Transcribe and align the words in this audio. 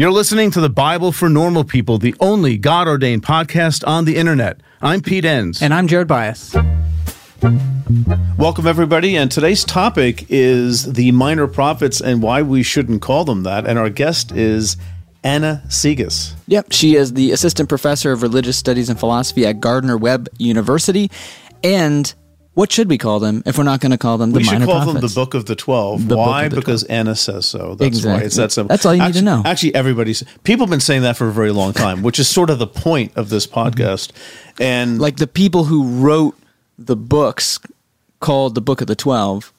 You're 0.00 0.12
listening 0.12 0.50
to 0.52 0.62
the 0.62 0.70
Bible 0.70 1.12
for 1.12 1.28
Normal 1.28 1.62
People, 1.62 1.98
the 1.98 2.14
only 2.20 2.56
God 2.56 2.88
ordained 2.88 3.22
podcast 3.22 3.86
on 3.86 4.06
the 4.06 4.16
internet. 4.16 4.62
I'm 4.80 5.02
Pete 5.02 5.26
Enns. 5.26 5.60
And 5.60 5.74
I'm 5.74 5.86
Jared 5.86 6.08
Byas. 6.08 6.54
Welcome, 8.38 8.66
everybody. 8.66 9.14
And 9.18 9.30
today's 9.30 9.62
topic 9.62 10.24
is 10.30 10.90
the 10.90 11.12
minor 11.12 11.46
prophets 11.46 12.00
and 12.00 12.22
why 12.22 12.40
we 12.40 12.62
shouldn't 12.62 13.02
call 13.02 13.26
them 13.26 13.42
that. 13.42 13.66
And 13.66 13.78
our 13.78 13.90
guest 13.90 14.32
is 14.32 14.78
Anna 15.22 15.62
Sieges. 15.68 16.34
Yep, 16.46 16.72
she 16.72 16.94
is 16.94 17.12
the 17.12 17.32
assistant 17.32 17.68
professor 17.68 18.10
of 18.10 18.22
religious 18.22 18.56
studies 18.56 18.88
and 18.88 18.98
philosophy 18.98 19.46
at 19.46 19.60
Gardner 19.60 19.98
Webb 19.98 20.30
University. 20.38 21.10
And 21.62 22.14
what 22.60 22.70
should 22.70 22.90
we 22.90 22.98
call 22.98 23.20
them 23.20 23.42
if 23.46 23.56
we're 23.56 23.64
not 23.64 23.80
going 23.80 23.90
to 23.90 23.96
call 23.96 24.18
them 24.18 24.32
the 24.32 24.40
we 24.40 24.44
minor 24.44 24.58
should 24.58 24.66
call 24.66 24.82
prophets? 24.82 24.92
them 24.92 25.08
the 25.08 25.14
Book 25.14 25.32
of 25.32 25.46
the 25.46 25.56
Twelve. 25.56 26.06
The 26.06 26.14
why? 26.14 26.46
the 26.46 26.56
because 26.56 26.84
12. 26.84 27.00
Anna 27.00 27.16
says 27.16 27.46
so. 27.46 27.74
That's 27.74 27.86
Exactly. 27.86 28.12
why 28.12 28.26
it's 28.26 28.36
that 28.36 28.52
simple. 28.52 28.68
That's 28.68 28.84
all 28.84 28.94
you 28.94 29.02
need 29.02 29.14
to 29.14 29.22
know. 29.22 29.42
Actually, 29.46 29.74
everybody's 29.74 30.22
people 30.44 30.66
have 30.66 30.70
been 30.70 30.78
saying 30.78 31.00
that 31.00 31.16
for 31.16 31.26
a 31.26 31.32
very 31.32 31.52
long 31.52 31.72
time, 31.72 32.02
which 32.02 32.18
is 32.18 32.28
sort 32.28 32.50
of 32.50 32.58
the 32.58 32.66
point 32.66 33.16
of 33.16 33.30
this 33.30 33.46
mm-hmm. 33.46 33.60
podcast. 33.60 34.12
And 34.60 35.00
like 35.00 35.16
the 35.16 35.26
people 35.26 35.64
who 35.64 35.88
wrote 35.88 36.36
the 36.76 36.96
books 36.96 37.58
called 38.20 38.54
the 38.54 38.60
Book 38.60 38.82
of 38.82 38.88
the 38.88 38.94
Twelve 38.94 39.54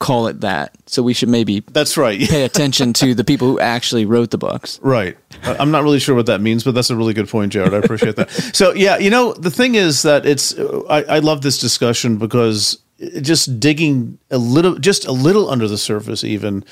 call 0.00 0.26
it 0.26 0.40
that. 0.40 0.74
So 0.86 1.02
we 1.02 1.12
should 1.14 1.28
maybe 1.28 1.60
that's 1.60 1.96
right. 1.96 2.18
pay 2.18 2.42
attention 2.44 2.92
to 2.94 3.14
the 3.14 3.22
people 3.22 3.46
who 3.46 3.60
actually 3.60 4.06
wrote 4.06 4.32
the 4.32 4.38
books. 4.38 4.80
Right. 4.82 5.16
I'm 5.44 5.70
not 5.70 5.84
really 5.84 6.00
sure 6.00 6.16
what 6.16 6.26
that 6.26 6.40
means, 6.40 6.64
but 6.64 6.74
that's 6.74 6.90
a 6.90 6.96
really 6.96 7.14
good 7.14 7.28
point, 7.28 7.52
Jared. 7.52 7.72
I 7.72 7.76
appreciate 7.76 8.16
that. 8.16 8.30
So, 8.54 8.72
yeah, 8.72 8.98
you 8.98 9.10
know, 9.10 9.32
the 9.34 9.50
thing 9.50 9.74
is 9.74 10.02
that 10.02 10.26
it's, 10.26 10.58
I, 10.88 11.02
I 11.02 11.18
love 11.18 11.42
this 11.42 11.58
discussion 11.58 12.16
because 12.16 12.78
just 13.20 13.60
digging 13.60 14.18
a 14.30 14.38
little, 14.38 14.76
just 14.76 15.06
a 15.06 15.12
little 15.12 15.48
under 15.50 15.68
the 15.68 15.78
surface, 15.78 16.24
even 16.24 16.64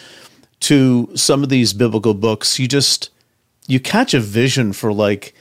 to 0.61 1.11
some 1.15 1.43
of 1.43 1.51
these 1.51 1.73
biblical 1.73 2.15
books, 2.15 2.59
you 2.59 2.67
just, 2.67 3.11
you 3.67 3.79
catch 3.79 4.15
a 4.15 4.21
vision 4.21 4.73
for 4.73 4.93
like, 4.93 5.35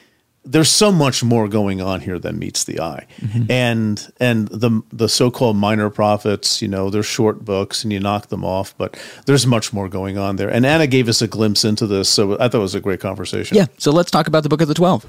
there's 0.47 0.69
so 0.69 0.91
much 0.91 1.23
more 1.23 1.47
going 1.47 1.81
on 1.81 2.01
here 2.01 2.17
than 2.17 2.39
meets 2.39 2.63
the 2.63 2.79
eye, 2.79 3.05
mm-hmm. 3.19 3.51
and 3.51 4.11
and 4.19 4.47
the 4.47 4.81
the 4.91 5.09
so-called 5.09 5.57
minor 5.57 5.89
prophets, 5.89 6.61
you 6.61 6.67
know, 6.67 6.89
they're 6.89 7.03
short 7.03 7.43
books 7.43 7.83
and 7.83 7.91
you 7.91 7.99
knock 7.99 8.27
them 8.27 8.43
off, 8.43 8.75
but 8.77 8.99
there's 9.25 9.45
much 9.45 9.73
more 9.73 9.89
going 9.89 10.17
on 10.17 10.37
there. 10.37 10.49
And 10.49 10.65
Anna 10.65 10.87
gave 10.87 11.09
us 11.09 11.21
a 11.21 11.27
glimpse 11.27 11.65
into 11.65 11.85
this, 11.85 12.09
so 12.09 12.35
I 12.35 12.47
thought 12.47 12.55
it 12.55 12.59
was 12.59 12.75
a 12.75 12.79
great 12.79 12.99
conversation. 12.99 13.57
Yeah. 13.57 13.67
So 13.77 13.91
let's 13.91 14.11
talk 14.11 14.27
about 14.27 14.43
the 14.43 14.49
Book 14.49 14.61
of 14.61 14.67
the 14.67 14.73
Twelve. 14.73 15.05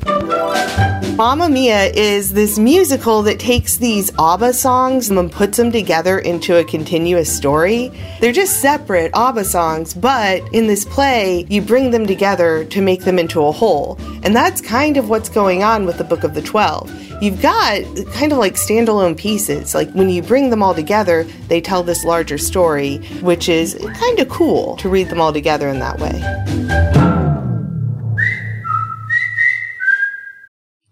Mamma 1.16 1.48
Mia 1.48 1.86
is 1.86 2.32
this 2.32 2.60
musical 2.60 3.22
that 3.24 3.40
takes 3.40 3.78
these 3.78 4.12
ABBA 4.20 4.52
songs 4.52 5.08
and 5.08 5.18
then 5.18 5.28
puts 5.28 5.56
them 5.56 5.72
together 5.72 6.20
into 6.20 6.56
a 6.56 6.64
continuous 6.64 7.34
story. 7.34 7.90
They're 8.20 8.30
just 8.30 8.60
separate 8.60 9.10
ABBA 9.14 9.44
songs, 9.44 9.94
but 9.94 10.42
in 10.52 10.68
this 10.68 10.84
play, 10.84 11.44
you 11.48 11.60
bring 11.60 11.90
them 11.90 12.06
together 12.06 12.64
to 12.66 12.80
make 12.80 13.02
them 13.02 13.18
into 13.18 13.44
a 13.44 13.50
whole. 13.50 13.96
And 14.22 14.36
that's 14.36 14.60
kind 14.60 14.96
of 14.96 15.08
what's 15.08 15.27
going 15.28 15.62
on 15.62 15.86
with 15.86 15.98
the 15.98 16.04
Book 16.04 16.24
of 16.24 16.34
the 16.34 16.42
Twelve. 16.42 16.90
You've 17.22 17.42
got 17.42 17.82
kind 18.12 18.32
of 18.32 18.38
like 18.38 18.54
standalone 18.54 19.16
pieces. 19.16 19.74
Like 19.74 19.90
when 19.92 20.08
you 20.08 20.22
bring 20.22 20.50
them 20.50 20.62
all 20.62 20.74
together, 20.74 21.24
they 21.48 21.60
tell 21.60 21.82
this 21.82 22.04
larger 22.04 22.38
story, 22.38 22.98
which 23.20 23.48
is 23.48 23.74
kind 23.94 24.18
of 24.20 24.28
cool 24.28 24.76
to 24.76 24.88
read 24.88 25.08
them 25.08 25.20
all 25.20 25.32
together 25.32 25.68
in 25.68 25.78
that 25.80 25.98
way. 25.98 26.22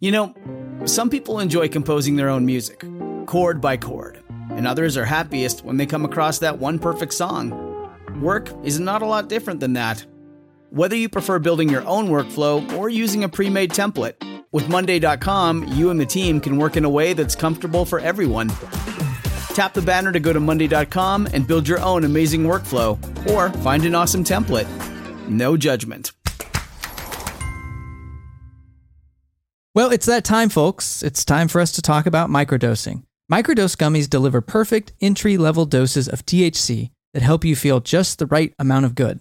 You 0.01 0.12
know, 0.12 0.34
some 0.84 1.11
people 1.11 1.41
enjoy 1.41 1.69
composing 1.69 2.17
their 2.17 2.28
own 2.28 2.45
music, 2.45 2.84
chord 3.27 3.61
by 3.61 3.77
chord, 3.77 4.23
and 4.50 4.67
others 4.67 4.97
are 4.97 5.05
happiest 5.05 5.65
when 5.65 5.78
they 5.78 5.87
come 5.87 6.05
across 6.05 6.39
that 6.41 6.59
one 6.59 6.78
perfect 6.78 7.15
song. 7.15 7.50
Work 8.21 8.50
is 8.62 8.78
not 8.78 9.03
a 9.03 9.06
lot 9.06 9.28
different 9.28 9.61
than 9.61 9.73
that. 9.73 10.05
Whether 10.70 10.97
you 10.97 11.09
prefer 11.09 11.39
building 11.39 11.69
your 11.69 11.86
own 11.86 12.09
workflow 12.09 12.77
or 12.77 12.89
using 12.89 13.22
a 13.22 13.28
pre 13.28 13.48
made 13.48 13.70
template, 13.70 14.14
with 14.50 14.69
Monday.com, 14.69 15.64
you 15.69 15.91
and 15.91 16.00
the 16.00 16.06
team 16.06 16.41
can 16.41 16.56
work 16.56 16.77
in 16.77 16.84
a 16.84 16.89
way 16.89 17.12
that's 17.12 17.36
comfortable 17.36 17.84
for 17.84 18.00
everyone. 18.00 18.48
Tap 19.55 19.75
the 19.75 19.82
banner 19.82 20.10
to 20.12 20.19
go 20.19 20.32
to 20.32 20.41
Monday.com 20.41 21.28
and 21.32 21.47
build 21.47 21.69
your 21.69 21.81
own 21.81 22.05
amazing 22.05 22.43
workflow, 22.43 22.99
or 23.31 23.50
find 23.60 23.84
an 23.84 23.94
awesome 23.94 24.25
template. 24.25 24.66
No 25.28 25.56
judgment. 25.56 26.10
Well, 29.75 29.93
it's 29.93 30.06
that 30.06 30.25
time, 30.25 30.49
folks. 30.49 31.03
It's 31.03 31.25
time 31.25 31.49
for 31.49 31.60
us 31.60 31.71
to 31.72 31.82
talk 31.82 32.06
about 32.06 32.31
microdosing. 32.31 33.05
Microdose 33.31 33.76
gummies 33.76 34.10
deliver 34.10 34.41
perfect 34.41 34.94
entry 35.00 35.37
level 35.37 35.65
doses 35.65 36.09
of 36.09 36.26
THC 36.26 36.91
that 37.15 37.22
help 37.22 37.44
you 37.44 37.55
feel 37.55 37.81
just 37.81 38.19
the 38.19 38.26
right 38.26 38.53
amount 38.59 38.84
of 38.84 38.94
good. 38.94 39.21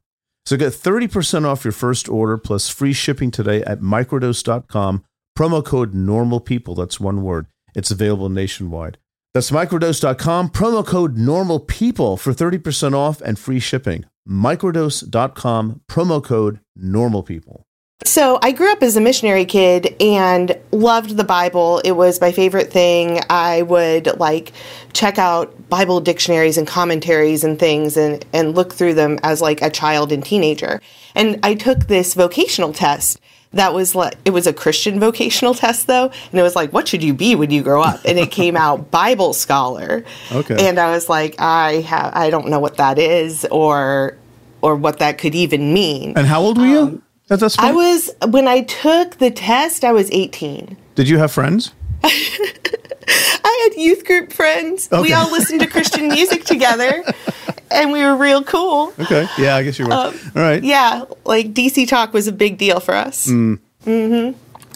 So 0.51 0.57
get 0.57 0.73
30% 0.73 1.45
off 1.45 1.63
your 1.63 1.71
first 1.71 2.09
order 2.09 2.37
plus 2.37 2.67
free 2.67 2.91
shipping 2.91 3.31
today 3.31 3.63
at 3.63 3.79
microdose.com. 3.79 5.05
Promo 5.33 5.63
code 5.63 5.93
normal 5.93 6.41
people. 6.41 6.75
That's 6.75 6.99
one 6.99 7.21
word. 7.21 7.45
It's 7.73 7.89
available 7.89 8.27
nationwide. 8.27 8.97
That's 9.33 9.49
microdose.com. 9.49 10.49
Promo 10.49 10.85
code 10.85 11.15
normal 11.15 11.61
people 11.61 12.17
for 12.17 12.33
30% 12.33 12.93
off 12.93 13.21
and 13.21 13.39
free 13.39 13.61
shipping. 13.61 14.03
Microdose.com. 14.27 15.83
Promo 15.89 16.21
code 16.21 16.59
normal 16.75 17.23
people. 17.23 17.65
So 18.03 18.39
I 18.41 18.51
grew 18.51 18.71
up 18.71 18.83
as 18.83 18.97
a 18.97 19.01
missionary 19.01 19.45
kid 19.45 19.95
and 20.01 20.57
loved 20.71 21.17
the 21.17 21.23
Bible. 21.23 21.81
It 21.85 21.93
was 21.93 22.19
my 22.19 22.31
favorite 22.31 22.71
thing. 22.71 23.21
I 23.29 23.61
would 23.61 24.19
like 24.19 24.53
check 24.91 25.17
out 25.17 25.69
Bible 25.69 26.01
dictionaries 26.01 26.57
and 26.57 26.67
commentaries 26.67 27.43
and 27.43 27.57
things 27.57 27.95
and, 27.95 28.25
and 28.33 28.55
look 28.55 28.73
through 28.73 28.95
them 28.95 29.19
as 29.23 29.41
like 29.41 29.61
a 29.61 29.69
child 29.69 30.11
and 30.11 30.25
teenager. 30.25 30.81
And 31.15 31.39
I 31.43 31.53
took 31.55 31.87
this 31.87 32.13
vocational 32.13 32.73
test 32.73 33.19
that 33.53 33.73
was 33.73 33.95
like 33.95 34.17
it 34.25 34.31
was 34.31 34.47
a 34.47 34.53
Christian 34.53 34.99
vocational 34.99 35.53
test 35.53 35.87
though, 35.87 36.11
and 36.31 36.39
it 36.39 36.43
was 36.43 36.55
like, 36.55 36.71
what 36.71 36.87
should 36.87 37.03
you 37.03 37.13
be 37.13 37.35
when 37.35 37.51
you 37.51 37.63
grow 37.63 37.81
up? 37.81 38.01
And 38.05 38.17
it 38.17 38.31
came 38.31 38.55
out 38.55 38.91
Bible 38.91 39.33
scholar. 39.33 40.05
Okay. 40.31 40.67
And 40.67 40.79
I 40.79 40.91
was 40.91 41.09
like, 41.09 41.35
I 41.39 41.81
have 41.81 42.13
I 42.15 42.29
don't 42.29 42.47
know 42.47 42.59
what 42.59 42.77
that 42.77 42.97
is 42.97 43.45
or 43.51 44.17
or 44.61 44.75
what 44.75 44.99
that 44.99 45.17
could 45.17 45.35
even 45.35 45.73
mean. 45.73 46.13
And 46.15 46.27
how 46.27 46.41
old 46.41 46.57
were 46.57 46.65
you 46.65 46.79
um, 46.79 47.03
at 47.31 47.39
this 47.39 47.57
I 47.57 47.71
was 47.71 48.11
when 48.27 48.47
I 48.47 48.61
took 48.61 49.17
the 49.17 49.31
test. 49.31 49.83
I 49.83 49.91
was 49.91 50.09
18. 50.11 50.77
Did 50.95 51.09
you 51.09 51.17
have 51.17 51.31
friends? 51.31 51.73
I 52.03 53.69
had 53.69 53.79
youth 53.81 54.05
group 54.05 54.33
friends. 54.33 54.89
We 54.91 55.13
all 55.13 55.31
listened 55.31 55.61
to 55.61 55.67
Christian 55.67 56.09
music 56.09 56.43
together, 56.45 57.03
and 57.71 57.91
we 57.91 58.03
were 58.03 58.15
real 58.15 58.43
cool. 58.43 58.93
Okay. 58.99 59.27
Yeah, 59.37 59.55
I 59.55 59.63
guess 59.63 59.79
you 59.79 59.87
were. 59.87 59.93
All 59.93 60.13
right. 60.35 60.63
Yeah, 60.63 61.05
like 61.25 61.53
DC 61.53 61.87
Talk 61.87 62.13
was 62.13 62.27
a 62.27 62.31
big 62.31 62.57
deal 62.57 62.79
for 62.79 62.93
us. 62.95 63.27
Mm. 63.27 63.59
hmm 63.83 64.31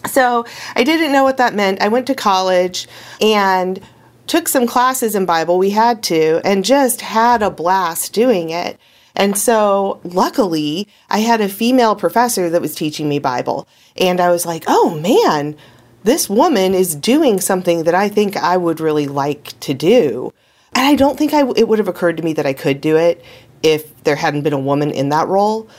So 0.08 0.46
I 0.76 0.84
didn't 0.84 1.12
know 1.12 1.24
what 1.24 1.38
that 1.38 1.54
meant. 1.56 1.82
I 1.82 1.88
went 1.88 2.08
to 2.08 2.16
college 2.16 2.88
and 3.22 3.80
took 4.28 4.48
some 4.48 4.66
classes 4.68 5.16
in 5.16 5.26
Bible. 5.26 5.58
We 5.58 5.72
had 5.72 6.04
to, 6.04 6.42
and 6.46 6.64
just 6.64 7.02
had 7.02 7.44
a 7.44 7.50
blast 7.50 8.14
doing 8.14 8.50
it. 8.50 8.80
And 9.16 9.38
so, 9.38 10.02
luckily, 10.04 10.88
I 11.10 11.20
had 11.20 11.42
a 11.42 11.48
female 11.48 11.96
professor 11.96 12.50
that 12.50 12.62
was 12.62 12.76
teaching 12.76 13.08
me 13.08 13.20
Bible. 13.20 13.68
And 13.96 14.20
I 14.20 14.30
was 14.30 14.46
like, 14.46 14.66
oh 14.68 15.00
man, 15.00 15.56
this 16.04 16.30
woman 16.30 16.74
is 16.74 16.96
doing 16.96 17.40
something 17.40 17.84
that 17.84 17.96
I 17.96 18.10
think 18.10 18.38
I 18.38 18.58
would 18.58 18.80
really 18.80 19.08
like 19.08 19.60
to 19.62 19.74
do. 19.74 20.34
And 20.74 20.86
I 20.86 20.96
don't 20.96 21.18
think 21.18 21.34
I, 21.34 21.48
it 21.56 21.68
would 21.68 21.80
have 21.80 21.88
occurred 21.88 22.18
to 22.18 22.24
me 22.24 22.34
that 22.34 22.46
I 22.46 22.54
could 22.54 22.82
do 22.82 22.98
it 22.98 23.24
if 23.64 24.04
there 24.04 24.18
hadn't 24.18 24.44
been 24.44 24.54
a 24.54 24.60
woman 24.60 24.92
in 24.92 25.10
that 25.10 25.28
role 25.28 25.70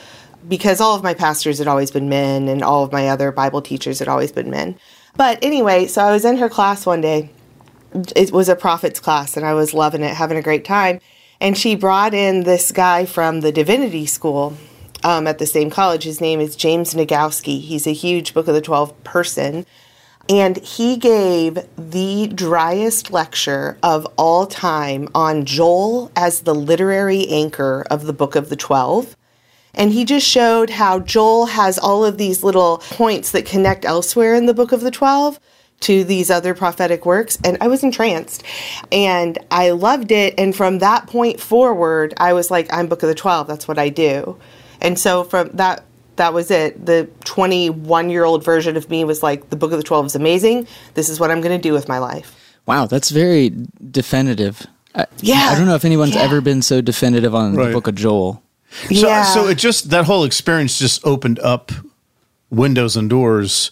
because 0.47 0.81
all 0.81 0.95
of 0.95 1.03
my 1.03 1.13
pastors 1.13 1.59
had 1.59 1.67
always 1.67 1.91
been 1.91 2.09
men 2.09 2.47
and 2.47 2.63
all 2.63 2.83
of 2.83 2.91
my 2.91 3.07
other 3.07 3.31
Bible 3.31 3.61
teachers 3.61 3.99
had 3.99 4.07
always 4.07 4.31
been 4.31 4.49
men. 4.49 4.77
But 5.15 5.39
anyway, 5.43 5.87
so 5.87 6.03
I 6.03 6.11
was 6.11 6.25
in 6.25 6.37
her 6.37 6.49
class 6.49 6.85
one 6.85 7.01
day. 7.01 7.29
It 8.15 8.31
was 8.31 8.49
a 8.49 8.55
prophet's 8.55 8.99
class 8.99 9.37
and 9.37 9.45
I 9.45 9.53
was 9.53 9.73
loving 9.73 10.03
it, 10.03 10.15
having 10.15 10.37
a 10.37 10.41
great 10.41 10.65
time. 10.65 10.99
And 11.39 11.57
she 11.57 11.75
brought 11.75 12.13
in 12.13 12.43
this 12.43 12.71
guy 12.71 13.05
from 13.05 13.41
the 13.41 13.51
divinity 13.51 14.05
school 14.05 14.57
um, 15.03 15.27
at 15.27 15.37
the 15.37 15.45
same 15.45 15.69
college. 15.69 16.03
His 16.03 16.19
name 16.19 16.39
is 16.39 16.55
James 16.55 16.93
Nogalski. 16.93 17.61
He's 17.61 17.85
a 17.85 17.93
huge 17.93 18.33
Book 18.33 18.47
of 18.47 18.55
the 18.55 18.61
Twelve 18.61 19.03
person. 19.03 19.65
And 20.29 20.57
he 20.57 20.97
gave 20.97 21.59
the 21.77 22.27
driest 22.27 23.11
lecture 23.11 23.77
of 23.81 24.05
all 24.17 24.45
time 24.45 25.07
on 25.15 25.45
Joel 25.45 26.11
as 26.15 26.41
the 26.41 26.55
literary 26.55 27.27
anchor 27.29 27.85
of 27.89 28.05
the 28.05 28.13
Book 28.13 28.35
of 28.35 28.49
the 28.49 28.57
Twelve. 28.57 29.15
And 29.73 29.91
he 29.91 30.05
just 30.05 30.27
showed 30.27 30.71
how 30.71 30.99
Joel 30.99 31.45
has 31.45 31.77
all 31.77 32.03
of 32.03 32.17
these 32.17 32.43
little 32.43 32.79
points 32.79 33.31
that 33.31 33.45
connect 33.45 33.85
elsewhere 33.85 34.33
in 34.33 34.47
the 34.47 34.53
book 34.53 34.71
of 34.71 34.81
the 34.81 34.89
12 34.89 35.39
to 35.79 36.03
these 36.03 36.31
other 36.31 36.53
prophetic 36.53 37.05
works 37.05 37.37
and 37.43 37.57
I 37.61 37.67
was 37.67 37.83
entranced. 37.83 38.43
And 38.91 39.37
I 39.51 39.71
loved 39.71 40.11
it 40.11 40.33
and 40.37 40.55
from 40.55 40.79
that 40.79 41.07
point 41.07 41.39
forward 41.39 42.13
I 42.17 42.33
was 42.33 42.49
like 42.49 42.71
I'm 42.73 42.87
book 42.87 43.03
of 43.03 43.09
the 43.09 43.15
12 43.15 43.47
that's 43.47 43.67
what 43.67 43.77
I 43.77 43.89
do. 43.89 44.37
And 44.81 44.97
so 44.97 45.23
from 45.23 45.49
that 45.53 45.83
that 46.15 46.33
was 46.33 46.49
it. 46.49 46.83
The 46.83 47.07
21 47.25 48.09
year 48.09 48.23
old 48.23 48.43
version 48.43 48.75
of 48.75 48.89
me 48.89 49.03
was 49.03 49.21
like 49.21 49.49
the 49.49 49.55
book 49.55 49.71
of 49.71 49.77
the 49.77 49.83
12 49.83 50.07
is 50.07 50.15
amazing 50.15 50.67
this 50.95 51.09
is 51.09 51.19
what 51.19 51.29
I'm 51.29 51.41
going 51.41 51.55
to 51.57 51.61
do 51.61 51.73
with 51.73 51.87
my 51.87 51.99
life. 51.99 52.35
Wow 52.65 52.87
that's 52.87 53.11
very 53.11 53.53
definitive. 53.91 54.65
Yeah. 55.19 55.49
I 55.51 55.55
don't 55.55 55.67
know 55.67 55.75
if 55.75 55.85
anyone's 55.85 56.15
yeah. 56.15 56.21
ever 56.21 56.41
been 56.41 56.63
so 56.63 56.81
definitive 56.81 57.35
on 57.35 57.55
Right. 57.55 57.67
the 57.67 57.73
book 57.73 57.87
of 57.87 57.93
Joel. 57.93 58.41
So, 58.87 59.07
yeah 59.07 59.23
so 59.23 59.47
it 59.47 59.59
just 59.59 59.91
that 59.91 60.05
whole 60.05 60.23
experience 60.23 60.79
just 60.79 61.05
opened 61.05 61.37
up 61.39 61.71
windows 62.49 62.97
and 62.97 63.09
doors 63.09 63.69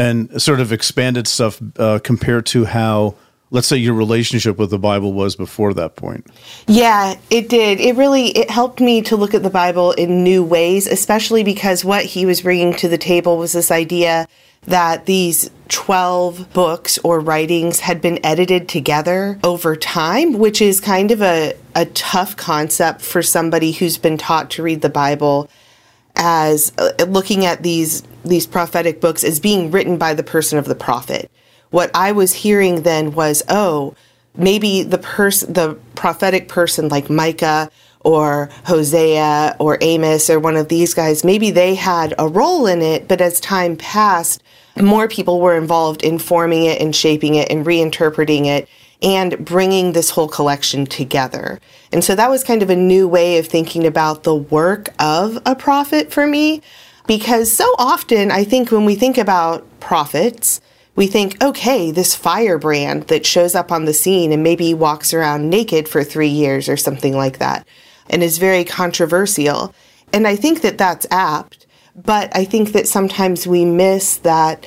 and 0.00 0.40
sort 0.40 0.60
of 0.60 0.72
expanded 0.72 1.26
stuff 1.26 1.60
uh, 1.78 1.98
compared 2.02 2.46
to 2.46 2.64
how, 2.64 3.14
let's 3.50 3.66
say, 3.66 3.76
your 3.76 3.92
relationship 3.92 4.56
with 4.56 4.70
the 4.70 4.78
Bible 4.78 5.12
was 5.12 5.36
before 5.36 5.74
that 5.74 5.94
point. 5.94 6.26
Yeah, 6.66 7.16
it 7.28 7.50
did. 7.50 7.80
It 7.80 7.96
really 7.96 8.28
it 8.28 8.48
helped 8.48 8.80
me 8.80 9.02
to 9.02 9.16
look 9.16 9.34
at 9.34 9.42
the 9.42 9.50
Bible 9.50 9.92
in 9.92 10.24
new 10.24 10.42
ways, 10.42 10.86
especially 10.86 11.44
because 11.44 11.84
what 11.84 12.04
he 12.06 12.24
was 12.24 12.40
bringing 12.40 12.72
to 12.74 12.88
the 12.88 12.96
table 12.96 13.36
was 13.36 13.52
this 13.52 13.70
idea 13.70 14.26
that 14.62 15.04
these 15.04 15.50
12 15.68 16.52
books 16.52 16.98
or 17.04 17.20
writings 17.20 17.80
had 17.80 18.00
been 18.00 18.24
edited 18.24 18.68
together 18.68 19.38
over 19.44 19.76
time, 19.76 20.38
which 20.38 20.62
is 20.62 20.80
kind 20.80 21.10
of 21.10 21.20
a, 21.20 21.54
a 21.74 21.84
tough 21.86 22.36
concept 22.36 23.02
for 23.02 23.22
somebody 23.22 23.72
who's 23.72 23.98
been 23.98 24.16
taught 24.16 24.50
to 24.50 24.62
read 24.62 24.80
the 24.80 24.88
Bible 24.88 25.50
as 26.20 26.70
uh, 26.78 26.92
looking 27.08 27.44
at 27.44 27.62
these 27.64 28.02
these 28.22 28.46
prophetic 28.46 29.00
books 29.00 29.24
as 29.24 29.40
being 29.40 29.70
written 29.70 29.96
by 29.96 30.12
the 30.14 30.22
person 30.22 30.58
of 30.58 30.66
the 30.66 30.74
prophet. 30.74 31.30
What 31.70 31.90
I 31.94 32.12
was 32.12 32.34
hearing 32.34 32.82
then 32.82 33.12
was, 33.12 33.42
oh, 33.48 33.94
maybe 34.36 34.82
the 34.82 34.98
person 34.98 35.54
the 35.54 35.78
prophetic 35.96 36.46
person 36.48 36.88
like 36.88 37.08
Micah 37.08 37.70
or 38.00 38.50
Hosea 38.66 39.56
or 39.58 39.78
Amos 39.80 40.30
or 40.30 40.38
one 40.38 40.56
of 40.56 40.68
these 40.68 40.94
guys, 40.94 41.24
maybe 41.24 41.50
they 41.50 41.74
had 41.74 42.14
a 42.18 42.28
role 42.28 42.66
in 42.66 42.82
it, 42.82 43.08
but 43.08 43.20
as 43.20 43.40
time 43.40 43.76
passed, 43.76 44.42
more 44.80 45.08
people 45.08 45.40
were 45.40 45.56
involved 45.56 46.02
in 46.02 46.18
forming 46.18 46.64
it 46.64 46.80
and 46.80 46.94
shaping 46.94 47.34
it 47.34 47.50
and 47.50 47.66
reinterpreting 47.66 48.46
it 48.46 48.68
and 49.02 49.44
bringing 49.44 49.92
this 49.92 50.10
whole 50.10 50.28
collection 50.28 50.86
together. 50.86 51.60
And 51.92 52.04
so 52.04 52.14
that 52.14 52.30
was 52.30 52.44
kind 52.44 52.62
of 52.62 52.70
a 52.70 52.76
new 52.76 53.08
way 53.08 53.38
of 53.38 53.46
thinking 53.46 53.86
about 53.86 54.22
the 54.22 54.34
work 54.34 54.90
of 54.98 55.38
a 55.46 55.54
prophet 55.54 56.12
for 56.12 56.26
me. 56.26 56.62
Because 57.06 57.50
so 57.50 57.74
often, 57.78 58.30
I 58.30 58.44
think 58.44 58.70
when 58.70 58.84
we 58.84 58.94
think 58.94 59.18
about 59.18 59.66
prophets, 59.80 60.60
we 60.96 61.06
think, 61.06 61.42
okay, 61.42 61.90
this 61.90 62.14
firebrand 62.14 63.04
that 63.04 63.24
shows 63.24 63.54
up 63.54 63.72
on 63.72 63.84
the 63.84 63.94
scene 63.94 64.32
and 64.32 64.42
maybe 64.42 64.74
walks 64.74 65.14
around 65.14 65.48
naked 65.48 65.88
for 65.88 66.04
three 66.04 66.28
years 66.28 66.68
or 66.68 66.76
something 66.76 67.16
like 67.16 67.38
that 67.38 67.66
and 68.10 68.22
is 68.22 68.38
very 68.38 68.64
controversial. 68.64 69.74
And 70.12 70.26
I 70.26 70.36
think 70.36 70.60
that 70.62 70.78
that's 70.78 71.06
apt, 71.10 71.66
but 71.96 72.34
I 72.36 72.44
think 72.44 72.72
that 72.72 72.88
sometimes 72.88 73.46
we 73.46 73.64
miss 73.64 74.16
that 74.18 74.66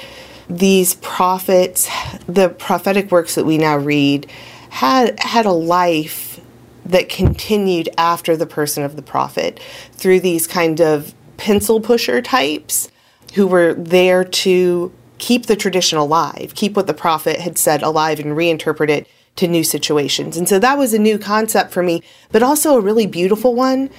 these 0.57 0.95
prophets, 0.95 1.89
the 2.27 2.49
prophetic 2.49 3.11
works 3.11 3.35
that 3.35 3.45
we 3.45 3.57
now 3.57 3.77
read, 3.77 4.29
had 4.69 5.19
had 5.19 5.45
a 5.45 5.51
life 5.51 6.39
that 6.85 7.09
continued 7.09 7.89
after 7.97 8.35
the 8.35 8.45
person 8.45 8.83
of 8.83 8.95
the 8.95 9.01
prophet 9.01 9.59
through 9.93 10.19
these 10.19 10.47
kind 10.47 10.81
of 10.81 11.13
pencil 11.37 11.79
pusher 11.79 12.21
types 12.21 12.89
who 13.35 13.47
were 13.47 13.73
there 13.73 14.23
to 14.23 14.91
keep 15.17 15.45
the 15.45 15.55
tradition 15.55 15.97
alive, 15.97 16.51
keep 16.55 16.75
what 16.75 16.87
the 16.87 16.93
prophet 16.93 17.39
had 17.39 17.57
said 17.57 17.81
alive 17.81 18.19
and 18.19 18.37
reinterpret 18.37 18.89
it 18.89 19.07
to 19.35 19.47
new 19.47 19.63
situations. 19.63 20.37
And 20.37 20.47
so 20.47 20.59
that 20.59 20.77
was 20.77 20.93
a 20.93 20.99
new 20.99 21.17
concept 21.17 21.71
for 21.71 21.81
me, 21.81 22.03
but 22.31 22.43
also 22.43 22.75
a 22.75 22.81
really 22.81 23.07
beautiful 23.07 23.55
one 23.55 23.89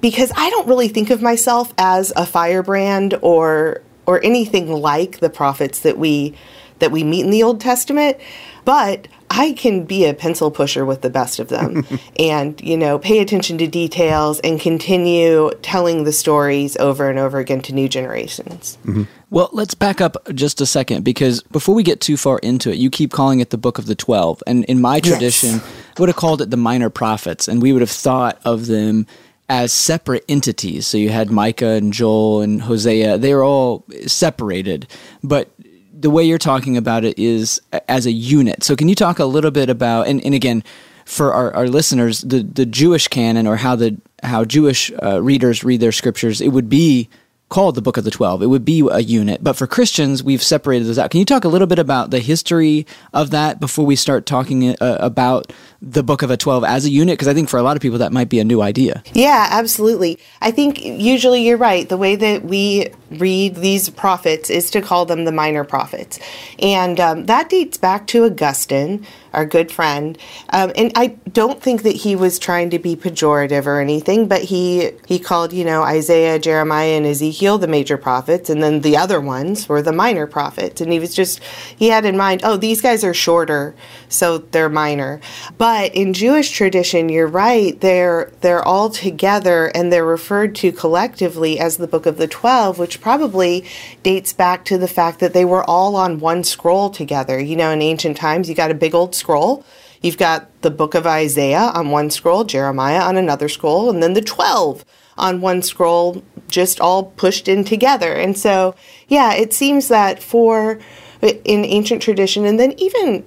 because 0.00 0.32
I 0.36 0.50
don't 0.50 0.66
really 0.66 0.88
think 0.88 1.10
of 1.10 1.22
myself 1.22 1.72
as 1.78 2.12
a 2.16 2.26
firebrand 2.26 3.18
or 3.22 3.82
or 4.06 4.24
anything 4.24 4.70
like 4.72 5.20
the 5.20 5.30
prophets 5.30 5.80
that 5.80 5.98
we 5.98 6.34
that 6.78 6.90
we 6.90 7.04
meet 7.04 7.24
in 7.24 7.30
the 7.30 7.42
Old 7.42 7.60
Testament, 7.60 8.18
but 8.64 9.06
I 9.30 9.52
can 9.52 9.84
be 9.84 10.04
a 10.04 10.12
pencil 10.12 10.50
pusher 10.50 10.84
with 10.84 11.00
the 11.00 11.08
best 11.08 11.38
of 11.38 11.48
them 11.48 11.86
and, 12.18 12.60
you 12.60 12.76
know, 12.76 12.98
pay 12.98 13.20
attention 13.20 13.56
to 13.58 13.66
details 13.66 14.40
and 14.40 14.60
continue 14.60 15.50
telling 15.62 16.04
the 16.04 16.12
stories 16.12 16.76
over 16.76 17.08
and 17.08 17.18
over 17.18 17.38
again 17.38 17.62
to 17.62 17.72
new 17.72 17.88
generations. 17.88 18.76
Mm-hmm. 18.84 19.04
Well, 19.30 19.48
let's 19.52 19.74
back 19.74 20.02
up 20.02 20.16
just 20.34 20.60
a 20.60 20.66
second 20.66 21.04
because 21.04 21.42
before 21.44 21.74
we 21.74 21.82
get 21.82 22.02
too 22.02 22.18
far 22.18 22.38
into 22.40 22.70
it, 22.70 22.76
you 22.76 22.90
keep 22.90 23.12
calling 23.12 23.40
it 23.40 23.48
the 23.48 23.58
Book 23.58 23.78
of 23.78 23.86
the 23.86 23.94
Twelve. 23.94 24.42
And 24.46 24.64
in 24.66 24.82
my 24.82 25.00
tradition, 25.00 25.60
I 25.96 26.00
would 26.00 26.10
have 26.10 26.16
called 26.16 26.42
it 26.42 26.50
the 26.50 26.58
Minor 26.58 26.90
Prophets, 26.90 27.48
and 27.48 27.62
we 27.62 27.72
would 27.72 27.80
have 27.80 27.90
thought 27.90 28.38
of 28.44 28.66
them 28.66 29.06
as 29.52 29.70
separate 29.70 30.24
entities. 30.28 30.86
So 30.86 30.96
you 30.96 31.10
had 31.10 31.30
Micah 31.30 31.72
and 31.72 31.92
Joel 31.92 32.40
and 32.40 32.62
Hosea, 32.62 33.18
they 33.18 33.34
were 33.34 33.44
all 33.44 33.84
separated. 34.06 34.86
But 35.22 35.50
the 35.92 36.08
way 36.08 36.24
you're 36.24 36.38
talking 36.38 36.78
about 36.78 37.04
it 37.04 37.18
is 37.18 37.60
as 37.86 38.06
a 38.06 38.10
unit. 38.10 38.64
So 38.64 38.74
can 38.74 38.88
you 38.88 38.94
talk 38.94 39.18
a 39.18 39.26
little 39.26 39.50
bit 39.50 39.68
about, 39.68 40.06
and, 40.08 40.24
and 40.24 40.34
again, 40.34 40.64
for 41.04 41.34
our, 41.34 41.54
our 41.54 41.68
listeners, 41.68 42.22
the, 42.22 42.42
the 42.42 42.64
Jewish 42.64 43.08
canon 43.08 43.46
or 43.46 43.56
how 43.56 43.76
the 43.76 44.00
how 44.22 44.44
Jewish 44.46 44.90
uh, 45.02 45.20
readers 45.20 45.62
read 45.62 45.80
their 45.80 45.92
scriptures, 45.92 46.40
it 46.40 46.48
would 46.48 46.70
be 46.70 47.10
called 47.48 47.74
the 47.74 47.82
Book 47.82 47.98
of 47.98 48.04
the 48.04 48.10
Twelve. 48.10 48.40
It 48.40 48.46
would 48.46 48.64
be 48.64 48.88
a 48.90 49.00
unit. 49.00 49.44
But 49.44 49.56
for 49.56 49.66
Christians, 49.66 50.22
we've 50.22 50.42
separated 50.42 50.86
those 50.86 50.98
out. 50.98 51.10
Can 51.10 51.20
you 51.20 51.26
talk 51.26 51.44
a 51.44 51.48
little 51.48 51.66
bit 51.66 51.78
about 51.78 52.10
the 52.10 52.20
history 52.20 52.86
of 53.12 53.30
that 53.30 53.60
before 53.60 53.84
we 53.84 53.96
start 53.96 54.24
talking 54.24 54.70
uh, 54.80 54.96
about 55.00 55.52
the 55.82 56.02
Book 56.02 56.22
of 56.22 56.30
a 56.30 56.36
Twelve 56.36 56.64
as 56.64 56.84
a 56.84 56.90
unit? 56.90 57.14
Because 57.14 57.28
I 57.28 57.34
think 57.34 57.48
for 57.48 57.58
a 57.58 57.62
lot 57.62 57.76
of 57.76 57.82
people 57.82 57.98
that 57.98 58.12
might 58.12 58.28
be 58.28 58.38
a 58.38 58.44
new 58.44 58.62
idea. 58.62 59.02
Yeah, 59.12 59.48
absolutely. 59.50 60.18
I 60.40 60.52
think 60.52 60.82
usually 60.82 61.42
you're 61.46 61.58
right. 61.58 61.88
The 61.88 61.96
way 61.96 62.14
that 62.16 62.44
we 62.44 62.88
read 63.10 63.56
these 63.56 63.90
prophets 63.90 64.48
is 64.48 64.70
to 64.70 64.80
call 64.80 65.04
them 65.04 65.24
the 65.24 65.32
minor 65.32 65.64
prophets. 65.64 66.18
And 66.60 66.98
um, 67.00 67.26
that 67.26 67.50
dates 67.50 67.76
back 67.76 68.06
to 68.06 68.24
Augustine, 68.24 69.06
our 69.34 69.44
good 69.44 69.70
friend. 69.70 70.16
Um, 70.50 70.72
and 70.76 70.92
I 70.94 71.08
don't 71.32 71.60
think 71.60 71.82
that 71.82 71.96
he 71.96 72.16
was 72.16 72.38
trying 72.38 72.70
to 72.70 72.78
be 72.78 72.96
pejorative 72.96 73.66
or 73.66 73.80
anything, 73.80 74.28
but 74.28 74.42
he, 74.42 74.92
he 75.06 75.18
called, 75.18 75.52
you 75.52 75.64
know, 75.64 75.82
Isaiah, 75.82 76.38
Jeremiah, 76.38 76.92
and 76.92 77.06
Ezekiel 77.06 77.58
the 77.58 77.66
major 77.66 77.98
prophets, 77.98 78.48
and 78.48 78.62
then 78.62 78.80
the 78.80 78.96
other 78.96 79.20
ones 79.20 79.68
were 79.68 79.82
the 79.82 79.92
minor 79.92 80.26
prophets. 80.26 80.80
And 80.80 80.92
he 80.92 81.00
was 81.00 81.14
just, 81.14 81.42
he 81.76 81.88
had 81.88 82.04
in 82.04 82.16
mind, 82.16 82.42
oh, 82.44 82.56
these 82.56 82.80
guys 82.80 83.04
are 83.04 83.14
shorter, 83.14 83.74
so 84.08 84.38
they're 84.38 84.68
minor. 84.68 85.20
But 85.58 85.71
in 85.80 86.12
Jewish 86.12 86.50
tradition, 86.50 87.08
you're 87.08 87.26
right, 87.26 87.80
they're, 87.80 88.30
they're 88.40 88.66
all 88.66 88.90
together 88.90 89.66
and 89.74 89.92
they're 89.92 90.04
referred 90.04 90.54
to 90.56 90.72
collectively 90.72 91.58
as 91.58 91.76
the 91.76 91.86
Book 91.86 92.06
of 92.06 92.16
the 92.16 92.26
Twelve, 92.26 92.78
which 92.78 93.00
probably 93.00 93.64
dates 94.02 94.32
back 94.32 94.64
to 94.66 94.78
the 94.78 94.88
fact 94.88 95.20
that 95.20 95.32
they 95.34 95.44
were 95.44 95.64
all 95.64 95.96
on 95.96 96.20
one 96.20 96.44
scroll 96.44 96.90
together. 96.90 97.40
You 97.40 97.56
know, 97.56 97.70
in 97.70 97.82
ancient 97.82 98.16
times, 98.16 98.48
you 98.48 98.54
got 98.54 98.70
a 98.70 98.74
big 98.74 98.94
old 98.94 99.14
scroll. 99.14 99.64
You've 100.00 100.18
got 100.18 100.48
the 100.62 100.70
book 100.70 100.94
of 100.94 101.06
Isaiah 101.06 101.70
on 101.74 101.90
one 101.90 102.10
scroll, 102.10 102.44
Jeremiah 102.44 103.00
on 103.00 103.16
another 103.16 103.48
scroll, 103.48 103.88
and 103.88 104.02
then 104.02 104.14
the 104.14 104.20
12 104.20 104.84
on 105.16 105.40
one 105.40 105.62
scroll, 105.62 106.22
just 106.48 106.80
all 106.80 107.04
pushed 107.04 107.46
in 107.46 107.64
together. 107.64 108.12
And 108.12 108.36
so, 108.36 108.74
yeah, 109.08 109.34
it 109.34 109.52
seems 109.52 109.88
that 109.88 110.22
for 110.22 110.80
in 111.22 111.64
ancient 111.64 112.02
tradition, 112.02 112.44
and 112.44 112.58
then 112.58 112.72
even 112.78 113.24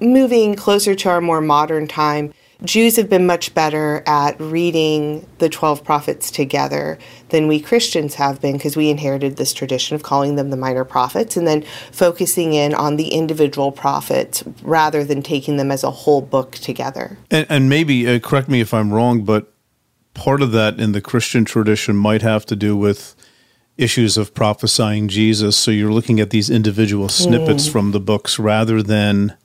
moving 0.00 0.54
closer 0.54 0.94
to 0.94 1.08
our 1.08 1.20
more 1.20 1.40
modern 1.40 1.86
time, 1.86 2.32
Jews 2.64 2.96
have 2.96 3.08
been 3.08 3.24
much 3.24 3.54
better 3.54 4.02
at 4.04 4.40
reading 4.40 5.24
the 5.38 5.48
12 5.48 5.84
prophets 5.84 6.28
together 6.28 6.98
than 7.28 7.46
we 7.46 7.60
Christians 7.60 8.14
have 8.14 8.40
been 8.40 8.54
because 8.54 8.76
we 8.76 8.90
inherited 8.90 9.36
this 9.36 9.52
tradition 9.52 9.94
of 9.94 10.02
calling 10.02 10.34
them 10.34 10.50
the 10.50 10.56
minor 10.56 10.84
prophets 10.84 11.36
and 11.36 11.46
then 11.46 11.62
focusing 11.92 12.54
in 12.54 12.74
on 12.74 12.96
the 12.96 13.10
individual 13.10 13.70
prophets 13.70 14.42
rather 14.62 15.04
than 15.04 15.22
taking 15.22 15.56
them 15.56 15.70
as 15.70 15.84
a 15.84 15.90
whole 15.90 16.20
book 16.20 16.52
together. 16.52 17.16
And, 17.30 17.46
and 17.48 17.68
maybe, 17.68 18.08
uh, 18.08 18.18
correct 18.18 18.48
me 18.48 18.60
if 18.60 18.74
I'm 18.74 18.92
wrong, 18.92 19.24
but 19.24 19.52
part 20.14 20.42
of 20.42 20.50
that 20.50 20.80
in 20.80 20.90
the 20.90 21.00
Christian 21.00 21.44
tradition 21.44 21.94
might 21.94 22.22
have 22.22 22.44
to 22.46 22.56
do 22.56 22.76
with 22.76 23.14
issues 23.76 24.18
of 24.18 24.34
prophesying 24.34 25.06
Jesus. 25.06 25.56
So 25.56 25.70
you're 25.70 25.92
looking 25.92 26.18
at 26.18 26.30
these 26.30 26.50
individual 26.50 27.08
snippets 27.08 27.68
from 27.68 27.92
the 27.92 28.00
books 28.00 28.36
rather 28.36 28.82
than. 28.82 29.36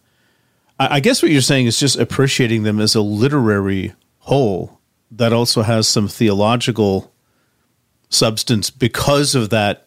I 0.91 0.99
guess 0.99 1.21
what 1.21 1.31
you're 1.31 1.41
saying 1.41 1.65
is 1.67 1.79
just 1.79 1.97
appreciating 1.97 2.63
them 2.63 2.79
as 2.79 2.95
a 2.95 3.01
literary 3.01 3.93
whole 4.19 4.79
that 5.11 5.33
also 5.33 5.61
has 5.61 5.87
some 5.87 6.07
theological 6.07 7.13
substance 8.09 8.69
because 8.69 9.35
of 9.35 9.49
that 9.49 9.82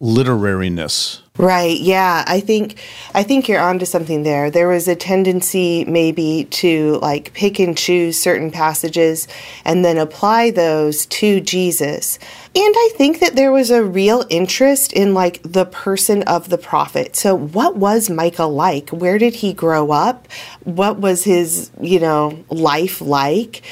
literariness. 0.00 1.20
Right. 1.36 1.78
Yeah. 1.78 2.24
I 2.26 2.40
think 2.40 2.80
I 3.14 3.22
think 3.22 3.48
you're 3.48 3.60
onto 3.60 3.84
something 3.84 4.24
there. 4.24 4.50
There 4.50 4.66
was 4.66 4.88
a 4.88 4.96
tendency 4.96 5.84
maybe 5.84 6.48
to 6.50 6.98
like 7.00 7.32
pick 7.32 7.60
and 7.60 7.78
choose 7.78 8.20
certain 8.20 8.50
passages 8.50 9.28
and 9.64 9.84
then 9.84 9.98
apply 9.98 10.50
those 10.50 11.06
to 11.06 11.40
Jesus. 11.40 12.18
And 12.56 12.74
I 12.76 12.90
think 12.96 13.20
that 13.20 13.36
there 13.36 13.52
was 13.52 13.70
a 13.70 13.84
real 13.84 14.24
interest 14.28 14.92
in 14.92 15.14
like 15.14 15.40
the 15.44 15.64
person 15.64 16.24
of 16.24 16.48
the 16.48 16.58
prophet. 16.58 17.14
So 17.14 17.36
what 17.36 17.76
was 17.76 18.10
Micah 18.10 18.44
like? 18.44 18.90
Where 18.90 19.18
did 19.18 19.36
he 19.36 19.52
grow 19.52 19.92
up? 19.92 20.26
What 20.64 20.98
was 20.98 21.22
his, 21.22 21.70
you 21.80 22.00
know, 22.00 22.44
life 22.50 23.00
like? 23.00 23.62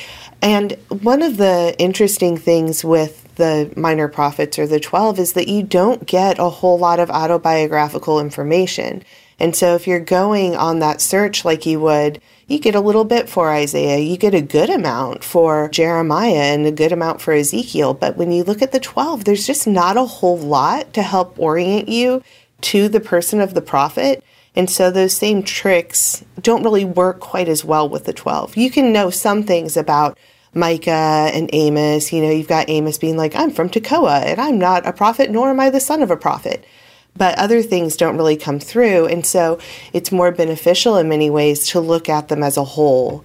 And 0.41 0.77
one 0.89 1.23
of 1.23 1.37
the 1.37 1.75
interesting 1.79 2.37
things 2.37 2.85
with 2.85 3.26
the 3.37 3.73
minor 3.77 4.09
prophets 4.09 4.59
or 4.59 4.67
the 4.67 4.81
12 4.81 5.19
is 5.19 5.33
that 5.35 5.49
you 5.49 5.63
don't 5.63 6.07
get 6.07 6.39
a 6.39 6.51
whole 6.51 6.79
lot 6.79 7.01
of 7.01 7.11
autobiographical 7.11 8.21
information. 8.21 9.03
And 9.39 9.55
so 9.55 9.75
if 9.75 9.87
you're 9.87 10.01
going 10.01 10.57
on 10.57 10.79
that 10.79 11.01
search 11.01 11.45
like 11.45 11.67
you 11.67 11.79
would, 11.81 12.21
you 12.47 12.59
get 12.59 12.75
a 12.75 12.81
little 12.81 13.05
bit 13.05 13.29
for 13.29 13.51
Isaiah, 13.51 13.99
you 13.99 14.17
get 14.17 14.35
a 14.35 14.41
good 14.41 14.71
amount 14.71 15.25
for 15.25 15.69
Jeremiah 15.69 16.55
and 16.55 16.67
a 16.67 16.73
good 16.73 16.93
amount 16.93 17.21
for 17.21 17.33
Ezekiel. 17.33 17.95
But 17.95 18.17
when 18.17 18.33
you 18.33 18.45
look 18.45 18.63
at 18.63 18.73
the 18.73 18.81
12, 18.81 19.25
there's 19.25 19.47
just 19.47 19.67
not 19.67 19.97
a 19.97 20.05
whole 20.05 20.39
lot 20.39 20.95
to 20.95 21.03
help 21.03 21.39
orient 21.39 21.89
you 21.89 22.23
to 22.63 22.89
the 22.89 23.01
person 23.01 23.41
of 23.41 23.55
the 23.55 23.63
prophet. 23.63 24.23
And 24.55 24.71
so 24.71 24.91
those 24.91 25.13
same 25.13 25.43
tricks 25.43 26.25
don't 26.41 26.63
really 26.63 26.85
work 26.85 27.21
quite 27.21 27.49
as 27.49 27.65
well 27.65 27.89
with 27.89 28.07
the 28.07 28.13
12. 28.15 28.57
You 28.57 28.71
can 28.71 28.93
know 28.93 29.11
some 29.11 29.43
things 29.43 29.77
about 29.77 30.17
Micah 30.57 31.31
and 31.33 31.51
Amos. 31.53 32.13
You 32.13 32.23
know, 32.23 32.31
you've 32.31 32.49
got 32.49 32.69
Amos 32.69 32.99
being 32.99 33.17
like, 33.17 33.37
I'm 33.37 33.51
from 33.51 33.69
Tekoa 33.69 34.23
and 34.25 34.41
I'm 34.41 34.59
not 34.59 34.87
a 34.87 34.93
prophet, 34.93 35.31
nor 35.31 35.51
am 35.51 35.61
I 35.61 35.71
the 35.71 35.81
son 35.81 36.03
of 36.03 36.11
a 36.11 36.17
prophet. 36.17 36.65
But 37.17 37.39
other 37.39 37.63
things 37.63 37.97
don't 37.97 38.17
really 38.17 38.37
come 38.37 38.59
through. 38.59 39.07
And 39.07 39.25
so 39.25 39.59
it's 39.93 40.13
more 40.13 40.33
beneficial 40.33 40.97
in 40.97 41.09
many 41.09 41.31
ways 41.31 41.69
to 41.69 41.81
look 41.81 42.09
at 42.09 42.29
them 42.29 42.43
as 42.43 42.57
a 42.57 42.65
whole 42.65 43.25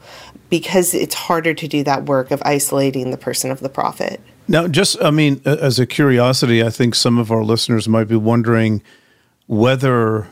because 0.49 0.93
it's 0.93 1.15
harder 1.15 1.53
to 1.53 1.67
do 1.67 1.83
that 1.83 2.05
work 2.05 2.31
of 2.31 2.41
isolating 2.45 3.11
the 3.11 3.17
person 3.17 3.51
of 3.51 3.61
the 3.61 3.69
prophet. 3.69 4.21
Now, 4.47 4.67
just, 4.67 5.01
I 5.01 5.11
mean, 5.11 5.41
as 5.45 5.79
a 5.79 5.85
curiosity, 5.85 6.63
I 6.63 6.69
think 6.69 6.95
some 6.95 7.17
of 7.17 7.31
our 7.31 7.43
listeners 7.43 7.87
might 7.87 8.07
be 8.09 8.15
wondering 8.17 8.83
whether, 9.47 10.27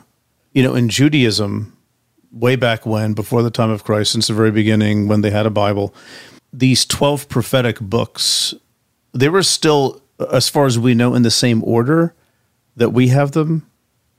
you 0.54 0.64
know, 0.64 0.76
in 0.76 0.90
Judaism, 0.90 1.76
way 2.32 2.56
back 2.56 2.86
when, 2.86 3.14
before 3.14 3.42
the 3.44 3.52
time 3.52 3.70
of 3.70 3.84
Christ, 3.84 4.12
since 4.12 4.28
the 4.28 4.34
very 4.34 4.52
beginning, 4.52 5.08
when 5.08 5.22
they 5.22 5.32
had 5.32 5.46
a 5.46 5.50
Bible, 5.50 5.94
these 6.52 6.86
12 6.86 7.30
prophetic 7.30 7.80
books, 7.80 8.54
they 9.14 9.30
were 9.30 9.44
still, 9.44 10.02
as 10.32 10.50
far 10.50 10.66
as 10.66 10.78
we 10.80 10.94
know, 10.94 11.14
in 11.14 11.24
the 11.24 11.32
same 11.32 11.64
order 11.64 12.14
that 12.76 12.90
we 12.90 13.10
have 13.10 13.32
them 13.32 13.70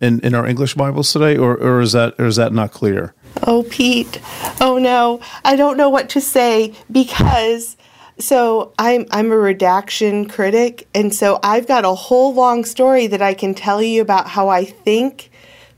in, 0.00 0.20
in 0.20 0.34
our 0.34 0.46
English 0.46 0.74
Bibles 0.74 1.12
today, 1.12 1.36
or, 1.36 1.56
or 1.56 1.80
is 1.80 1.92
that 1.92 2.14
or 2.18 2.26
is 2.26 2.36
that 2.36 2.52
not 2.52 2.72
clear? 2.72 3.14
Oh, 3.42 3.64
Pete. 3.68 4.20
Oh 4.60 4.78
no. 4.78 5.20
I 5.44 5.56
don't 5.56 5.76
know 5.76 5.88
what 5.88 6.08
to 6.10 6.20
say 6.20 6.74
because 6.90 7.76
so 8.18 8.72
I'm 8.78 9.06
I'm 9.10 9.30
a 9.30 9.36
redaction 9.36 10.28
critic 10.28 10.88
and 10.94 11.14
so 11.14 11.38
I've 11.42 11.66
got 11.66 11.84
a 11.84 11.94
whole 11.94 12.34
long 12.34 12.64
story 12.64 13.06
that 13.08 13.22
I 13.22 13.34
can 13.34 13.54
tell 13.54 13.82
you 13.82 14.02
about 14.02 14.28
how 14.28 14.48
I 14.48 14.64
think 14.64 15.30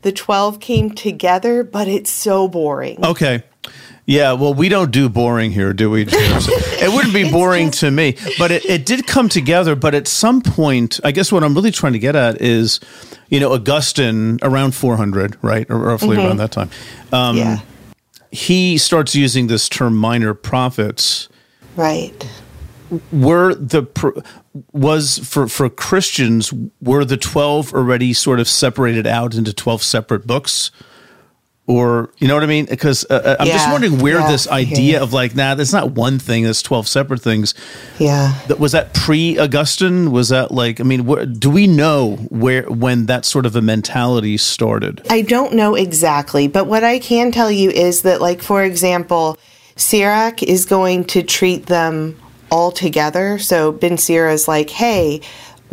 the 0.02 0.12
12 0.12 0.60
came 0.60 0.90
together, 0.90 1.62
but 1.62 1.88
it's 1.88 2.10
so 2.10 2.48
boring. 2.48 3.04
Okay. 3.04 3.42
Yeah, 4.12 4.32
well, 4.32 4.52
we 4.52 4.68
don't 4.68 4.90
do 4.90 5.08
boring 5.08 5.52
here, 5.52 5.72
do 5.72 5.88
we? 5.88 6.02
it 6.06 6.94
wouldn't 6.94 7.14
be 7.14 7.30
boring 7.30 7.68
just... 7.68 7.80
to 7.80 7.90
me, 7.90 8.18
but 8.38 8.50
it, 8.50 8.62
it 8.66 8.84
did 8.84 9.06
come 9.06 9.30
together. 9.30 9.74
But 9.74 9.94
at 9.94 10.06
some 10.06 10.42
point, 10.42 11.00
I 11.02 11.12
guess 11.12 11.32
what 11.32 11.42
I'm 11.42 11.54
really 11.54 11.70
trying 11.70 11.94
to 11.94 11.98
get 11.98 12.14
at 12.14 12.38
is, 12.38 12.78
you 13.30 13.40
know, 13.40 13.54
Augustine 13.54 14.38
around 14.42 14.74
400, 14.74 15.38
right, 15.40 15.64
or 15.70 15.78
roughly 15.78 16.18
mm-hmm. 16.18 16.26
around 16.26 16.36
that 16.36 16.52
time. 16.52 16.68
Um, 17.10 17.38
yeah. 17.38 17.60
He 18.30 18.76
starts 18.76 19.14
using 19.14 19.46
this 19.46 19.66
term 19.70 19.96
minor 19.96 20.34
prophets. 20.34 21.30
Right. 21.74 22.28
Were 23.12 23.54
the 23.54 23.86
was 24.72 25.20
for 25.20 25.48
for 25.48 25.70
Christians 25.70 26.52
were 26.82 27.06
the 27.06 27.16
12 27.16 27.72
already 27.72 28.12
sort 28.12 28.40
of 28.40 28.46
separated 28.46 29.06
out 29.06 29.34
into 29.34 29.54
12 29.54 29.82
separate 29.82 30.26
books? 30.26 30.70
Or 31.66 32.10
you 32.18 32.26
know 32.26 32.34
what 32.34 32.42
I 32.42 32.46
mean? 32.46 32.66
Because 32.66 33.06
uh, 33.08 33.14
uh 33.14 33.36
I'm 33.40 33.46
yeah, 33.46 33.52
just 33.54 33.70
wondering 33.70 34.00
where 34.00 34.18
yeah, 34.18 34.30
this 34.30 34.48
idea 34.48 34.98
yeah. 34.98 35.02
of 35.02 35.12
like, 35.12 35.36
nah, 35.36 35.54
that's 35.54 35.72
not 35.72 35.92
one 35.92 36.18
thing. 36.18 36.42
That's 36.44 36.62
twelve 36.62 36.88
separate 36.88 37.20
things. 37.20 37.54
Yeah. 37.98 38.38
That 38.48 38.58
was 38.58 38.72
that 38.72 38.94
pre 38.94 39.38
Augustine. 39.38 40.10
Was 40.10 40.30
that 40.30 40.50
like? 40.50 40.80
I 40.80 40.84
mean, 40.84 41.06
wh- 41.06 41.24
do 41.38 41.50
we 41.50 41.66
know 41.66 42.16
where 42.30 42.64
when 42.64 43.06
that 43.06 43.24
sort 43.24 43.46
of 43.46 43.54
a 43.54 43.62
mentality 43.62 44.36
started? 44.36 45.06
I 45.08 45.22
don't 45.22 45.54
know 45.54 45.74
exactly, 45.74 46.48
but 46.48 46.66
what 46.66 46.82
I 46.82 46.98
can 46.98 47.30
tell 47.30 47.50
you 47.50 47.70
is 47.70 48.02
that, 48.02 48.20
like, 48.20 48.42
for 48.42 48.64
example, 48.64 49.38
Sirach 49.76 50.42
is 50.42 50.64
going 50.64 51.04
to 51.04 51.22
treat 51.22 51.66
them 51.66 52.20
all 52.50 52.70
together. 52.70 53.38
So 53.38 53.72
Ben 53.72 53.96
Sira 53.96 54.32
is 54.32 54.46
like, 54.46 54.68
hey, 54.68 55.22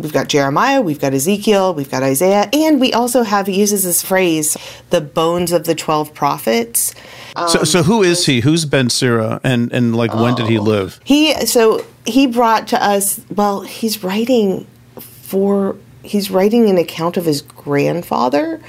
we've 0.02 0.12
got 0.12 0.28
Jeremiah, 0.28 0.80
we've 0.80 1.00
got 1.00 1.14
Ezekiel, 1.14 1.74
we've 1.74 1.90
got 1.90 2.02
Isaiah, 2.02 2.48
and 2.52 2.80
we 2.80 2.92
also 2.92 3.22
have 3.22 3.46
he 3.46 3.58
uses 3.58 3.84
this 3.84 4.02
phrase, 4.02 4.56
the 4.90 5.00
bones 5.00 5.52
of 5.52 5.64
the 5.64 5.74
twelve 5.74 6.14
prophets. 6.14 6.94
Um, 7.36 7.48
so, 7.48 7.64
so 7.64 7.82
who 7.82 8.02
is 8.02 8.26
he? 8.26 8.40
Who's 8.40 8.64
Ben 8.64 8.90
Sira, 8.90 9.40
and 9.44 9.72
and 9.72 9.94
like 9.94 10.14
when 10.14 10.34
did 10.34 10.46
he 10.46 10.58
oh. 10.58 10.62
live? 10.62 11.00
He 11.04 11.34
so 11.46 11.84
he 12.06 12.26
brought 12.26 12.68
to 12.68 12.82
us. 12.82 13.20
Well, 13.34 13.62
he's 13.62 14.02
writing 14.02 14.66
for 14.98 15.76
he's 16.02 16.30
writing 16.30 16.68
an 16.68 16.78
account 16.78 17.16
of 17.16 17.24
his 17.24 17.42
grandfather. 17.42 18.60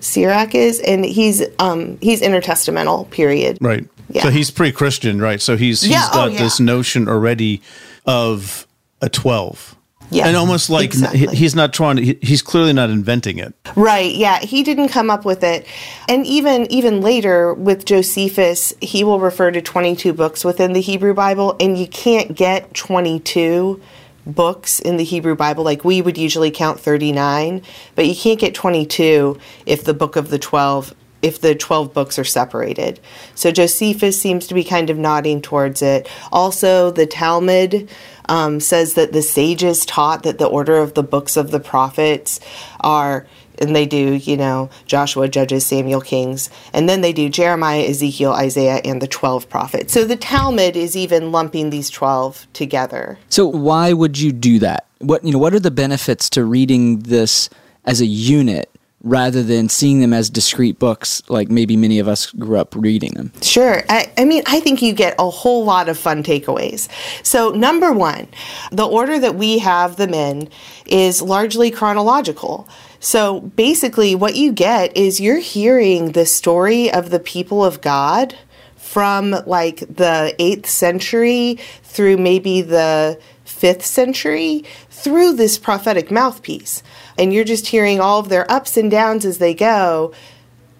Sirach 0.00 0.54
is, 0.54 0.80
and 0.80 1.04
he's 1.04 1.42
um 1.58 1.98
he's 2.00 2.20
intertestamental 2.20 3.08
period. 3.10 3.58
Right. 3.60 3.88
Yeah. 4.10 4.24
So 4.24 4.30
he's 4.30 4.50
pre-Christian, 4.50 5.20
right? 5.22 5.40
So 5.40 5.56
he's 5.56 5.82
he's 5.82 5.92
yeah, 5.92 6.08
oh, 6.10 6.14
got 6.14 6.28
oh, 6.28 6.32
yeah. 6.32 6.42
this 6.42 6.60
notion 6.60 7.08
already 7.08 7.62
of 8.04 8.66
a 9.00 9.08
twelve. 9.08 9.76
Yeah, 10.12 10.28
and 10.28 10.36
almost 10.36 10.70
like 10.70 10.84
exactly. 10.84 11.34
he's 11.34 11.54
not 11.54 11.72
trying 11.72 11.96
to. 11.96 12.02
He's 12.22 12.42
clearly 12.42 12.72
not 12.72 12.90
inventing 12.90 13.38
it. 13.38 13.54
Right. 13.76 14.14
Yeah, 14.14 14.40
he 14.40 14.62
didn't 14.62 14.88
come 14.88 15.10
up 15.10 15.24
with 15.24 15.42
it. 15.42 15.66
And 16.08 16.26
even 16.26 16.70
even 16.70 17.00
later 17.00 17.54
with 17.54 17.84
Josephus, 17.84 18.74
he 18.80 19.04
will 19.04 19.20
refer 19.20 19.50
to 19.50 19.62
twenty 19.62 19.96
two 19.96 20.12
books 20.12 20.44
within 20.44 20.72
the 20.72 20.80
Hebrew 20.80 21.14
Bible, 21.14 21.56
and 21.58 21.78
you 21.78 21.86
can't 21.86 22.36
get 22.36 22.74
twenty 22.74 23.20
two 23.20 23.80
books 24.26 24.78
in 24.80 24.96
the 24.96 25.04
Hebrew 25.04 25.34
Bible. 25.34 25.64
Like 25.64 25.84
we 25.84 26.02
would 26.02 26.18
usually 26.18 26.50
count 26.50 26.78
39, 26.78 27.62
but 27.94 28.06
you 28.06 28.14
can't 28.14 28.38
get 28.38 28.54
22 28.54 29.38
if 29.66 29.84
the 29.84 29.94
book 29.94 30.16
of 30.16 30.30
the 30.30 30.38
12 30.38 30.94
if 31.22 31.40
the 31.40 31.54
12 31.54 31.94
books 31.94 32.18
are 32.18 32.24
separated. 32.24 32.98
So 33.36 33.52
Josephus 33.52 34.20
seems 34.20 34.48
to 34.48 34.54
be 34.54 34.64
kind 34.64 34.90
of 34.90 34.98
nodding 34.98 35.40
towards 35.40 35.80
it. 35.80 36.08
Also, 36.32 36.90
the 36.90 37.06
Talmud 37.06 37.88
um, 38.28 38.60
says 38.60 38.94
that 38.94 39.12
the 39.12 39.22
sages 39.22 39.84
taught 39.86 40.22
that 40.22 40.38
the 40.38 40.46
order 40.46 40.78
of 40.78 40.94
the 40.94 41.02
books 41.02 41.36
of 41.36 41.50
the 41.50 41.60
prophets 41.60 42.40
are 42.80 43.26
and 43.58 43.76
they 43.76 43.86
do, 43.86 44.14
you 44.14 44.36
know, 44.36 44.70
Joshua, 44.86 45.28
Judges, 45.28 45.64
Samuel, 45.64 46.00
Kings, 46.00 46.50
and 46.72 46.88
then 46.88 47.00
they 47.00 47.12
do 47.12 47.28
Jeremiah, 47.28 47.82
Ezekiel, 47.82 48.32
Isaiah, 48.32 48.80
and 48.84 49.00
the 49.00 49.06
12 49.06 49.48
prophets. 49.48 49.92
So 49.92 50.04
the 50.04 50.16
Talmud 50.16 50.76
is 50.76 50.96
even 50.96 51.32
lumping 51.32 51.70
these 51.70 51.90
12 51.90 52.46
together. 52.52 53.18
So 53.28 53.46
why 53.46 53.92
would 53.92 54.18
you 54.18 54.32
do 54.32 54.58
that? 54.60 54.86
What, 54.98 55.24
you 55.24 55.32
know, 55.32 55.38
what 55.38 55.54
are 55.54 55.60
the 55.60 55.70
benefits 55.70 56.28
to 56.30 56.44
reading 56.44 57.00
this 57.00 57.48
as 57.84 58.00
a 58.00 58.06
unit 58.06 58.71
rather 59.02 59.42
than 59.42 59.68
seeing 59.68 60.00
them 60.00 60.12
as 60.12 60.30
discrete 60.30 60.78
books 60.78 61.22
like 61.28 61.50
maybe 61.50 61.76
many 61.76 61.98
of 61.98 62.06
us 62.06 62.30
grew 62.32 62.56
up 62.56 62.74
reading 62.76 63.12
them. 63.14 63.32
Sure. 63.42 63.82
I, 63.88 64.12
I, 64.16 64.24
mean, 64.24 64.42
I 64.46 64.60
think 64.60 64.80
you 64.80 64.92
get 64.92 65.14
a 65.18 65.28
whole 65.28 65.64
lot 65.64 65.88
of 65.88 65.98
fun 65.98 66.22
takeaways. 66.22 66.88
So, 67.24 67.50
number 67.50 67.92
one, 67.92 68.28
the 68.70 68.86
order 68.86 69.18
that 69.18 69.34
we 69.34 69.58
have 69.58 69.96
them 69.96 70.14
in 70.14 70.48
is 70.86 71.20
largely 71.20 71.70
chronological. 71.70 72.68
So, 73.00 73.40
basically, 73.40 74.14
what 74.14 74.36
you 74.36 74.52
get 74.52 74.96
is 74.96 75.20
you're 75.20 75.38
hearing 75.38 76.12
the 76.12 76.26
story 76.26 76.90
of 76.90 77.10
the 77.10 77.18
people 77.18 77.64
of 77.64 77.80
God 77.80 78.36
from 78.76 79.30
like 79.46 79.80
the 79.80 80.34
8th 80.38 80.66
century 80.66 81.58
through 81.82 82.18
maybe 82.18 82.62
the 82.62 83.18
5th 83.62 83.82
century 83.82 84.64
through 84.90 85.34
this 85.34 85.56
prophetic 85.56 86.10
mouthpiece 86.10 86.82
and 87.16 87.32
you're 87.32 87.44
just 87.44 87.68
hearing 87.68 88.00
all 88.00 88.18
of 88.18 88.28
their 88.28 88.50
ups 88.50 88.76
and 88.76 88.90
downs 88.90 89.24
as 89.24 89.38
they 89.38 89.54
go 89.54 90.12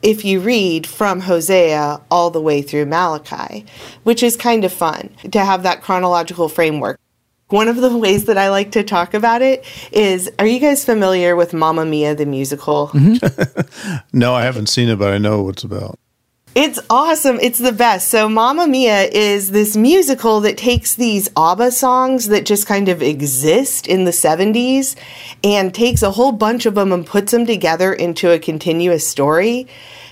if 0.02 0.24
you 0.24 0.40
read 0.40 0.84
from 0.86 1.20
Hosea 1.20 2.00
all 2.10 2.30
the 2.30 2.40
way 2.40 2.60
through 2.60 2.86
Malachi, 2.86 3.64
which 4.02 4.22
is 4.22 4.36
kind 4.36 4.64
of 4.64 4.72
fun 4.72 5.10
to 5.30 5.44
have 5.44 5.62
that 5.62 5.82
chronological 5.82 6.48
framework. 6.48 6.98
One 7.48 7.68
of 7.68 7.76
the 7.76 7.96
ways 8.04 8.24
that 8.24 8.36
I 8.36 8.50
like 8.50 8.72
to 8.72 8.82
talk 8.82 9.14
about 9.14 9.42
it 9.42 9.64
is 9.92 10.28
are 10.38 10.46
you 10.46 10.58
guys 10.58 10.84
familiar 10.84 11.36
with 11.36 11.54
Mamma 11.54 11.84
Mia 11.84 12.16
the 12.16 12.26
musical? 12.26 12.88
Mm-hmm. 12.88 14.00
no, 14.18 14.34
I 14.34 14.42
haven't 14.42 14.66
seen 14.66 14.88
it, 14.88 14.98
but 14.98 15.12
I 15.12 15.18
know 15.18 15.42
what 15.42 15.50
it's 15.56 15.64
about. 15.64 16.00
It's 16.54 16.78
awesome. 16.90 17.38
It's 17.40 17.58
the 17.58 17.72
best. 17.72 18.08
So, 18.08 18.28
Mamma 18.28 18.66
Mia 18.66 19.04
is 19.04 19.52
this 19.52 19.74
musical 19.74 20.40
that 20.40 20.58
takes 20.58 20.94
these 20.94 21.30
ABBA 21.34 21.70
songs 21.70 22.28
that 22.28 22.44
just 22.44 22.66
kind 22.66 22.90
of 22.90 23.02
exist 23.02 23.86
in 23.86 24.04
the 24.04 24.10
70s 24.10 24.94
and 25.42 25.74
takes 25.74 26.02
a 26.02 26.10
whole 26.10 26.32
bunch 26.32 26.66
of 26.66 26.74
them 26.74 26.92
and 26.92 27.06
puts 27.06 27.32
them 27.32 27.46
together 27.46 27.94
into 27.94 28.30
a 28.30 28.38
continuous 28.38 29.06
story. 29.06 29.66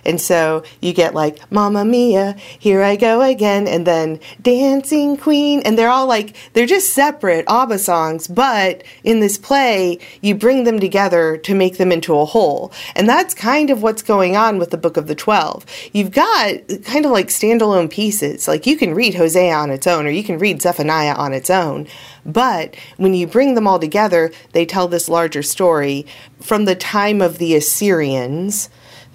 And 0.05 0.21
so 0.21 0.63
you 0.81 0.93
get 0.93 1.15
like, 1.15 1.39
Mamma 1.51 1.85
Mia, 1.85 2.37
here 2.59 2.83
I 2.83 2.97
go 2.97 3.23
again, 3.23 3.67
and 3.67 3.87
then 3.87 4.21
Dancing 4.43 5.17
Queen. 5.17 5.61
And 5.65 5.79
they're 5.79 5.91
all 5.91 6.07
like, 6.07 6.37
they're 6.53 6.67
just 6.67 6.93
separate 6.93 7.45
ABBA 7.49 7.79
songs, 7.79 8.29
but 8.29 8.83
in 9.05 9.21
this 9.21 9.39
play, 9.39 9.99
you 10.21 10.35
bring 10.35 10.65
them 10.65 10.81
together 10.81 11.37
to 11.39 11.55
make 11.55 11.79
them 11.79 11.93
into 11.93 12.17
a 12.17 12.25
whole. 12.25 12.73
And 12.95 13.09
that's 13.09 13.35
kind 13.35 13.71
of 13.71 13.83
what's 13.83 14.03
going 14.03 14.37
on 14.37 14.59
with 14.59 14.71
the 14.71 14.79
Book 14.79 14.97
of 14.97 15.07
the 15.07 15.15
Twelve. 15.15 15.67
You've 15.93 16.13
got 16.13 16.55
kind 16.85 17.05
of 17.05 17.13
like 17.13 17.29
standalone 17.29 17.91
pieces. 17.91 18.49
Like 18.49 18.67
you 18.67 18.77
can 18.77 18.95
read 18.95 19.15
Hosea 19.15 19.55
on 19.55 19.71
its 19.71 19.87
own, 19.87 20.07
or 20.07 20.11
you 20.11 20.25
can 20.25 20.39
read 20.39 20.63
Zephaniah 20.63 21.15
on 21.15 21.33
its 21.33 21.51
own. 21.51 21.87
But 22.25 22.77
when 22.97 23.15
you 23.15 23.27
bring 23.27 23.55
them 23.55 23.67
all 23.67 23.79
together, 23.79 24.31
they 24.53 24.67
tell 24.67 24.89
this 24.89 25.09
larger 25.09 25.43
story 25.43 26.07
from 26.41 26.65
the 26.65 26.75
time 26.75 27.23
of 27.23 27.39
the 27.39 27.55
Assyrians 27.55 28.69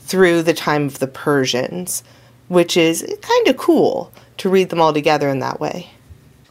through 0.06 0.44
the 0.44 0.54
time 0.54 0.86
of 0.86 1.00
the 1.00 1.08
Persians, 1.08 2.04
which 2.48 2.78
is 2.78 3.04
kind 3.22 3.48
of 3.48 3.58
cool 3.58 4.12
to 4.38 4.50
read 4.50 4.70
them 4.70 4.80
all 4.80 4.94
together 4.94 5.28
in 5.30 5.40
that 5.40 5.60
way. 5.60 5.90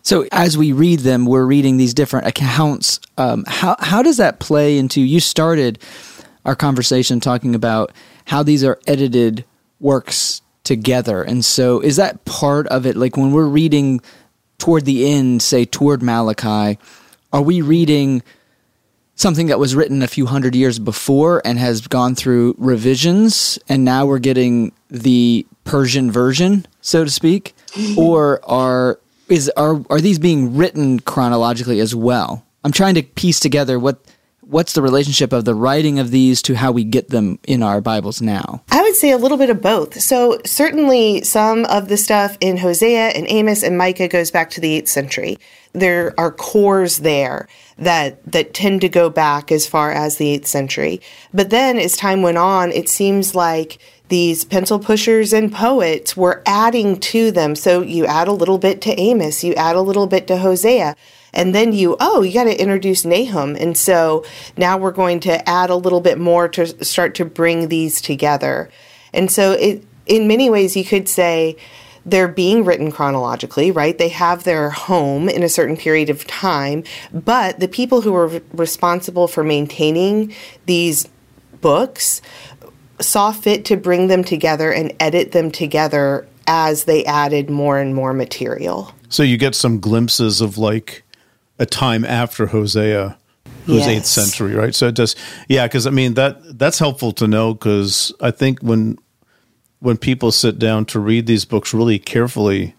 So 0.02 0.26
as 0.32 0.58
we 0.58 0.73
read 0.73 1.00
them, 1.00 1.25
we're 1.25 1.46
reading 1.46 1.76
these 1.76 1.94
different 1.94 2.26
accounts. 2.26 3.00
Um, 3.16 3.44
how 3.46 3.76
how 3.78 4.02
does 4.02 4.18
that 4.18 4.38
play 4.38 4.76
into? 4.76 5.00
You 5.00 5.20
started 5.20 5.78
our 6.44 6.54
conversation 6.54 7.20
talking 7.20 7.54
about 7.54 7.92
how 8.26 8.42
these 8.42 8.64
are 8.64 8.78
edited 8.87 9.44
works 9.80 10.42
together, 10.62 11.23
and 11.23 11.42
so 11.44 11.80
is 11.80 11.96
that 11.96 12.25
part 12.26 12.66
of 12.66 12.84
it? 12.84 12.96
Like 12.96 13.16
when 13.16 13.32
we're 13.32 13.46
reading 13.46 14.02
toward 14.58 14.84
the 14.84 15.11
end, 15.11 15.40
say 15.40 15.64
toward 15.64 16.02
Malachi, 16.02 16.78
are 17.32 17.42
we 17.42 17.62
reading? 17.62 18.23
Something 19.16 19.47
that 19.47 19.59
was 19.59 19.75
written 19.75 20.02
a 20.02 20.09
few 20.09 20.26
hundred 20.26 20.54
years 20.54 20.78
before 20.78 21.42
and 21.44 21.59
has 21.59 21.87
gone 21.87 22.14
through 22.14 22.54
revisions, 22.59 23.59
and 23.68 23.85
now 23.85 24.06
we're 24.06 24.18
getting 24.18 24.73
the 24.88 25.47
Persian 25.64 26.11
version, 26.11 26.66
so 26.80 27.04
to 27.04 27.11
speak, 27.11 27.54
or 27.97 28.40
are 28.49 28.99
is 29.28 29.49
are 29.56 29.83
are 29.90 30.00
these 30.00 30.18
being 30.18 30.56
written 30.56 31.00
chronologically 31.00 31.80
as 31.80 31.94
well? 31.94 32.44
I'm 32.62 32.73
trying 32.73 32.94
to 32.94 33.02
piece 33.02 33.40
together 33.40 33.78
what 33.78 33.99
what's 34.47 34.73
the 34.75 34.83
relationship 34.83 35.33
of 35.33 35.45
the 35.45 35.55
writing 35.55 35.99
of 35.99 36.11
these 36.11 36.43
to 36.43 36.55
how 36.55 36.73
we 36.73 36.85
get 36.85 37.09
them 37.09 37.39
in 37.47 37.63
our 37.63 37.81
Bibles 37.81 38.21
now? 38.21 38.63
I 38.71 38.83
would 38.83 38.95
say 38.95 39.11
a 39.11 39.19
little 39.19 39.39
bit 39.39 39.51
of 39.51 39.63
both. 39.63 40.01
So, 40.01 40.39
certainly 40.45 41.23
some 41.23 41.65
of 41.67 41.89
the 41.89 41.97
stuff 41.97 42.37
in 42.41 42.59
Hosea 42.59 43.09
and 43.09 43.27
Amos 43.29 43.63
and 43.63 43.79
Micah 43.79 44.09
goes 44.09 44.31
back 44.31 44.51
to 44.51 44.61
the 44.61 44.81
8th 44.81 44.89
century. 44.89 45.39
There 45.73 46.15
are 46.19 46.31
cores 46.31 46.99
there 46.99 47.49
that 47.79 48.25
that 48.31 48.55
tend 48.55 48.81
to 48.83 48.89
go 48.89 49.11
back 49.11 49.51
as 49.51 49.67
far 49.67 49.91
as 49.91 50.17
the 50.17 50.39
8th 50.39 50.47
century. 50.47 51.01
But 51.33 51.51
then 51.51 51.79
as 51.79 51.97
time 51.97 52.23
went 52.23 52.39
on, 52.39 52.71
it 52.73 52.89
seems 52.89 53.35
like 53.35 53.79
these 54.09 54.45
pencil 54.45 54.79
pushers 54.79 55.33
and 55.33 55.53
poets 55.53 56.17
were 56.17 56.43
adding 56.47 57.01
to 57.01 57.31
them. 57.31 57.57
So 57.57 57.81
you 57.81 58.07
add 58.07 58.29
a 58.29 58.33
little 58.33 58.59
bit 58.59 58.81
to 58.83 59.01
Amos, 59.01 59.43
you 59.43 59.55
add 59.55 59.77
a 59.77 59.81
little 59.81 60.07
bit 60.07 60.27
to 60.29 60.37
Hosea, 60.37 60.95
and 61.35 61.55
then 61.55 61.73
you, 61.73 61.97
oh, 62.00 62.23
you 62.23 62.33
got 62.33 62.45
to 62.45 62.61
introduce 62.61 63.05
Nahum. 63.05 63.57
And 63.57 63.76
so 63.76 64.25
now 64.57 64.79
we're 64.79 64.93
going 64.93 65.21
to 65.21 65.49
add 65.49 65.71
a 65.71 65.76
little 65.76 66.00
bit 66.00 66.19
more 66.19 66.49
to 66.49 66.85
start 66.85 67.14
to 67.17 67.25
bring 67.25 67.69
these 67.69 68.00
together. 68.00 68.71
And 69.12 69.31
so 69.31 69.53
it, 69.53 69.85
in 70.07 70.26
many 70.29 70.49
ways, 70.49 70.76
you 70.76 70.85
could 70.85 71.09
say 71.09 71.57
they're 72.07 72.29
being 72.29 72.64
written 72.64 72.93
chronologically, 72.93 73.71
right? 73.71 73.97
They 73.97 74.11
have 74.11 74.45
their 74.45 74.71
home 74.71 75.29
in 75.29 75.43
a 75.43 75.49
certain 75.49 75.76
period 75.76 76.11
of 76.11 76.26
time, 76.26 76.85
but 77.12 77.61
the 77.61 77.69
people 77.69 78.03
who 78.03 78.12
were 78.12 78.43
responsible 78.53 79.26
for 79.26 79.43
maintaining 79.43 80.35
these 80.67 81.09
books 81.61 82.21
saw 83.00 83.33
fit 83.33 83.64
to 83.67 83.76
bring 83.76 84.09
them 84.09 84.23
together 84.23 84.71
and 84.71 84.93
edit 85.00 85.33
them 85.33 85.50
together 85.50 86.29
as 86.47 86.85
they 86.85 87.05
added 87.07 87.49
more 87.49 87.79
and 87.79 87.95
more 87.95 88.12
material. 88.12 88.93
So 89.09 89.23
you 89.23 89.38
get 89.38 89.55
some 89.55 89.81
glimpses 89.81 90.41
of 90.41 90.59
like 90.59 91.03
a 91.58 91.66
time 91.66 92.04
after 92.04 92.46
Hosea, 92.46 93.16
who's 93.66 93.87
eighth 93.87 94.06
century, 94.06 94.54
right? 94.54 94.75
So 94.75 94.88
it 94.88 94.94
does, 94.94 95.16
yeah. 95.49 95.66
Because 95.66 95.87
I 95.87 95.90
mean 95.90 96.14
that 96.14 96.58
that's 96.58 96.78
helpful 96.78 97.12
to 97.12 97.26
know 97.26 97.54
because 97.54 98.12
I 98.20 98.30
think 98.30 98.61
when 98.61 98.99
when 99.80 99.96
people 99.96 100.32
sit 100.32 100.58
down 100.58 100.87
to 100.87 101.00
read 101.00 101.26
these 101.26 101.44
books 101.44 101.75
really 101.75 101.99
carefully, 101.99 102.75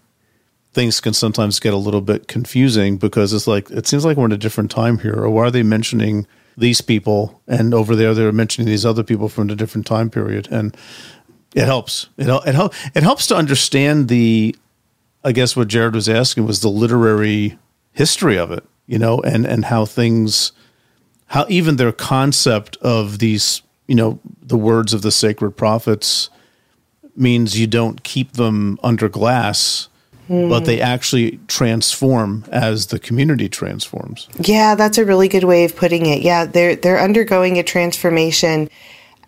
things 0.72 1.00
can 1.00 1.14
sometimes 1.14 1.60
get 1.60 1.72
a 1.72 1.78
little 1.78 2.00
bit 2.00 2.28
confusing 2.28 2.98
because 2.98 3.32
it's 3.32 3.46
like 3.46 3.70
it 3.70 3.86
seems 3.86 4.04
like 4.04 4.16
we're 4.16 4.26
in 4.26 4.32
a 4.32 4.36
different 4.36 4.70
time 4.70 4.98
here. 4.98 5.14
Or 5.14 5.30
why 5.30 5.44
are 5.44 5.50
they 5.50 5.62
mentioning 5.62 6.26
these 6.56 6.80
people 6.80 7.42
and 7.46 7.74
over 7.74 7.94
there 7.94 8.14
they're 8.14 8.32
mentioning 8.32 8.66
these 8.66 8.86
other 8.86 9.02
people 9.02 9.28
from 9.28 9.50
a 9.50 9.54
different 9.54 9.86
time 9.86 10.10
period? 10.10 10.48
And 10.50 10.76
it 11.54 11.64
helps. 11.64 12.08
It 12.18 12.28
it 12.28 12.54
help, 12.54 12.74
it 12.94 13.02
helps 13.02 13.26
to 13.28 13.36
understand 13.36 14.08
the. 14.08 14.54
I 15.24 15.32
guess 15.32 15.56
what 15.56 15.66
Jared 15.66 15.94
was 15.94 16.08
asking 16.08 16.46
was 16.46 16.60
the 16.60 16.68
literary 16.68 17.58
history 17.96 18.36
of 18.36 18.52
it, 18.52 18.62
you 18.86 18.98
know, 18.98 19.20
and 19.20 19.44
and 19.46 19.64
how 19.64 19.84
things, 19.84 20.52
how 21.26 21.46
even 21.48 21.76
their 21.76 21.92
concept 21.92 22.76
of 22.76 23.18
these, 23.18 23.62
you 23.88 23.94
know, 23.94 24.20
the 24.40 24.58
words 24.58 24.92
of 24.94 25.02
the 25.02 25.10
sacred 25.10 25.52
prophets 25.52 26.30
means 27.16 27.58
you 27.58 27.66
don't 27.66 28.02
keep 28.04 28.32
them 28.32 28.78
under 28.82 29.08
glass, 29.08 29.88
mm. 30.28 30.48
but 30.50 30.66
they 30.66 30.80
actually 30.80 31.40
transform 31.48 32.44
as 32.52 32.88
the 32.88 32.98
community 32.98 33.48
transforms. 33.48 34.28
Yeah, 34.38 34.74
that's 34.74 34.98
a 34.98 35.04
really 35.04 35.28
good 35.28 35.44
way 35.44 35.64
of 35.64 35.74
putting 35.74 36.04
it. 36.04 36.20
Yeah, 36.20 36.44
they're 36.44 36.76
they're 36.76 37.00
undergoing 37.00 37.58
a 37.58 37.62
transformation 37.62 38.68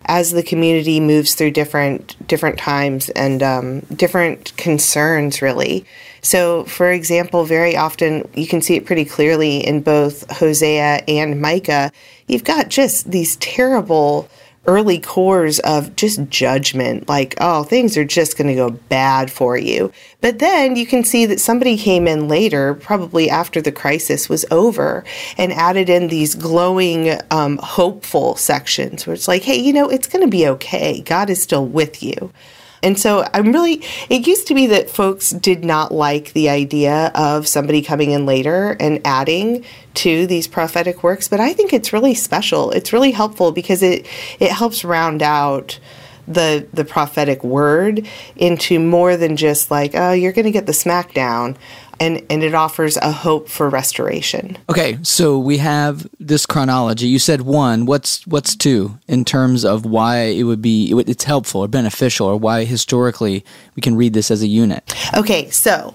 as 0.05 0.31
the 0.31 0.43
community 0.43 0.99
moves 0.99 1.33
through 1.33 1.51
different 1.51 2.15
different 2.27 2.59
times 2.59 3.09
and 3.09 3.41
um, 3.41 3.79
different 3.95 4.55
concerns, 4.57 5.41
really. 5.41 5.85
So, 6.21 6.65
for 6.65 6.91
example, 6.91 7.45
very 7.45 7.75
often 7.75 8.27
you 8.33 8.47
can 8.47 8.61
see 8.61 8.75
it 8.75 8.85
pretty 8.85 9.05
clearly 9.05 9.65
in 9.65 9.81
both 9.81 10.29
Hosea 10.31 11.03
and 11.07 11.41
Micah. 11.41 11.91
You've 12.27 12.43
got 12.43 12.69
just 12.69 13.09
these 13.09 13.35
terrible 13.37 14.29
early 14.69 14.99
cores 14.99 15.57
of 15.59 15.95
just 15.95 16.29
judgment, 16.29 17.09
like, 17.09 17.33
oh, 17.39 17.63
things 17.63 17.97
are 17.97 18.05
just 18.05 18.37
going 18.37 18.47
to 18.47 18.55
go 18.55 18.69
bad 18.69 19.31
for 19.31 19.57
you. 19.57 19.91
But 20.21 20.39
then 20.39 20.75
you 20.75 20.85
can 20.85 21.03
see 21.03 21.25
that 21.25 21.39
somebody 21.39 21.75
came 21.75 22.07
in 22.07 22.27
later, 22.27 22.75
probably 22.75 23.29
after 23.29 23.61
the 23.61 23.71
crisis 23.71 24.29
was 24.29 24.45
over, 24.51 25.03
and 25.37 25.51
added 25.53 25.89
in 25.89 26.07
these 26.07 26.35
glowing, 26.35 27.19
um, 27.31 27.57
hopeful 27.57 28.35
sections 28.35 29.07
where 29.07 29.15
it's 29.15 29.27
like, 29.27 29.41
hey, 29.41 29.57
you 29.57 29.73
know, 29.73 29.89
it's 29.89 30.07
going 30.07 30.23
to 30.23 30.29
be 30.29 30.47
okay. 30.47 31.01
God 31.01 31.31
is 31.31 31.41
still 31.41 31.65
with 31.65 32.03
you. 32.03 32.31
And 32.81 32.97
so 32.99 33.27
I'm 33.33 33.51
really, 33.51 33.83
it 34.09 34.27
used 34.27 34.47
to 34.47 34.53
be 34.53 34.67
that 34.67 34.89
folks 34.89 35.31
did 35.31 35.63
not 35.63 35.91
like 35.91 36.33
the 36.33 36.49
idea 36.49 37.11
of 37.15 37.47
somebody 37.47 37.81
coming 37.81 38.11
in 38.11 38.25
later 38.25 38.77
and 38.79 39.01
adding 39.05 39.65
to 39.95 40.27
these 40.27 40.47
prophetic 40.47 41.03
works, 41.03 41.27
but 41.27 41.39
I 41.39 41.53
think 41.53 41.73
it's 41.73 41.91
really 41.91 42.13
special. 42.13 42.71
It's 42.71 42.93
really 42.93 43.11
helpful 43.11 43.51
because 43.51 43.83
it, 43.83 44.07
it 44.39 44.51
helps 44.51 44.83
round 44.83 45.21
out 45.21 45.79
the 46.27 46.67
the 46.71 46.85
prophetic 46.85 47.43
word 47.43 48.07
into 48.35 48.79
more 48.79 49.17
than 49.17 49.35
just 49.35 49.71
like 49.71 49.95
oh 49.95 50.11
you're 50.11 50.31
going 50.31 50.45
to 50.45 50.51
get 50.51 50.67
the 50.67 50.71
smackdown 50.71 51.57
and 51.99 52.23
and 52.29 52.43
it 52.43 52.53
offers 52.53 52.97
a 52.97 53.11
hope 53.11 53.49
for 53.49 53.69
restoration. 53.69 54.57
Okay, 54.69 54.97
so 55.03 55.37
we 55.37 55.57
have 55.57 56.07
this 56.19 56.45
chronology. 56.45 57.07
You 57.07 57.19
said 57.19 57.41
one. 57.41 57.85
What's 57.85 58.25
what's 58.27 58.55
two 58.55 58.97
in 59.07 59.25
terms 59.25 59.65
of 59.65 59.85
why 59.85 60.19
it 60.23 60.43
would 60.43 60.61
be 60.61 60.91
it's 61.07 61.23
helpful 61.23 61.61
or 61.61 61.67
beneficial, 61.67 62.27
or 62.27 62.37
why 62.37 62.63
historically 62.65 63.43
we 63.75 63.81
can 63.81 63.95
read 63.95 64.13
this 64.13 64.31
as 64.31 64.41
a 64.41 64.47
unit. 64.47 64.93
Okay, 65.15 65.49
so 65.49 65.93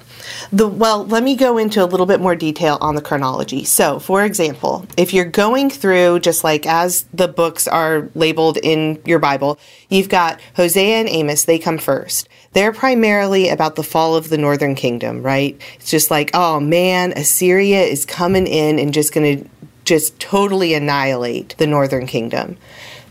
the 0.53 0.69
well, 0.69 1.05
let 1.05 1.23
me 1.23 1.37
go 1.37 1.59
into 1.59 1.83
a 1.83 1.87
little 1.87 2.07
bit 2.07 2.21
more 2.21 2.37
detail 2.37 2.79
on 2.81 2.95
the 2.95 3.03
chronology. 3.03 3.65
So, 3.65 3.99
for 3.99 4.25
example, 4.25 4.87
if 4.97 5.13
you're 5.13 5.25
going 5.25 5.71
through 5.71 6.21
just 6.21 6.45
like 6.45 6.67
as 6.67 7.05
the 7.13 7.29
books 7.29 7.69
are 7.69 8.09
labeled 8.15 8.59
in 8.63 9.01
your 9.05 9.19
Bible, 9.19 9.59
you've 9.89 10.09
got 10.09 10.41
Hosea 10.57 11.01
and 11.01 11.09
Amos. 11.09 11.45
They 11.45 11.59
come 11.59 11.79
first 11.79 12.29
they're 12.55 12.73
primarily 12.73 13.49
about 13.49 13.75
the 13.75 13.83
fall 13.83 14.15
of 14.15 14.29
the 14.29 14.39
northern 14.39 14.75
kingdom, 14.77 15.23
right? 15.23 15.61
It's 15.75 15.91
just 15.91 16.11
like, 16.11 16.31
oh 16.35 16.61
man, 16.61 17.13
Assyria 17.13 17.83
is 17.83 18.07
coming 18.07 18.47
in 18.47 18.79
and 18.79 18.95
just 18.95 19.13
going 19.13 19.39
to 19.43 19.51
just 19.85 20.19
totally 20.19 20.73
annihilate 20.73 21.55
the 21.59 21.67
northern 21.67 22.07
kingdom. 22.07 22.57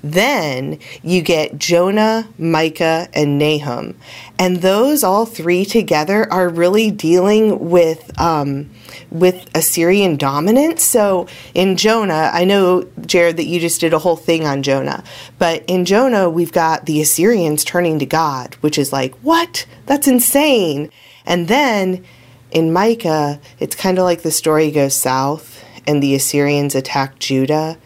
Then 0.04 0.80
you 1.02 1.22
get 1.22 1.58
Jonah, 1.58 2.28
Micah, 2.38 3.08
and 3.14 3.40
Nahum. 3.40 3.98
And 4.38 4.58
those 4.58 5.02
all 5.04 5.26
three 5.26 5.64
together 5.64 6.32
are 6.32 6.50
really 6.50 6.92
dealing 6.92 7.70
with 7.70 8.20
um, 8.20 8.70
with 9.10 9.50
Assyrian 9.56 10.18
dominance. 10.18 10.84
So 10.84 11.28
in 11.54 11.78
Jonah, 11.78 12.32
I 12.34 12.44
know, 12.44 12.84
Jared, 13.06 13.38
that 13.38 13.46
you 13.46 13.60
just 13.60 13.80
did 13.80 13.94
a 13.94 14.00
whole 14.00 14.18
thing 14.18 14.46
on 14.46 14.64
Jonah, 14.64 15.04
but 15.40 15.64
in 15.68 15.86
Jonah, 15.86 16.30
we've 16.30 16.52
got 16.52 16.86
the 16.86 17.02
Assyrians 17.02 17.64
turning 17.64 18.00
to 18.00 18.06
God, 18.06 18.56
which 18.56 18.78
is 18.78 18.92
like, 18.92 19.16
what? 19.18 19.66
That's 19.86 20.08
insane. 20.08 20.90
And 21.26 21.48
then 21.48 22.04
in 22.52 22.74
Micah, 22.74 23.40
it's 23.60 23.76
kind 23.76 23.98
of 23.98 24.04
like 24.04 24.24
the 24.24 24.32
story 24.32 24.70
goes 24.72 24.96
south 24.96 25.64
and 25.88 26.04
the 26.04 26.16
Assyrians 26.16 26.76
attack 26.76 27.20
Judah. 27.20 27.78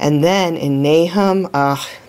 And 0.00 0.24
then 0.24 0.56
in 0.56 0.82
Nahum, 0.82 1.48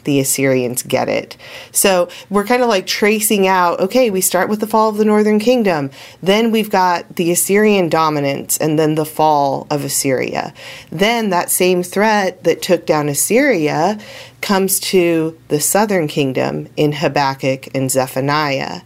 the 0.05 0.19
Assyrians 0.19 0.81
get 0.81 1.09
it. 1.09 1.37
So 1.71 2.09
we're 2.29 2.45
kind 2.45 2.63
of 2.63 2.69
like 2.69 2.87
tracing 2.87 3.47
out 3.47 3.79
okay, 3.79 4.09
we 4.09 4.21
start 4.21 4.49
with 4.49 4.61
the 4.61 4.67
fall 4.67 4.89
of 4.89 4.97
the 4.97 5.05
northern 5.05 5.39
kingdom. 5.39 5.91
Then 6.23 6.51
we've 6.51 6.69
got 6.69 7.17
the 7.17 7.31
Assyrian 7.31 7.89
dominance 7.89 8.57
and 8.57 8.79
then 8.79 8.95
the 8.95 9.05
fall 9.05 9.67
of 9.69 9.83
Assyria. 9.83 10.53
Then 10.91 11.29
that 11.29 11.51
same 11.51 11.83
threat 11.83 12.43
that 12.45 12.61
took 12.61 12.85
down 12.85 13.09
Assyria 13.09 13.99
comes 14.39 14.79
to 14.79 15.37
the 15.49 15.59
southern 15.59 16.07
kingdom 16.07 16.67
in 16.77 16.93
Habakkuk 16.93 17.75
and 17.75 17.91
Zephaniah. 17.91 18.81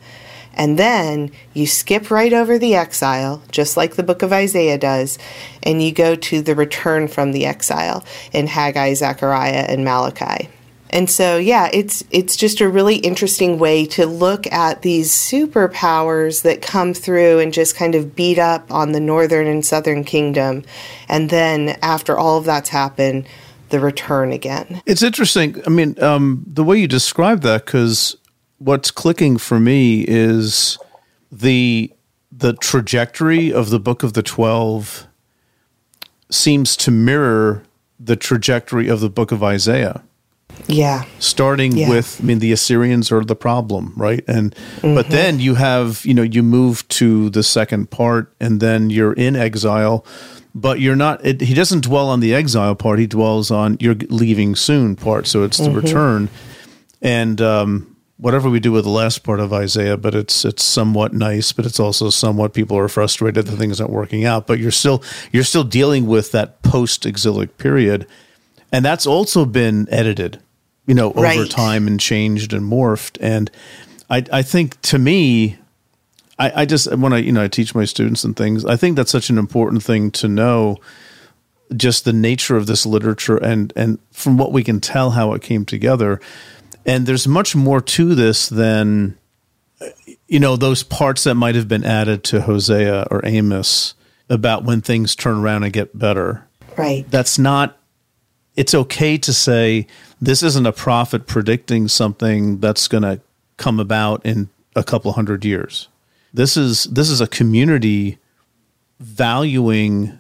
And 0.56 0.80
then 0.80 1.32
you 1.54 1.68
skip 1.68 2.10
right 2.10 2.34
over 2.34 2.58
the 2.58 2.76
exile, 2.76 3.44
just 3.52 3.78
like 3.78 3.96
the 3.96 4.04
book 4.04 4.22
of 4.22 4.34
Isaiah 4.34 4.78
does, 4.78 5.20
and 5.63 5.84
you 5.84 5.91
go 5.91 6.15
to 6.15 6.41
the 6.41 6.56
return 6.56 7.08
from 7.08 7.32
the 7.32 7.46
exile 7.46 8.04
in 8.32 8.48
Haggai, 8.48 8.94
Zechariah, 8.94 9.65
and 9.68 9.84
Malachi. 9.84 10.50
And 10.91 11.10
so 11.10 11.38
yeah, 11.38 11.70
it's 11.74 12.06
it's 12.10 12.38
just 12.38 12.62
a 12.62 12.70
really 12.70 12.96
interesting 12.98 13.60
way 13.60 13.86
to 13.88 14.06
look 14.06 14.48
at 14.48 14.82
these 14.82 15.12
superpowers 15.12 16.44
that 16.44 16.62
come 16.62 16.94
through 16.94 17.39
and 17.39 17.52
just 17.52 17.76
kind 17.76 17.96
of 17.96 18.15
beat 18.15 18.39
up 18.39 18.72
on 18.72 18.94
the 18.94 19.02
northern 19.02 19.48
and 19.48 19.65
southern 19.65 20.06
kingdom. 20.06 20.63
And 21.10 21.30
then 21.30 21.78
after 21.82 22.18
all 22.18 22.38
of 22.38 22.46
that's 22.46 22.70
happened, 22.70 23.28
the 23.70 23.80
return 23.80 24.32
again. 24.32 24.82
It's 24.86 25.02
interesting. 25.02 25.62
I 25.65 25.70
mean, 25.70 26.02
um, 26.02 26.46
the 26.48 26.63
way 26.63 26.78
you 26.78 26.88
describe 26.88 27.41
that, 27.41 27.65
because 27.65 28.15
what's 28.58 28.91
clicking 28.91 29.38
for 29.38 29.60
me 29.60 30.06
is 30.08 30.78
the 31.32 31.91
the 32.32 32.54
trajectory 32.54 33.52
of 33.54 33.70
the 33.70 33.80
book 33.80 34.04
of 34.04 34.13
the 34.13 34.24
12 34.24 35.08
seems 36.30 36.76
to 36.78 36.91
mirror 36.91 37.63
the 38.00 38.15
trajectory 38.15 38.88
of 38.89 39.00
the 39.00 39.10
book 39.10 39.32
of 39.32 39.41
Isaiah. 39.44 40.04
Yeah. 40.68 41.04
Starting 41.20 41.78
Yeah. 41.78 41.89
with 41.89 42.20
I 42.22 42.26
mean 42.26 42.39
the 42.39 42.52
Assyrians 42.52 43.12
are 43.12 43.24
the 43.24 43.36
problem, 43.36 43.94
right? 43.96 44.24
And 44.28 44.54
Mm-hmm. 44.78 44.96
but 44.96 45.10
then 45.10 45.39
you 45.39 45.56
have, 45.56 46.06
you 46.06 46.13
know, 46.13 46.24
you 46.24 46.44
move 46.44 46.88
to 46.89 47.30
the 47.30 47.44
second 47.44 47.89
part 47.89 48.34
and 48.39 48.60
then 48.60 48.89
you're 48.89 49.13
in 49.13 49.36
exile, 49.36 50.06
but 50.54 50.80
you're 50.80 50.96
not 50.96 51.26
it, 51.26 51.41
he 51.41 51.54
doesn't 51.54 51.84
dwell 51.84 52.10
on 52.10 52.20
the 52.20 52.34
exile 52.34 52.76
part, 52.76 53.00
he 53.00 53.08
dwells 53.08 53.52
on 53.52 53.78
you're 53.80 53.96
leaving 54.10 54.56
soon 54.56 54.96
part, 54.96 55.28
so 55.28 55.44
it's 55.44 55.58
the 55.58 55.65
Mm-hmm. 55.65 55.76
return. 55.78 56.30
And 57.02 57.39
um 57.41 57.94
whatever 58.17 58.49
we 58.49 58.60
do 58.60 58.71
with 58.71 58.86
the 58.86 58.89
last 58.89 59.23
part 59.23 59.39
of 59.39 59.51
Isaiah, 59.51 59.97
but 59.97 60.15
it's 60.15 60.45
it's 60.45 60.63
somewhat 60.63 61.13
nice, 61.13 61.51
but 61.51 61.65
it's 61.65 61.80
also 61.80 62.10
somewhat 62.10 62.54
people 62.54 62.78
are 62.78 62.88
frustrated 62.88 63.45
that 63.47 63.58
things 63.58 63.82
aren't 63.82 63.93
working 63.93 64.25
out. 64.25 64.47
But 64.47 64.60
you're 64.60 64.71
still 64.71 65.04
you're 65.32 65.43
still 65.43 65.63
dealing 65.63 66.08
with 66.08 66.32
that 66.32 66.62
post 66.62 67.06
exilic 67.06 67.58
period, 67.58 68.08
and 68.71 68.86
that's 68.86 69.06
also 69.06 69.45
been 69.45 69.88
edited, 69.91 70.39
you 70.88 70.93
know, 70.93 71.10
over 71.12 71.21
Right. 71.21 71.49
time 71.49 71.88
and 71.88 71.99
changed 71.99 72.54
and 72.54 72.69
morphed. 72.69 73.17
And 73.19 73.51
I 74.10 74.23
I 74.32 74.41
think 74.43 74.80
to 74.84 74.97
me, 74.99 75.58
I, 76.39 76.62
I 76.62 76.65
just 76.65 76.93
when 76.95 77.12
I 77.13 77.17
you 77.17 77.32
know 77.32 77.43
I 77.43 77.47
teach 77.49 77.75
my 77.75 77.86
students 77.86 78.23
and 78.23 78.36
things, 78.36 78.63
I 78.65 78.78
think 78.78 78.95
that's 78.95 79.12
such 79.12 79.30
an 79.30 79.38
important 79.38 79.84
thing 79.84 80.12
to 80.12 80.28
know. 80.28 80.78
Just 81.75 82.06
the 82.06 82.13
nature 82.13 82.56
of 82.58 82.67
this 82.67 82.86
literature 82.86 83.38
and 83.38 83.73
and 83.75 83.97
from 84.12 84.38
what 84.38 84.51
we 84.54 84.63
can 84.63 84.80
tell 84.80 85.10
how 85.12 85.34
it 85.34 85.41
came 85.41 85.65
together 85.65 86.21
and 86.86 87.06
there's 87.06 87.28
much 87.28 87.56
more 87.56 87.82
to 87.82 88.15
this 88.15 88.48
than 88.48 89.17
you 90.28 90.39
know 90.39 90.56
those 90.56 90.84
parts 90.84 91.24
that 91.24 91.36
might 91.36 91.56
have 91.56 91.67
been 91.67 91.84
added 91.84 92.24
to 92.26 92.41
Hosea 92.41 93.08
or 93.12 93.21
Amos 93.26 93.93
about 94.30 94.63
when 94.63 94.82
things 94.82 95.15
turn 95.15 95.38
around 95.38 95.63
and 95.63 95.74
get 95.74 95.98
better. 95.98 96.48
Right. 96.78 97.10
That's 97.10 97.38
not 97.38 97.78
it's 98.56 98.74
okay 98.74 99.17
to 99.17 99.34
say 99.34 99.88
this 100.21 100.41
isn't 100.41 100.65
a 100.65 100.71
prophet 100.71 101.28
predicting 101.28 101.88
something 101.88 102.60
that's 102.60 102.88
going 102.88 103.04
to 103.04 103.19
come 103.58 103.80
about 103.80 104.26
in 104.26 104.50
a 104.76 104.84
couple 104.84 105.12
hundred 105.13 105.43
years. 105.45 105.88
This 106.34 106.58
is 106.58 106.86
this 106.86 107.10
is 107.10 107.21
a 107.21 107.28
community 107.28 108.17
valuing 109.00 110.19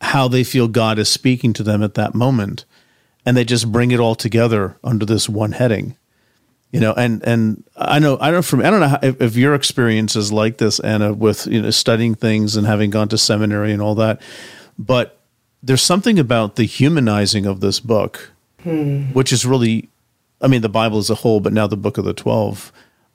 how 0.00 0.28
they 0.28 0.44
feel 0.44 0.68
God 0.68 0.98
is 0.98 1.08
speaking 1.08 1.52
to 1.54 1.62
them 1.62 1.82
at 1.82 1.94
that 1.94 2.14
moment 2.14 2.64
and 3.24 3.36
they 3.36 3.44
just 3.44 3.70
bring 3.70 3.90
it 3.90 4.00
all 4.00 4.14
together 4.14 4.76
under 4.82 5.04
this 5.04 5.28
one 5.28 5.52
heading. 5.52 5.96
You 6.72 6.78
know 6.78 6.92
and 6.92 7.20
and 7.24 7.64
i 7.76 7.98
know 7.98 8.16
i 8.20 8.30
don't 8.30 8.44
from 8.44 8.60
i 8.60 8.70
don't 8.70 8.78
know 8.78 8.86
how, 8.86 8.98
if, 9.02 9.20
if 9.20 9.36
your 9.36 9.56
experience 9.56 10.14
is 10.14 10.30
like 10.30 10.58
this 10.58 10.78
anna 10.78 11.12
with 11.12 11.48
you 11.48 11.60
know 11.60 11.70
studying 11.70 12.14
things 12.14 12.54
and 12.54 12.64
having 12.64 12.90
gone 12.90 13.08
to 13.08 13.18
seminary 13.18 13.72
and 13.72 13.82
all 13.82 13.96
that 13.96 14.22
but 14.78 15.18
there's 15.64 15.82
something 15.82 16.16
about 16.16 16.54
the 16.54 16.62
humanizing 16.62 17.44
of 17.44 17.58
this 17.58 17.80
book 17.80 18.30
hmm. 18.62 19.02
which 19.06 19.32
is 19.32 19.44
really 19.44 19.88
i 20.40 20.46
mean 20.46 20.62
the 20.62 20.68
bible 20.68 20.98
as 20.98 21.10
a 21.10 21.16
whole 21.16 21.40
but 21.40 21.52
now 21.52 21.66
the 21.66 21.76
book 21.76 21.98
of 21.98 22.04
the 22.04 22.14
12 22.14 22.70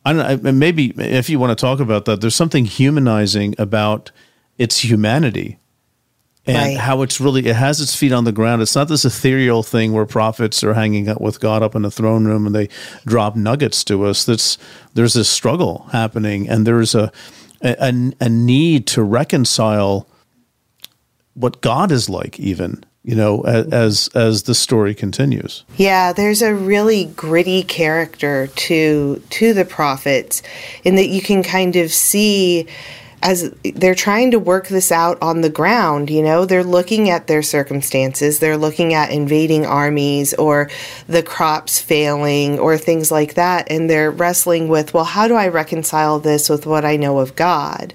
i 0.05 0.11
don't 0.11 0.43
know 0.43 0.51
maybe 0.51 0.87
if 0.97 1.29
you 1.29 1.39
want 1.39 1.57
to 1.57 1.61
talk 1.61 1.79
about 1.79 2.03
that 2.03 2.19
there's 2.19 2.35
something 2.35 2.65
humanizing 2.65 3.55
about 3.57 4.11
its 4.57 4.83
humanity 4.83 5.59
and 6.47 6.57
Right. 6.57 6.77
how 6.77 7.01
it's 7.01 7.19
really 7.19 7.45
it 7.47 7.55
has 7.55 7.81
its 7.81 7.95
feet 7.95 8.11
on 8.11 8.23
the 8.23 8.31
ground. 8.31 8.61
It's 8.61 8.75
not 8.75 8.87
this 8.87 9.05
ethereal 9.05 9.63
thing 9.63 9.93
where 9.93 10.05
prophets 10.05 10.63
are 10.63 10.73
hanging 10.73 11.07
out 11.09 11.21
with 11.21 11.39
God 11.39 11.63
up 11.63 11.75
in 11.75 11.81
the 11.81 11.91
throne 11.91 12.25
room 12.25 12.45
and 12.45 12.55
they 12.55 12.69
drop 13.05 13.35
nuggets 13.35 13.83
to 13.85 14.05
us. 14.05 14.25
That's 14.25 14.57
there's 14.93 15.13
this 15.13 15.29
struggle 15.29 15.87
happening, 15.91 16.47
and 16.49 16.65
there's 16.67 16.93
a 16.95 17.11
a, 17.61 18.11
a 18.19 18.29
need 18.29 18.85
to 18.87 19.01
reconcile 19.03 20.07
what 21.33 21.61
God 21.61 21.91
is 21.91 22.09
like, 22.09 22.39
even 22.39 22.83
you 23.03 23.15
know, 23.15 23.41
as 23.43 24.09
as 24.15 24.43
the 24.43 24.55
story 24.55 24.95
continues. 24.95 25.63
Yeah, 25.77 26.11
there's 26.11 26.41
a 26.41 26.55
really 26.55 27.05
gritty 27.05 27.61
character 27.63 28.47
to 28.47 29.21
to 29.29 29.53
the 29.53 29.63
prophets 29.65 30.41
in 30.83 30.95
that 30.95 31.09
you 31.09 31.21
can 31.21 31.43
kind 31.43 31.75
of 31.75 31.91
see 31.91 32.65
as 33.21 33.53
they're 33.63 33.95
trying 33.95 34.31
to 34.31 34.39
work 34.39 34.67
this 34.67 34.91
out 34.91 35.17
on 35.21 35.41
the 35.41 35.49
ground, 35.49 36.09
you 36.09 36.21
know, 36.21 36.45
they're 36.45 36.63
looking 36.63 37.09
at 37.09 37.27
their 37.27 37.41
circumstances, 37.41 38.39
they're 38.39 38.57
looking 38.57 38.93
at 38.93 39.11
invading 39.11 39.65
armies 39.65 40.33
or 40.35 40.69
the 41.07 41.23
crops 41.23 41.79
failing 41.79 42.59
or 42.59 42.77
things 42.77 43.11
like 43.11 43.33
that, 43.33 43.71
and 43.71 43.89
they're 43.89 44.11
wrestling 44.11 44.67
with, 44.67 44.93
well, 44.93 45.05
how 45.05 45.27
do 45.27 45.35
I 45.35 45.47
reconcile 45.47 46.19
this 46.19 46.49
with 46.49 46.65
what 46.65 46.85
I 46.85 46.97
know 46.97 47.19
of 47.19 47.35
God? 47.35 47.93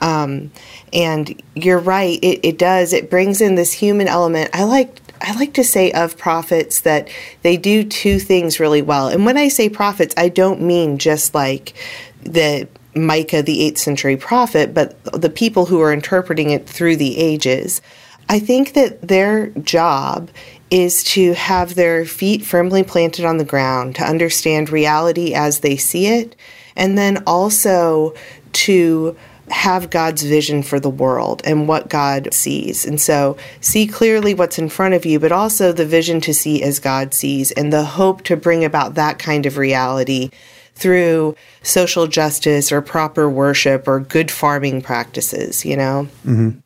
Um, 0.00 0.52
and 0.92 1.42
you're 1.54 1.78
right, 1.78 2.18
it, 2.22 2.40
it 2.46 2.58
does. 2.58 2.92
It 2.92 3.10
brings 3.10 3.40
in 3.40 3.56
this 3.56 3.72
human 3.72 4.08
element. 4.08 4.50
I 4.52 4.64
like 4.64 5.00
I 5.20 5.34
like 5.34 5.54
to 5.54 5.64
say 5.64 5.90
of 5.92 6.16
prophets 6.16 6.82
that 6.82 7.08
they 7.42 7.56
do 7.56 7.82
two 7.84 8.20
things 8.20 8.60
really 8.60 8.82
well. 8.82 9.08
And 9.08 9.26
when 9.26 9.36
I 9.36 9.48
say 9.48 9.68
prophets, 9.68 10.14
I 10.16 10.28
don't 10.28 10.60
mean 10.60 10.98
just 10.98 11.34
like 11.34 11.74
the 12.22 12.68
Micah, 12.94 13.42
the 13.42 13.70
8th 13.70 13.78
century 13.78 14.16
prophet, 14.16 14.74
but 14.74 15.02
the 15.04 15.30
people 15.30 15.66
who 15.66 15.80
are 15.80 15.92
interpreting 15.92 16.50
it 16.50 16.66
through 16.66 16.96
the 16.96 17.18
ages. 17.18 17.80
I 18.28 18.38
think 18.38 18.74
that 18.74 19.08
their 19.08 19.48
job 19.50 20.30
is 20.70 21.02
to 21.02 21.32
have 21.32 21.74
their 21.74 22.04
feet 22.04 22.44
firmly 22.44 22.82
planted 22.82 23.24
on 23.24 23.38
the 23.38 23.44
ground, 23.44 23.96
to 23.96 24.04
understand 24.04 24.70
reality 24.70 25.32
as 25.34 25.60
they 25.60 25.76
see 25.76 26.06
it, 26.06 26.36
and 26.76 26.98
then 26.98 27.22
also 27.26 28.14
to 28.52 29.16
have 29.50 29.88
God's 29.88 30.22
vision 30.22 30.62
for 30.62 30.78
the 30.78 30.90
world 30.90 31.40
and 31.44 31.66
what 31.66 31.88
God 31.88 32.28
sees. 32.32 32.84
And 32.84 33.00
so 33.00 33.38
see 33.60 33.86
clearly 33.86 34.34
what's 34.34 34.58
in 34.58 34.68
front 34.68 34.92
of 34.92 35.06
you, 35.06 35.18
but 35.18 35.32
also 35.32 35.72
the 35.72 35.86
vision 35.86 36.20
to 36.22 36.34
see 36.34 36.62
as 36.62 36.78
God 36.78 37.14
sees 37.14 37.50
and 37.52 37.72
the 37.72 37.84
hope 37.84 38.22
to 38.24 38.36
bring 38.36 38.62
about 38.62 38.94
that 38.94 39.18
kind 39.18 39.46
of 39.46 39.56
reality 39.56 40.30
through 40.78 41.36
social 41.62 42.06
justice 42.06 42.70
or 42.70 42.80
proper 42.80 43.28
worship 43.28 43.88
or 43.88 44.00
good 44.00 44.30
farming 44.30 44.82
practices, 44.82 45.64
you 45.64 45.76
know? 45.76 46.08
Mm-hmm. 46.24 46.60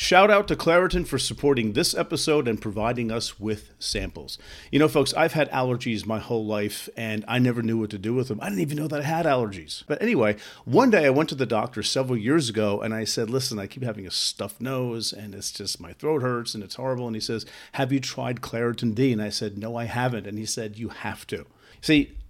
Shout 0.00 0.30
out 0.30 0.48
to 0.48 0.56
Claritin 0.56 1.06
for 1.06 1.18
supporting 1.18 1.74
this 1.74 1.94
episode 1.94 2.48
and 2.48 2.58
providing 2.58 3.12
us 3.12 3.38
with 3.38 3.72
samples. 3.78 4.38
You 4.72 4.78
know, 4.78 4.88
folks, 4.88 5.12
I've 5.12 5.34
had 5.34 5.50
allergies 5.50 6.06
my 6.06 6.18
whole 6.18 6.46
life 6.46 6.88
and 6.96 7.22
I 7.28 7.38
never 7.38 7.60
knew 7.60 7.76
what 7.76 7.90
to 7.90 7.98
do 7.98 8.14
with 8.14 8.28
them. 8.28 8.40
I 8.40 8.48
didn't 8.48 8.62
even 8.62 8.78
know 8.78 8.88
that 8.88 9.00
I 9.00 9.04
had 9.04 9.26
allergies. 9.26 9.84
But 9.86 10.00
anyway, 10.00 10.36
one 10.64 10.88
day 10.88 11.04
I 11.04 11.10
went 11.10 11.28
to 11.28 11.34
the 11.34 11.44
doctor 11.44 11.82
several 11.82 12.16
years 12.16 12.48
ago 12.48 12.80
and 12.80 12.94
I 12.94 13.04
said, 13.04 13.28
Listen, 13.28 13.58
I 13.58 13.66
keep 13.66 13.82
having 13.82 14.06
a 14.06 14.10
stuffed 14.10 14.62
nose 14.62 15.12
and 15.12 15.34
it's 15.34 15.52
just 15.52 15.82
my 15.82 15.92
throat 15.92 16.22
hurts 16.22 16.54
and 16.54 16.64
it's 16.64 16.76
horrible. 16.76 17.06
And 17.06 17.14
he 17.14 17.20
says, 17.20 17.44
Have 17.72 17.92
you 17.92 18.00
tried 18.00 18.40
Claritin 18.40 18.94
D? 18.94 19.12
And 19.12 19.20
I 19.20 19.28
said, 19.28 19.58
No, 19.58 19.76
I 19.76 19.84
haven't. 19.84 20.26
And 20.26 20.38
he 20.38 20.46
said, 20.46 20.78
You 20.78 20.88
have 20.88 21.26
to. 21.26 21.44
See, 21.82 22.16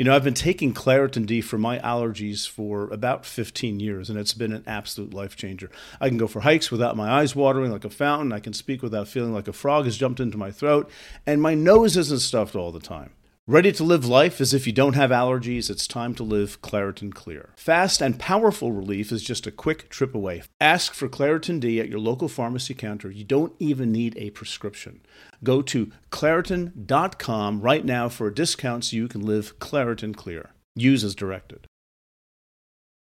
You 0.00 0.04
know, 0.04 0.16
I've 0.16 0.24
been 0.24 0.32
taking 0.32 0.72
Claritin 0.72 1.26
D 1.26 1.42
for 1.42 1.58
my 1.58 1.78
allergies 1.80 2.48
for 2.48 2.84
about 2.90 3.26
15 3.26 3.80
years, 3.80 4.08
and 4.08 4.18
it's 4.18 4.32
been 4.32 4.54
an 4.54 4.64
absolute 4.66 5.12
life 5.12 5.36
changer. 5.36 5.70
I 6.00 6.08
can 6.08 6.16
go 6.16 6.26
for 6.26 6.40
hikes 6.40 6.70
without 6.70 6.96
my 6.96 7.20
eyes 7.20 7.36
watering 7.36 7.70
like 7.70 7.84
a 7.84 7.90
fountain. 7.90 8.32
I 8.32 8.40
can 8.40 8.54
speak 8.54 8.82
without 8.82 9.08
feeling 9.08 9.34
like 9.34 9.46
a 9.46 9.52
frog 9.52 9.84
has 9.84 9.98
jumped 9.98 10.18
into 10.18 10.38
my 10.38 10.52
throat, 10.52 10.90
and 11.26 11.42
my 11.42 11.54
nose 11.54 11.98
isn't 11.98 12.20
stuffed 12.20 12.56
all 12.56 12.72
the 12.72 12.80
time. 12.80 13.10
Ready 13.50 13.72
to 13.72 13.82
live 13.82 14.06
life 14.06 14.40
as 14.40 14.54
if 14.54 14.64
you 14.64 14.72
don't 14.72 14.94
have 14.94 15.10
allergies? 15.10 15.70
It's 15.70 15.88
time 15.88 16.14
to 16.14 16.22
live 16.22 16.62
Claritin 16.62 17.12
Clear. 17.12 17.48
Fast 17.56 18.00
and 18.00 18.16
powerful 18.16 18.70
relief 18.70 19.10
is 19.10 19.24
just 19.24 19.44
a 19.44 19.50
quick 19.50 19.88
trip 19.88 20.14
away. 20.14 20.44
Ask 20.60 20.94
for 20.94 21.08
Claritin 21.08 21.58
D 21.58 21.80
at 21.80 21.88
your 21.88 21.98
local 21.98 22.28
pharmacy 22.28 22.74
counter. 22.74 23.10
You 23.10 23.24
don't 23.24 23.52
even 23.58 23.90
need 23.90 24.16
a 24.16 24.30
prescription. 24.30 25.00
Go 25.42 25.62
to 25.62 25.90
Claritin.com 26.12 27.60
right 27.60 27.84
now 27.84 28.08
for 28.08 28.28
a 28.28 28.32
discount 28.32 28.84
so 28.84 28.94
you 28.94 29.08
can 29.08 29.22
live 29.22 29.58
Claritin 29.58 30.14
Clear. 30.14 30.50
Use 30.76 31.02
as 31.02 31.16
directed. 31.16 31.66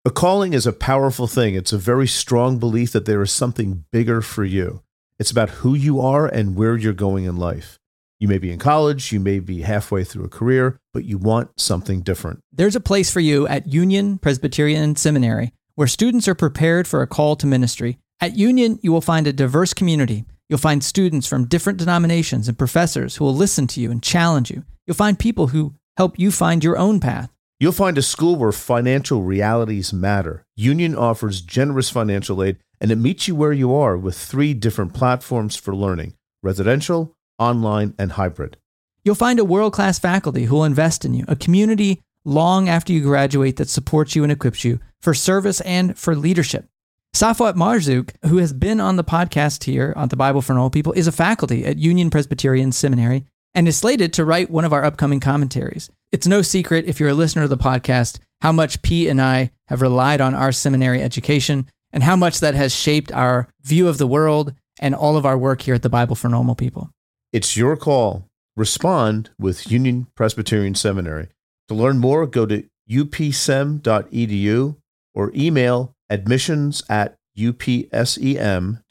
A 0.05 0.11
calling 0.11 0.55
is 0.55 0.67
a 0.67 0.73
powerful 0.73 1.29
thing. 1.29 1.55
It's 1.55 1.73
a 1.73 1.79
very 1.79 2.09
strong 2.09 2.59
belief 2.59 2.91
that 2.91 3.05
there 3.05 3.23
is 3.23 3.31
something 3.31 3.85
bigger 3.93 4.21
for 4.21 4.45
you. 4.45 4.83
It's 5.21 5.31
about 5.31 5.51
who 5.61 5.75
you 5.75 6.01
are 6.01 6.27
and 6.27 6.57
where 6.57 6.77
you're 6.77 6.93
going 6.93 7.27
in 7.27 7.37
life. 7.37 7.79
You 8.23 8.29
may 8.29 8.39
be 8.39 8.53
in 8.53 8.61
college, 8.61 9.11
you 9.11 9.19
may 9.19 9.41
be 9.41 9.63
halfway 9.63 10.05
through 10.05 10.27
a 10.27 10.29
career, 10.29 10.79
but 10.95 11.05
you 11.05 11.19
want 11.19 11.59
something 11.61 12.03
different. 12.03 12.39
There's 12.53 12.77
a 12.77 12.81
place 12.81 13.11
for 13.11 13.19
you 13.19 13.49
at 13.49 13.67
Union 13.67 14.17
Presbyterian 14.19 14.95
Seminary 14.95 15.53
where 15.75 15.89
students 15.89 16.29
are 16.29 16.37
prepared 16.37 16.87
for 16.87 17.03
a 17.03 17.09
call 17.09 17.35
to 17.35 17.49
ministry. 17.49 17.99
At 18.21 18.37
Union, 18.37 18.79
you 18.81 18.93
will 18.93 19.01
find 19.01 19.27
a 19.27 19.33
diverse 19.33 19.75
community. 19.75 20.25
You'll 20.49 20.61
find 20.61 20.85
students 20.85 21.27
from 21.27 21.49
different 21.49 21.81
denominations 21.81 22.47
and 22.47 22.57
professors 22.57 23.17
who 23.17 23.25
will 23.25 23.35
listen 23.35 23.67
to 23.67 23.81
you 23.81 23.91
and 23.91 24.01
challenge 24.01 24.53
you. 24.53 24.63
You'll 24.87 24.95
find 24.95 25.19
people 25.19 25.49
who 25.49 25.75
help 25.97 26.17
you 26.17 26.31
find 26.31 26.63
your 26.63 26.79
own 26.79 27.01
path. 27.01 27.29
You'll 27.59 27.73
find 27.73 27.99
a 27.99 28.03
school 28.03 28.37
where 28.37 28.53
financial 28.53 29.23
realities 29.23 29.93
matter. 29.93 30.45
Union 30.55 30.95
offers 30.95 31.41
generous 31.41 31.91
financial 31.91 32.41
aid 32.41 32.59
and 32.81 32.93
it 32.93 32.99
meets 32.99 33.27
you 33.27 33.35
where 33.35 33.53
you 33.53 33.75
are 33.75 33.97
with 33.97 34.17
three 34.17 34.55
different 34.55 34.95
platforms 34.95 35.57
for 35.57 35.75
learning 35.75 36.15
residential, 36.45 37.17
online, 37.43 37.95
and 37.99 38.13
hybrid. 38.13 38.57
You'll 39.05 39.15
find 39.15 39.39
a 39.39 39.45
world 39.45 39.73
class 39.73 39.99
faculty 39.99 40.45
who 40.45 40.55
will 40.55 40.65
invest 40.65 41.05
in 41.05 41.15
you, 41.15 41.25
a 41.29 41.37
community 41.37 42.01
long 42.25 42.69
after 42.69 42.93
you 42.93 43.03
graduate 43.03 43.57
that 43.57 43.69
supports 43.69 44.15
you 44.15 44.23
and 44.23 44.31
equips 44.31 44.65
you 44.65 44.79
for 45.01 45.13
service 45.13 45.61
and 45.63 45.99
for 45.99 46.15
leadership. 46.15 46.67
Safwat 47.15 47.55
Marzouk, 47.55 48.15
who 48.27 48.39
has 48.39 48.53
been 48.53 48.81
on 48.81 48.97
the 48.97 49.05
podcast 49.05 49.65
here 49.65 49.93
on 49.97 50.09
the 50.09 50.17
Bible 50.17 50.41
for 50.41 50.55
Normal 50.55 50.71
People, 50.71 50.93
is 50.93 51.07
a 51.07 51.13
faculty 51.13 51.65
at 51.67 51.77
Union 51.77 52.09
Presbyterian 52.11 52.73
Seminary 52.73 53.27
and 53.55 53.69
is 53.69 53.77
slated 53.77 54.13
to 54.15 54.25
write 54.25 54.51
one 54.51 54.65
of 54.65 54.73
our 54.73 54.85
upcoming 54.85 55.21
commentaries. 55.21 55.91
It's 56.11 56.27
no 56.27 56.41
secret, 56.41 56.87
if 56.87 57.01
you're 57.01 57.11
a 57.11 57.15
listener 57.15 57.43
to 57.43 57.49
the 57.49 57.59
podcast, 57.59 58.19
how 58.41 58.53
much 58.53 58.81
Pete 58.83 59.09
and 59.09 59.21
I 59.21 59.51
have 59.67 59.83
relied 59.83 60.21
on 60.21 60.35
our 60.35 60.53
seminary 60.53 61.03
education 61.03 61.69
and 61.93 62.03
how 62.03 62.17
much 62.17 62.41
that 62.41 62.55
has 62.55 62.75
shaped 62.75 63.13
our 63.13 63.49
view 63.63 63.89
of 63.89 63.99
the 63.99 64.07
world 64.07 64.55
and 64.81 64.95
all 64.95 65.17
of 65.17 65.27
our 65.27 65.37
work 65.37 65.63
here 65.63 65.75
at 65.75 65.83
the 65.83 65.91
Bible 65.91 66.17
for 66.17 66.29
Normal 66.29 66.55
People. 66.55 66.91
It's 67.33 67.57
your 67.57 67.77
call. 67.79 68.29
Respond 68.57 69.31
with 69.39 69.71
Union 69.71 70.07
Presbyterian 70.15 70.75
Seminary. 70.75 71.29
To 71.69 71.75
learn 71.75 71.99
more, 71.99 72.27
go 72.27 72.45
to 72.45 72.65
upsem.edu 72.91 74.77
or 75.15 75.33
email 75.35 75.95
admissions 76.11 76.83
at 76.91 77.17
upsem.edu. 77.39 78.85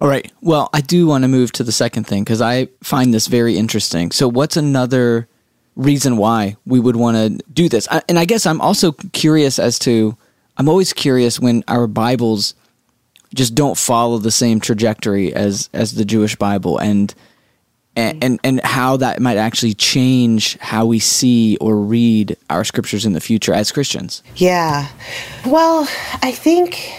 All 0.00 0.08
right. 0.08 0.32
Well, 0.40 0.70
I 0.72 0.80
do 0.80 1.06
want 1.06 1.24
to 1.24 1.28
move 1.28 1.52
to 1.52 1.62
the 1.62 1.72
second 1.72 2.04
thing 2.04 2.24
because 2.24 2.40
I 2.40 2.68
find 2.82 3.12
this 3.12 3.26
very 3.26 3.58
interesting. 3.58 4.10
So, 4.12 4.26
what's 4.26 4.56
another 4.56 5.28
reason 5.76 6.16
why 6.16 6.56
we 6.64 6.80
would 6.80 6.96
want 6.96 7.16
to 7.18 7.38
do 7.52 7.68
this? 7.68 7.86
I, 7.90 8.00
and 8.08 8.18
I 8.18 8.24
guess 8.24 8.46
I'm 8.46 8.62
also 8.62 8.92
curious 8.92 9.58
as 9.58 9.78
to, 9.80 10.16
I'm 10.56 10.70
always 10.70 10.94
curious 10.94 11.38
when 11.38 11.62
our 11.68 11.86
Bibles 11.86 12.54
just 13.34 13.54
don't 13.54 13.78
follow 13.78 14.18
the 14.18 14.30
same 14.30 14.60
trajectory 14.60 15.32
as 15.32 15.70
as 15.72 15.94
the 15.94 16.04
Jewish 16.04 16.36
Bible 16.36 16.78
and 16.78 17.14
and, 17.96 18.40
and 18.44 18.60
how 18.62 18.96
that 18.98 19.20
might 19.20 19.36
actually 19.36 19.74
change 19.74 20.56
how 20.58 20.86
we 20.86 20.98
see 20.98 21.56
or 21.60 21.76
read 21.76 22.36
our 22.48 22.64
scriptures 22.64 23.04
in 23.04 23.12
the 23.12 23.20
future 23.20 23.52
as 23.52 23.72
Christians. 23.72 24.22
Yeah. 24.36 24.88
Well, 25.44 25.88
I 26.22 26.32
think 26.32 26.92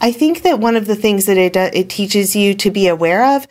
I 0.00 0.12
think 0.12 0.42
that 0.42 0.60
one 0.60 0.76
of 0.76 0.86
the 0.86 0.96
things 0.96 1.26
that 1.26 1.36
it 1.36 1.56
it 1.56 1.88
teaches 1.90 2.36
you 2.36 2.54
to 2.54 2.70
be 2.70 2.86
aware 2.86 3.36
of 3.36 3.46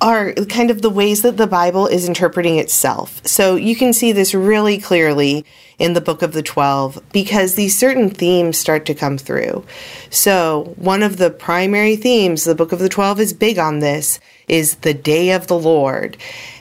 are 0.00 0.32
kind 0.48 0.70
of 0.70 0.82
the 0.82 0.90
ways 0.90 1.22
that 1.22 1.36
the 1.36 1.46
Bible 1.46 1.86
is 1.86 2.06
interpreting 2.06 2.58
itself. 2.58 3.24
So 3.26 3.56
you 3.56 3.76
can 3.76 3.92
see 3.92 4.12
this 4.12 4.34
really 4.34 4.78
clearly 4.78 5.44
in 5.78 5.92
the 5.92 6.00
book 6.00 6.22
of 6.22 6.32
the 6.32 6.42
12 6.42 7.02
because 7.12 7.54
these 7.54 7.76
certain 7.76 8.10
themes 8.10 8.56
start 8.56 8.86
to 8.86 8.94
come 8.94 9.18
through. 9.18 9.64
So, 10.10 10.74
one 10.76 11.02
of 11.02 11.16
the 11.16 11.30
primary 11.30 11.96
themes, 11.96 12.44
the 12.44 12.54
book 12.54 12.72
of 12.72 12.78
the 12.78 12.88
12 12.88 13.20
is 13.20 13.32
big 13.32 13.58
on 13.58 13.80
this, 13.80 14.20
is 14.48 14.76
the 14.76 14.94
day 14.94 15.32
of 15.32 15.46
the 15.46 15.58
Lord. 15.58 16.16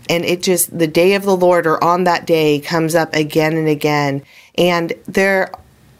And 0.09 0.25
it 0.25 0.41
just, 0.41 0.77
the 0.77 0.87
day 0.87 1.15
of 1.15 1.23
the 1.23 1.37
Lord 1.37 1.65
or 1.65 1.81
on 1.83 2.03
that 2.03 2.25
day 2.25 2.59
comes 2.59 2.95
up 2.95 3.13
again 3.13 3.55
and 3.55 3.67
again. 3.67 4.23
And 4.55 4.93
there, 5.05 5.51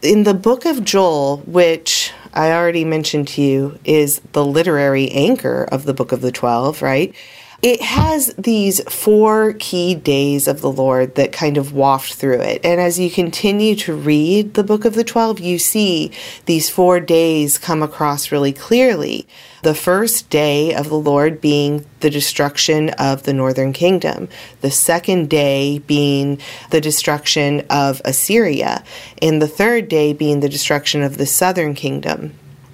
in 0.02 0.24
the 0.24 0.34
book 0.34 0.66
of 0.66 0.84
Joel, 0.84 1.38
which 1.46 2.12
I 2.34 2.52
already 2.52 2.84
mentioned 2.84 3.28
to 3.30 3.42
you 3.42 3.80
is 3.86 4.20
the 4.34 4.46
literary 4.46 5.10
anchor 5.12 5.64
of 5.72 5.86
the 5.86 5.94
book 5.94 6.12
of 6.12 6.22
the 6.22 6.32
12, 6.32 6.82
right? 6.82 7.16
It 7.64 7.82
has 7.82 8.34
these 8.38 8.84
four 8.92 9.54
key 9.54 9.96
days 9.96 10.50
of 10.50 10.60
the 10.60 10.72
Lord 10.72 11.16
that 11.16 11.32
kind 11.32 11.56
of 11.56 11.72
waft 11.72 12.14
through 12.14 12.42
it. 12.42 12.60
And 12.66 12.82
as 12.82 13.00
you 13.00 13.10
continue 13.10 13.74
to 13.78 13.96
read 13.96 14.56
the 14.56 14.66
book 14.66 14.84
of 14.84 14.96
the 14.96 15.04
12, 15.06 15.40
you 15.40 15.58
see 15.58 16.12
these 16.46 16.70
four 16.70 17.00
days 17.00 17.58
come 17.58 17.82
across 17.82 18.34
really 18.34 18.52
clearly. 18.52 19.26
The 19.62 19.74
first 19.74 20.30
day 20.30 20.76
of 20.76 20.90
the 20.90 21.00
Lord 21.00 21.40
being 21.40 21.86
the 22.02 22.10
destruction 22.10 22.90
of 22.90 23.24
the 23.24 23.34
northern 23.34 23.72
kingdom, 23.72 24.28
the 24.60 24.70
second 24.70 25.30
day 25.30 25.80
being 25.80 26.42
the 26.72 26.82
destruction 26.82 27.66
of 27.70 28.02
Assyria, 28.04 28.84
and 29.22 29.42
the 29.42 29.48
third 29.48 29.88
day 29.88 30.12
being 30.12 30.42
the 30.42 30.50
destruction 30.50 31.02
of 31.02 31.18
the 31.18 31.26
southern 31.26 31.76
kingdom. 31.76 32.34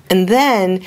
And 0.10 0.28
then 0.28 0.82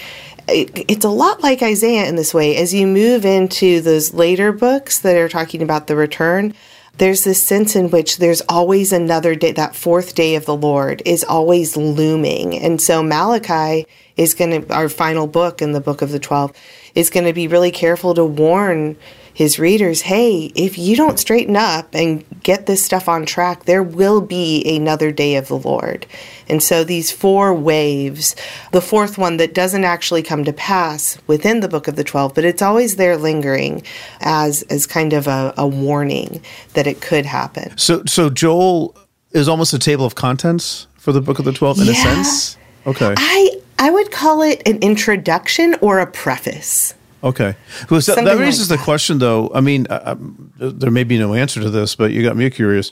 it, 0.48 0.84
it's 0.88 1.04
a 1.04 1.10
lot 1.10 1.42
like 1.42 1.62
Isaiah 1.62 2.08
in 2.08 2.16
this 2.16 2.34
way. 2.34 2.56
As 2.56 2.74
you 2.74 2.86
move 2.86 3.24
into 3.24 3.80
those 3.80 4.14
later 4.14 4.52
books 4.52 5.00
that 5.00 5.16
are 5.16 5.28
talking 5.28 5.62
about 5.62 5.86
the 5.86 5.96
return, 5.96 6.54
there's 6.98 7.24
this 7.24 7.42
sense 7.42 7.74
in 7.74 7.90
which 7.90 8.18
there's 8.18 8.42
always 8.48 8.92
another 8.92 9.34
day, 9.34 9.52
that 9.52 9.74
fourth 9.74 10.14
day 10.14 10.34
of 10.34 10.44
the 10.44 10.56
Lord 10.56 11.02
is 11.04 11.24
always 11.24 11.76
looming. 11.76 12.58
And 12.58 12.80
so 12.80 13.02
Malachi 13.02 13.86
is 14.16 14.34
going 14.34 14.62
to, 14.62 14.74
our 14.74 14.88
final 14.88 15.26
book 15.26 15.62
in 15.62 15.72
the 15.72 15.80
book 15.80 16.02
of 16.02 16.10
the 16.10 16.18
12, 16.18 16.52
is 16.94 17.08
going 17.08 17.24
to 17.24 17.32
be 17.32 17.48
really 17.48 17.70
careful 17.70 18.14
to 18.14 18.24
warn 18.24 18.96
his 19.34 19.58
readers, 19.58 20.02
hey, 20.02 20.52
if 20.54 20.78
you 20.78 20.96
don't 20.96 21.18
straighten 21.18 21.56
up 21.56 21.94
and 21.94 22.24
get 22.42 22.66
this 22.66 22.84
stuff 22.84 23.08
on 23.08 23.24
track, 23.24 23.64
there 23.64 23.82
will 23.82 24.20
be 24.20 24.62
another 24.76 25.10
day 25.10 25.36
of 25.36 25.48
the 25.48 25.56
Lord. 25.56 26.06
And 26.48 26.62
so 26.62 26.84
these 26.84 27.10
four 27.10 27.54
waves, 27.54 28.36
the 28.72 28.80
fourth 28.80 29.16
one 29.16 29.38
that 29.38 29.54
doesn't 29.54 29.84
actually 29.84 30.22
come 30.22 30.44
to 30.44 30.52
pass 30.52 31.18
within 31.26 31.60
the 31.60 31.68
book 31.68 31.88
of 31.88 31.96
the 31.96 32.04
12, 32.04 32.34
but 32.34 32.44
it's 32.44 32.62
always 32.62 32.96
there 32.96 33.16
lingering 33.16 33.82
as 34.20 34.62
as 34.64 34.86
kind 34.86 35.12
of 35.12 35.26
a, 35.26 35.54
a 35.56 35.66
warning 35.66 36.42
that 36.74 36.86
it 36.86 37.00
could 37.00 37.24
happen. 37.24 37.76
So 37.78 38.02
so 38.06 38.28
Joel 38.28 38.94
is 39.30 39.48
almost 39.48 39.72
a 39.72 39.78
table 39.78 40.04
of 40.04 40.14
contents 40.14 40.86
for 40.96 41.12
the 41.12 41.20
book 41.20 41.38
of 41.38 41.44
the 41.44 41.52
12 41.52 41.80
in 41.80 41.86
yeah. 41.86 41.92
a 41.92 41.94
sense. 41.94 42.58
Okay. 42.86 43.14
I 43.16 43.60
I 43.78 43.90
would 43.90 44.10
call 44.10 44.42
it 44.42 44.66
an 44.68 44.78
introduction 44.78 45.74
or 45.80 46.00
a 46.00 46.06
preface. 46.06 46.94
Okay. 47.24 47.54
Well, 47.88 48.00
so 48.00 48.14
that 48.16 48.38
raises 48.38 48.68
like 48.70 48.78
the 48.80 48.84
question, 48.84 49.18
though. 49.18 49.50
I 49.54 49.60
mean, 49.60 49.86
uh, 49.88 50.16
there 50.58 50.90
may 50.90 51.04
be 51.04 51.18
no 51.18 51.34
answer 51.34 51.60
to 51.60 51.70
this, 51.70 51.94
but 51.94 52.10
you 52.12 52.22
got 52.22 52.36
me 52.36 52.48
curious. 52.50 52.90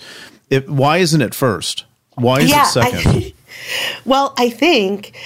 It, 0.51 0.69
why 0.69 0.99
isn't 0.99 1.21
it 1.21 1.35
first? 1.35 1.85
Why 2.15 2.41
is 2.41 2.51
Yeah, 2.51 2.63
it 2.63 2.67
second? 2.67 3.07
I- 3.07 3.35
Well, 4.05 4.33
I 4.39 4.49
think 4.51 5.17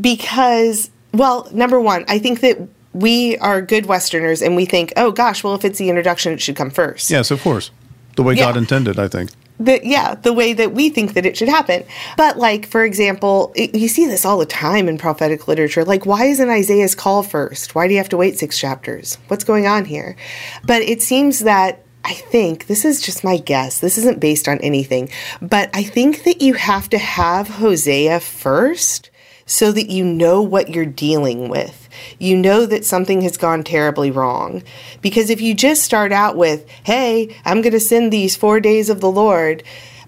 because, 0.00 0.90
well, 1.12 1.48
number 1.52 1.80
one, 1.80 2.04
I 2.08 2.18
think 2.18 2.40
that 2.40 2.58
we 2.92 3.36
are 3.38 3.60
good 3.62 3.86
Westerners 3.86 4.40
and 4.42 4.56
we 4.56 4.64
think, 4.64 4.92
oh 4.96 5.10
gosh, 5.12 5.44
well, 5.44 5.54
if 5.54 5.64
it's 5.64 5.78
the 5.78 5.88
introduction, 5.88 6.32
it 6.32 6.40
should 6.40 6.56
come 6.56 6.70
first. 6.70 7.10
yes, 7.10 7.30
of 7.30 7.42
course. 7.42 7.70
The 8.16 8.22
way 8.22 8.34
Yeah. 8.34 8.44
God 8.46 8.56
intended, 8.56 8.98
I 8.98 9.08
think. 9.08 9.30
The 9.58 9.80
yeah 9.84 10.14
the 10.14 10.32
way 10.32 10.52
that 10.52 10.72
we 10.72 10.88
think 10.88 11.14
that 11.14 11.26
it 11.26 11.36
should 11.36 11.48
happen. 11.48 11.84
But 12.16 12.38
like 12.38 12.66
for 12.66 12.84
example 12.84 13.52
it, 13.54 13.74
you 13.74 13.88
see 13.88 14.06
this 14.06 14.24
all 14.24 14.38
the 14.38 14.46
time 14.46 14.88
in 14.88 14.98
prophetic 14.98 15.46
literature. 15.46 15.84
Like 15.84 16.06
why 16.06 16.26
isn't 16.26 16.48
isaiah's 16.48 16.94
call 16.94 17.22
first? 17.22 17.74
Why 17.74 17.86
do 17.86 17.94
you 17.94 17.98
have 17.98 18.08
to 18.10 18.16
wait 18.16 18.38
six 18.38 18.58
chapters? 18.58 19.18
What's 19.28 19.44
going 19.44 19.66
on 19.66 19.84
here? 19.84 20.16
But 20.64 20.82
it 20.82 21.02
seems 21.02 21.40
that 21.40 21.84
I 22.04 22.12
think 22.12 22.66
this 22.66 22.84
is 22.84 23.00
just 23.00 23.24
my 23.24 23.38
guess. 23.38 23.80
This 23.80 23.96
isn't 23.96 24.20
based 24.20 24.46
on 24.46 24.58
anything, 24.58 25.08
but 25.40 25.70
I 25.72 25.82
think 25.82 26.24
that 26.24 26.42
you 26.42 26.54
have 26.54 26.90
to 26.90 26.98
have 26.98 27.48
Hosea 27.48 28.20
first 28.20 29.10
so 29.46 29.72
that 29.72 29.90
you 29.90 30.04
know 30.04 30.42
what 30.42 30.70
you're 30.70 30.86
dealing 30.86 31.48
with. 31.48 31.88
You 32.18 32.36
know 32.36 32.66
that 32.66 32.84
something 32.84 33.20
has 33.22 33.36
gone 33.36 33.64
terribly 33.64 34.10
wrong. 34.10 34.62
Because 35.00 35.30
if 35.30 35.40
you 35.40 35.54
just 35.54 35.82
start 35.82 36.12
out 36.12 36.36
with, 36.36 36.68
hey, 36.84 37.36
I'm 37.44 37.62
going 37.62 37.72
to 37.72 37.80
send 37.80 38.12
these 38.12 38.36
four 38.36 38.60
days 38.60 38.88
of 38.88 39.00
the 39.00 39.10
Lord, 39.10 39.62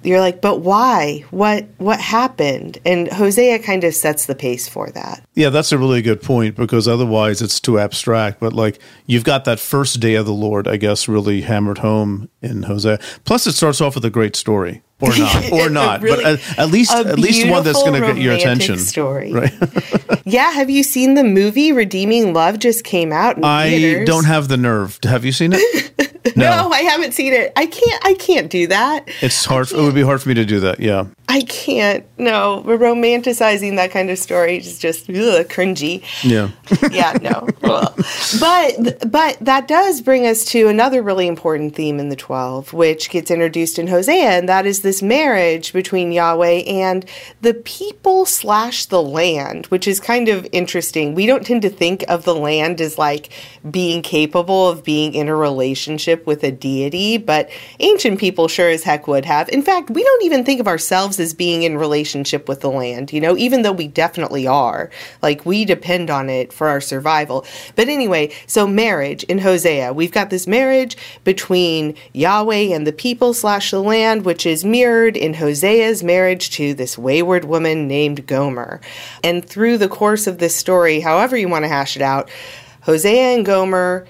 you're 0.07 0.21
like, 0.21 0.41
but 0.41 0.61
why? 0.61 1.25
What 1.31 1.67
what 1.79 2.01
happened? 2.01 2.79
And 2.85 3.09
Hosea 3.09 3.59
kind 3.59 3.83
of 3.83 3.95
sets 3.95 4.27
the 4.27 4.37
pace 4.37 4.69
for 4.69 4.91
that. 4.91 5.25
Yeah, 5.35 5.51
that's 5.51 5.73
a 5.73 5.79
really 5.79 6.01
good 6.01 6.23
point 6.23 6.55
because 6.55 6.87
otherwise 6.87 7.43
it's 7.43 7.59
too 7.59 7.79
abstract. 7.79 8.39
But 8.39 8.53
like 8.53 8.81
you've 9.07 9.25
got 9.25 9.45
that 9.47 9.59
first 9.59 9.99
day 9.99 10.15
of 10.15 10.27
the 10.27 10.33
Lord, 10.33 10.69
I 10.69 10.77
guess, 10.77 11.09
really 11.09 11.43
hammered 11.43 11.79
home 11.79 12.29
in 12.41 12.65
Hosea. 12.65 13.01
Plus, 13.25 13.47
it 13.47 13.53
starts 13.53 13.81
off 13.81 13.97
with 13.97 14.05
a 14.05 14.11
great 14.11 14.37
story, 14.37 14.83
or 15.01 15.11
not, 15.19 15.53
or 15.53 15.71
not. 15.71 16.03
really- 16.03 16.25
but 16.25 16.41
at, 16.41 16.59
at 16.59 16.69
least, 16.71 16.93
at 16.93 17.19
least 17.19 17.47
one 17.49 17.65
that's 17.65 17.83
going 17.83 18.01
to 18.01 18.07
get 18.07 18.19
your 18.19 18.35
attention. 18.35 18.79
Story. 18.79 19.33
Right. 19.33 19.53
yeah, 20.25 20.51
have 20.51 20.71
you 20.71 20.83
seen 20.83 21.15
the 21.15 21.25
movie 21.25 21.73
Redeeming 21.73 22.33
Love 22.33 22.59
just 22.59 22.85
came 22.85 23.13
out 23.13 23.37
in 23.37 23.45
I 23.45 23.71
theaters? 23.71 24.07
don't 24.07 24.25
have 24.25 24.49
the 24.49 24.57
nerve. 24.57 24.99
Have 25.05 25.25
you 25.25 25.33
seen 25.33 25.53
it? 25.55 26.16
No, 26.37 26.71
I 26.71 26.81
haven't 26.83 27.13
seen 27.13 27.33
it. 27.33 27.53
I 27.57 27.67
can't 27.67 28.05
I 28.05 28.15
can't 28.15 28.51
do 28.51 28.67
that. 28.69 29.09
It's 29.23 29.45
hard. 29.45 29.73
It 29.73 29.77
would 29.77 29.95
be 29.95 30.03
hard 30.03 30.23
for 30.23 30.29
me 30.29 30.35
to 30.35 30.45
do 30.45 30.61
that. 30.61 30.81
Yeah. 30.81 31.07
I 31.29 31.43
can't. 31.43 32.07
No, 32.19 32.63
We're 32.65 32.79
romanticizing 32.79 33.77
that 33.77 33.91
kind 33.91 34.11
of 34.11 34.19
story 34.19 34.59
is 34.59 34.79
just 34.79 35.09
ugh, 35.09 35.49
cringy. 35.49 36.03
Yeah. 36.23 36.51
yeah, 36.93 37.19
no. 37.21 37.49
But 38.41 39.11
but 39.11 39.39
that 39.41 39.67
does 39.67 40.01
bring 40.01 40.27
us 40.27 40.45
to 40.47 40.69
another 40.69 41.03
really 41.03 41.27
important 41.27 41.75
theme 41.75 41.99
in 41.99 42.11
the 42.11 42.17
12, 42.17 42.73
which 42.73 43.11
gets 43.11 43.31
introduced 43.31 43.79
in 43.79 43.89
Hosea, 43.89 44.31
and 44.31 44.49
that 44.49 44.67
is 44.67 44.83
this 44.83 45.03
marriage 45.03 45.73
between 45.73 46.13
Yahweh 46.13 46.63
and 46.67 47.05
the 47.41 47.55
people 47.55 48.25
slash 48.25 48.87
the 48.87 49.03
land, 49.03 49.67
which 49.67 49.89
is 49.89 50.01
kind 50.01 50.29
of 50.29 50.47
interesting. 50.53 51.15
We 51.15 51.27
don't 51.27 51.45
tend 51.47 51.63
to 51.63 51.71
think 51.71 52.05
of 52.09 52.25
the 52.25 52.35
land 52.35 52.81
as 52.81 52.99
like 52.99 53.31
being 53.69 54.03
capable 54.03 54.69
of 54.69 54.85
being 54.85 55.15
in 55.15 55.29
a 55.29 55.37
relationship 55.37 56.26
with 56.27 56.43
a 56.45 56.51
deity, 56.51 57.19
but 57.19 57.49
ancient 57.81 58.19
people 58.19 58.49
sure 58.49 58.71
as 58.71 58.85
heck 58.85 59.07
would 59.07 59.25
have. 59.25 59.49
In 59.51 59.63
fact, 59.63 59.91
we 59.91 60.03
don't 60.03 60.25
even 60.25 60.45
think 60.45 60.61
of 60.61 60.69
ourselves 60.69 61.19
as 61.21 61.35
being 61.35 61.63
in 61.63 61.79
relationship 61.79 62.49
with 62.49 62.61
the 62.61 62.71
land, 62.71 63.13
you 63.13 63.21
know, 63.21 63.37
even 63.37 63.63
though 63.63 63.73
we 63.73 63.89
definitely 63.89 64.47
are. 64.47 64.91
Like 65.23 65.47
we 65.47 65.65
depend 65.65 66.11
on 66.11 66.29
it 66.29 66.53
for 66.53 66.69
our 66.69 66.81
survival. 66.81 67.45
But 67.75 67.89
anyway, 67.89 68.33
so 68.47 68.67
marriage 68.67 69.23
in 69.25 69.39
Hosea, 69.39 69.93
we've 69.93 70.13
got 70.13 70.31
this 70.31 70.47
marriage 70.47 70.97
between 71.25 71.95
Yahweh 72.13 72.75
and 72.75 72.87
the 72.87 72.93
people 72.93 73.35
slash 73.35 73.71
the 73.71 73.83
land, 73.83 74.25
which 74.25 74.47
is 74.47 74.65
mirrored 74.65 75.17
in 75.17 75.35
Hosea's 75.35 76.03
marriage 76.03 76.51
to 76.53 76.75
this 76.75 76.99
wayward 76.99 77.45
woman 77.45 77.87
named 77.87 78.27
Gomer. 78.27 78.81
And 79.23 79.45
through 79.45 79.79
the 79.79 79.89
course 79.89 80.27
of 80.27 80.39
this 80.39 80.57
story, 80.57 81.01
however 81.01 81.37
you 81.37 81.49
want 81.49 81.65
to 81.65 81.69
hash 81.69 81.97
it 81.97 82.03
out, 82.03 82.31
Hosea 82.83 83.35
and 83.35 83.45
Gomer 83.45 84.07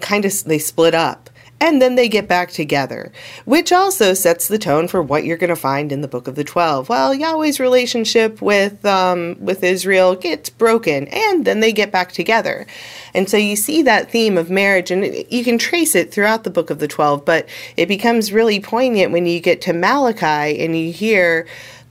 kind 0.00 0.24
of 0.24 0.44
they 0.44 0.58
split 0.58 0.94
up 0.94 1.30
and 1.62 1.82
then 1.82 1.94
they 1.94 2.08
get 2.08 2.26
back 2.26 2.50
together 2.50 3.12
which 3.44 3.72
also 3.72 4.14
sets 4.14 4.48
the 4.48 4.58
tone 4.58 4.88
for 4.88 5.02
what 5.02 5.24
you're 5.24 5.36
going 5.36 5.48
to 5.48 5.56
find 5.56 5.92
in 5.92 6.00
the 6.00 6.08
book 6.08 6.26
of 6.26 6.34
the 6.34 6.44
12 6.44 6.88
well 6.88 7.12
yahweh's 7.12 7.60
relationship 7.60 8.40
with 8.40 8.84
um, 8.84 9.36
with 9.40 9.62
israel 9.62 10.14
gets 10.14 10.48
broken 10.48 11.06
and 11.08 11.44
then 11.44 11.60
they 11.60 11.72
get 11.72 11.90
back 11.90 12.12
together. 12.12 12.66
And 13.14 13.28
so 13.28 13.36
you 13.36 13.56
see 13.56 13.82
that 13.82 14.10
theme 14.10 14.38
of 14.38 14.50
marriage 14.50 14.90
and 14.90 15.04
you 15.30 15.42
can 15.42 15.58
trace 15.58 15.94
it 15.94 16.12
throughout 16.12 16.44
the 16.44 16.50
book 16.50 16.70
of 16.70 16.78
the 16.78 16.88
12 16.88 17.24
but 17.24 17.48
it 17.76 17.86
becomes 17.86 18.32
really 18.32 18.60
poignant 18.60 19.12
when 19.12 19.26
you 19.26 19.40
get 19.40 19.60
to 19.62 19.72
malachi 19.72 20.62
and 20.64 20.78
you 20.78 20.92
hear 20.92 21.46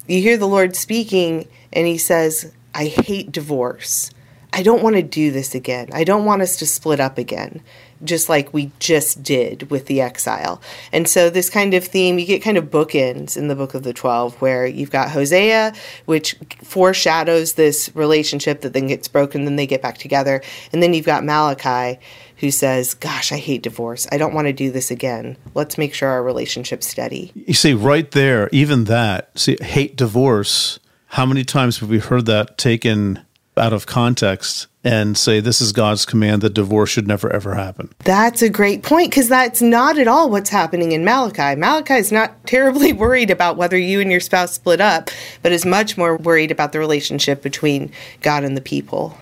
you 0.07 0.21
hear 0.21 0.37
the 0.37 0.47
lord 0.47 0.75
speaking 0.75 1.47
and 1.73 1.87
he 1.87 1.97
says 1.97 2.51
i 2.73 2.85
hate 2.85 3.31
divorce. 3.31 4.11
I 4.51 4.63
don't 4.63 4.81
want 4.81 4.95
to 4.95 5.03
do 5.03 5.31
this 5.31 5.53
again. 5.53 5.89
I 5.93 6.03
don't 6.03 6.25
want 6.25 6.41
us 6.41 6.57
to 6.57 6.65
split 6.65 6.99
up 6.99 7.19
again, 7.19 7.61
just 8.03 8.29
like 8.29 8.53
we 8.53 8.71
just 8.79 9.23
did 9.23 9.69
with 9.69 9.87
the 9.87 10.01
exile. 10.01 10.61
And 10.91 11.07
so, 11.07 11.29
this 11.29 11.49
kind 11.49 11.73
of 11.73 11.83
theme, 11.83 12.19
you 12.19 12.25
get 12.25 12.41
kind 12.41 12.57
of 12.57 12.65
bookends 12.65 13.37
in 13.37 13.47
the 13.47 13.55
book 13.55 13.73
of 13.73 13.83
the 13.83 13.93
12, 13.93 14.41
where 14.41 14.65
you've 14.65 14.91
got 14.91 15.11
Hosea, 15.11 15.73
which 16.05 16.35
foreshadows 16.63 17.53
this 17.53 17.91
relationship 17.95 18.61
that 18.61 18.73
then 18.73 18.87
gets 18.87 19.07
broken, 19.07 19.45
then 19.45 19.55
they 19.55 19.67
get 19.67 19.81
back 19.81 19.97
together. 19.97 20.41
And 20.71 20.81
then 20.81 20.93
you've 20.93 21.05
got 21.05 21.23
Malachi, 21.23 21.99
who 22.37 22.51
says, 22.51 22.93
Gosh, 22.93 23.31
I 23.31 23.37
hate 23.37 23.63
divorce. 23.63 24.07
I 24.11 24.17
don't 24.17 24.33
want 24.33 24.47
to 24.47 24.53
do 24.53 24.71
this 24.71 24.91
again. 24.91 25.37
Let's 25.53 25.77
make 25.77 25.93
sure 25.93 26.09
our 26.09 26.23
relationship's 26.23 26.87
steady. 26.87 27.31
You 27.35 27.53
see, 27.53 27.73
right 27.73 28.09
there, 28.11 28.49
even 28.51 28.85
that, 28.85 29.37
see, 29.37 29.57
hate 29.61 29.95
divorce. 29.95 30.79
How 31.07 31.25
many 31.25 31.43
times 31.43 31.79
have 31.79 31.89
we 31.89 31.99
heard 31.99 32.25
that 32.27 32.57
taken 32.57 33.25
out 33.59 33.73
of 33.73 33.85
context 33.85 34.67
and 34.83 35.17
say 35.17 35.39
this 35.39 35.61
is 35.61 35.71
God's 35.71 36.05
command 36.05 36.41
that 36.41 36.53
divorce 36.53 36.89
should 36.89 37.07
never 37.07 37.31
ever 37.31 37.53
happen? 37.53 37.91
That's 37.99 38.41
a 38.41 38.49
great 38.49 38.83
point 38.83 39.09
because 39.11 39.29
that's 39.29 39.61
not 39.61 39.99
at 39.99 40.07
all 40.07 40.29
what's 40.29 40.49
happening 40.49 40.93
in 40.93 41.03
Malachi. 41.03 41.59
Malachi 41.59 41.95
is 41.95 42.11
not 42.11 42.43
terribly 42.47 42.93
worried 42.93 43.29
about 43.29 43.57
whether 43.57 43.77
you 43.77 43.99
and 43.99 44.09
your 44.09 44.19
spouse 44.19 44.53
split 44.53 44.81
up, 44.81 45.09
but 45.43 45.51
is 45.51 45.65
much 45.65 45.97
more 45.97 46.17
worried 46.17 46.51
about 46.51 46.71
the 46.71 46.79
relationship 46.79 47.41
between 47.41 47.91
God 48.21 48.43
and 48.43 48.57
the 48.57 48.61
people. 48.61 49.17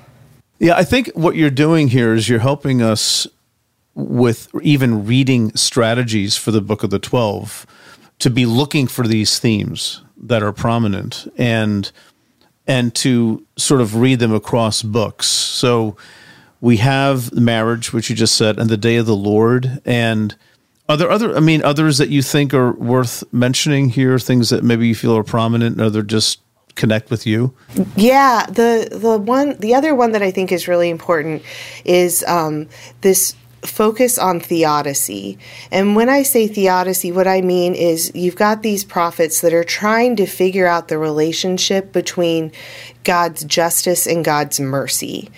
Yeah, 0.60 0.76
I 0.76 0.84
think 0.84 1.10
what 1.10 1.36
you're 1.36 1.50
doing 1.50 1.90
here 1.90 2.14
is 2.14 2.30
you're 2.30 2.40
helping 2.40 2.82
us 2.82 3.28
with 3.94 4.48
even 4.62 5.06
reading 5.06 5.56
strategies 5.56 6.38
for 6.38 6.52
the 6.52 6.62
book 6.62 6.84
of 6.84 6.92
the 6.92 7.00
12 7.00 7.66
to 8.20 8.30
be 8.30 8.46
looking 8.46 8.88
for 8.88 9.08
these 9.08 9.40
themes 9.40 10.02
that 10.20 10.42
are 10.42 10.52
prominent 10.52 11.32
and 11.38 11.92
and 12.68 12.94
to 12.96 13.46
sort 13.56 13.82
of 13.82 13.96
read 13.96 14.20
them 14.20 14.34
across 14.34 14.84
books. 14.84 15.28
So 15.28 15.96
we 16.60 16.78
have 16.78 17.34
marriage, 17.34 17.94
which 17.94 18.10
you 18.10 18.16
just 18.16 18.36
said, 18.36 18.60
and 18.60 18.70
the 18.70 18.78
day 18.78 18.98
of 18.98 19.06
the 19.06 19.16
Lord. 19.16 19.82
And 19.86 20.36
are 20.90 20.98
there 20.98 21.10
other, 21.10 21.36
I 21.36 21.40
mean, 21.40 21.64
others 21.64 21.98
that 21.98 22.10
you 22.10 22.22
think 22.22 22.54
are 22.54 22.74
worth 22.74 23.24
mentioning 23.32 23.90
here, 23.90 24.20
things 24.20 24.50
that 24.50 24.64
maybe 24.64 24.88
you 24.88 24.96
feel 24.96 25.16
are 25.16 25.24
prominent 25.24 25.78
and 25.78 25.86
other 25.86 26.04
just 26.04 26.42
connect 26.76 27.10
with 27.10 27.26
you? 27.26 27.54
Yeah, 27.96 28.46
the 28.48 28.88
the 28.92 29.18
one 29.18 29.58
the 29.60 29.76
other 29.76 29.94
one 29.96 30.12
that 30.14 30.22
I 30.22 30.32
think 30.32 30.52
is 30.52 30.68
really 30.68 30.90
important 30.90 31.44
is 31.84 32.24
um, 32.28 32.70
this 33.02 33.36
focus 33.64 34.18
on 34.18 34.40
theodicy. 34.40 35.38
And 35.72 35.96
when 35.96 36.10
I 36.10 36.24
say 36.24 36.48
theodicy, 36.48 37.12
what 37.12 37.28
I 37.28 37.42
mean 37.42 37.74
is 37.76 38.12
you've 38.14 38.36
got 38.36 38.62
these 38.62 38.84
prophets 38.84 39.42
that 39.42 39.54
are 39.54 39.64
trying 39.64 40.16
to 40.18 40.26
figure 40.26 40.68
out 40.68 40.88
the 40.88 40.98
relationship 40.98 41.92
between 41.92 42.52
God's 43.04 43.44
justice 43.44 44.06
and 44.08 44.24
God's 44.24 44.60
mercy. 44.60 45.30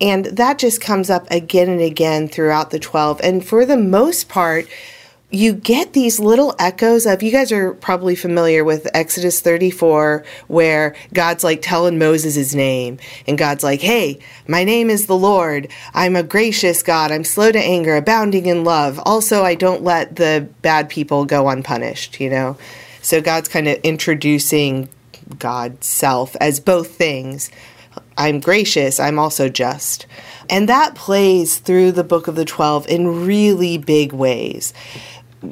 And 0.00 0.26
that 0.26 0.58
just 0.58 0.80
comes 0.80 1.10
up 1.10 1.30
again 1.30 1.68
and 1.68 1.80
again 1.80 2.26
throughout 2.26 2.70
the 2.70 2.80
12. 2.80 3.20
And 3.22 3.46
for 3.46 3.64
the 3.64 3.76
most 3.76 4.28
part, 4.28 4.66
you 5.32 5.54
get 5.54 5.94
these 5.94 6.20
little 6.20 6.54
echoes 6.58 7.06
of 7.06 7.22
you 7.22 7.32
guys 7.32 7.50
are 7.50 7.72
probably 7.74 8.14
familiar 8.14 8.64
with 8.64 8.86
Exodus 8.92 9.40
34 9.40 10.24
where 10.48 10.94
God's 11.14 11.42
like 11.42 11.62
telling 11.62 11.98
Moses 11.98 12.34
his 12.34 12.54
name 12.54 12.98
and 13.26 13.38
God's 13.38 13.64
like 13.64 13.80
hey 13.80 14.18
my 14.46 14.62
name 14.62 14.90
is 14.90 15.06
the 15.06 15.16
Lord. 15.16 15.68
I'm 15.94 16.16
a 16.16 16.22
gracious 16.22 16.82
God. 16.82 17.10
I'm 17.10 17.24
slow 17.24 17.50
to 17.50 17.58
anger 17.58 17.96
abounding 17.96 18.46
in 18.46 18.62
love. 18.62 19.00
Also 19.06 19.42
I 19.42 19.54
don't 19.54 19.82
let 19.82 20.16
the 20.16 20.48
bad 20.60 20.90
people 20.90 21.24
go 21.24 21.48
unpunished 21.48 22.20
you 22.20 22.28
know? 22.28 22.58
So 23.00 23.20
God's 23.22 23.48
kind 23.48 23.66
of 23.68 23.80
introducing 23.82 24.88
God's 25.38 25.86
self 25.86 26.36
as 26.36 26.60
both 26.60 26.94
things. 26.94 27.50
I'm 28.16 28.40
gracious, 28.40 29.00
I'm 29.00 29.18
also 29.18 29.48
just. 29.48 30.06
And 30.50 30.68
that 30.68 30.94
plays 30.94 31.58
through 31.58 31.92
the 31.92 32.04
book 32.04 32.28
of 32.28 32.36
the 32.36 32.44
12 32.44 32.88
in 32.88 33.26
really 33.26 33.78
big 33.78 34.12
ways. 34.12 34.74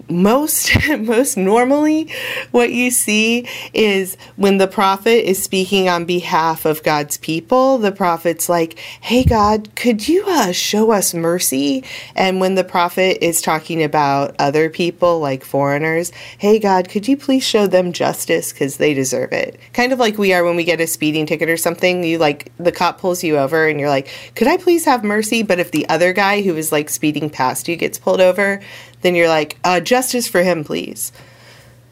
Most 0.08 0.70
most 0.98 1.36
normally 1.36 2.12
what 2.50 2.72
you 2.72 2.90
see 2.90 3.46
is 3.72 4.16
when 4.36 4.58
the 4.58 4.66
prophet 4.66 5.28
is 5.28 5.42
speaking 5.42 5.88
on 5.88 6.04
behalf 6.04 6.64
of 6.64 6.82
God's 6.82 7.18
people 7.18 7.78
the 7.78 7.92
prophet's 7.92 8.48
like 8.48 8.78
hey 9.00 9.24
God 9.24 9.74
could 9.74 10.06
you 10.08 10.24
uh, 10.26 10.52
show 10.52 10.92
us 10.92 11.14
mercy? 11.14 11.84
And 12.14 12.40
when 12.40 12.54
the 12.54 12.64
prophet 12.64 13.24
is 13.24 13.42
talking 13.42 13.82
about 13.82 14.34
other 14.38 14.70
people 14.70 15.20
like 15.20 15.44
foreigners 15.44 16.12
hey 16.38 16.58
God 16.58 16.88
could 16.88 17.08
you 17.08 17.16
please 17.16 17.42
show 17.42 17.66
them 17.66 17.92
justice 17.92 18.52
cuz 18.52 18.76
they 18.76 18.94
deserve 18.94 19.32
it? 19.32 19.58
Kind 19.72 19.92
of 19.92 19.98
like 19.98 20.18
we 20.18 20.32
are 20.32 20.44
when 20.44 20.56
we 20.56 20.64
get 20.64 20.80
a 20.80 20.86
speeding 20.86 21.26
ticket 21.26 21.48
or 21.48 21.56
something 21.56 22.04
you 22.04 22.18
like 22.18 22.52
the 22.58 22.72
cop 22.72 23.00
pulls 23.00 23.24
you 23.24 23.36
over 23.36 23.66
and 23.66 23.80
you're 23.80 23.88
like 23.88 24.08
could 24.34 24.48
I 24.48 24.56
please 24.56 24.84
have 24.84 25.04
mercy? 25.04 25.42
But 25.42 25.58
if 25.58 25.70
the 25.70 25.88
other 25.88 26.12
guy 26.12 26.42
who 26.42 26.56
is 26.56 26.72
like 26.72 26.88
speeding 26.88 27.30
past 27.30 27.68
you 27.68 27.76
gets 27.76 27.98
pulled 27.98 28.20
over 28.20 28.60
then 29.02 29.14
you're 29.14 29.28
like, 29.28 29.58
uh, 29.64 29.80
justice 29.80 30.28
for 30.28 30.42
him, 30.42 30.64
please. 30.64 31.12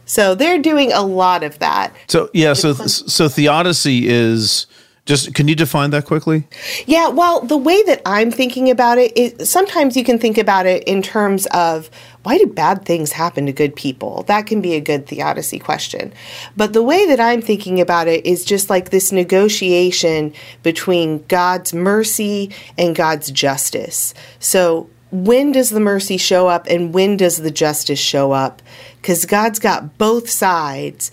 So 0.08 0.34
they're 0.34 0.58
doing 0.58 0.90
a 0.92 1.02
lot 1.02 1.44
of 1.44 1.58
that. 1.58 1.94
So 2.08 2.30
yeah, 2.32 2.54
so 2.54 2.72
so 2.72 3.28
theodicy 3.28 4.08
is 4.08 4.66
just 5.08 5.34
can 5.34 5.48
you 5.48 5.54
define 5.54 5.90
that 5.90 6.04
quickly? 6.04 6.46
Yeah, 6.86 7.08
well, 7.08 7.40
the 7.40 7.56
way 7.56 7.82
that 7.84 8.02
I'm 8.04 8.30
thinking 8.30 8.70
about 8.70 8.98
it 8.98 9.16
is 9.16 9.50
sometimes 9.50 9.96
you 9.96 10.04
can 10.04 10.18
think 10.18 10.36
about 10.36 10.66
it 10.66 10.82
in 10.84 11.02
terms 11.02 11.46
of 11.46 11.90
why 12.24 12.36
do 12.36 12.46
bad 12.46 12.84
things 12.84 13.12
happen 13.12 13.46
to 13.46 13.52
good 13.52 13.74
people? 13.74 14.24
That 14.24 14.46
can 14.46 14.60
be 14.60 14.74
a 14.74 14.80
good 14.80 15.06
theodicy 15.06 15.58
question. 15.58 16.12
But 16.58 16.74
the 16.74 16.82
way 16.82 17.06
that 17.06 17.20
I'm 17.20 17.40
thinking 17.40 17.80
about 17.80 18.06
it 18.06 18.26
is 18.26 18.44
just 18.44 18.68
like 18.68 18.90
this 18.90 19.10
negotiation 19.10 20.34
between 20.62 21.24
God's 21.26 21.72
mercy 21.72 22.50
and 22.76 22.94
God's 22.94 23.30
justice. 23.30 24.12
So 24.40 24.90
when 25.10 25.52
does 25.52 25.70
the 25.70 25.80
mercy 25.80 26.16
show 26.16 26.48
up 26.48 26.66
and 26.68 26.92
when 26.92 27.16
does 27.16 27.38
the 27.38 27.50
justice 27.50 27.98
show 27.98 28.32
up? 28.32 28.62
Because 29.00 29.24
god's 29.24 29.58
got 29.58 29.98
both 29.98 30.28
sides 30.28 31.10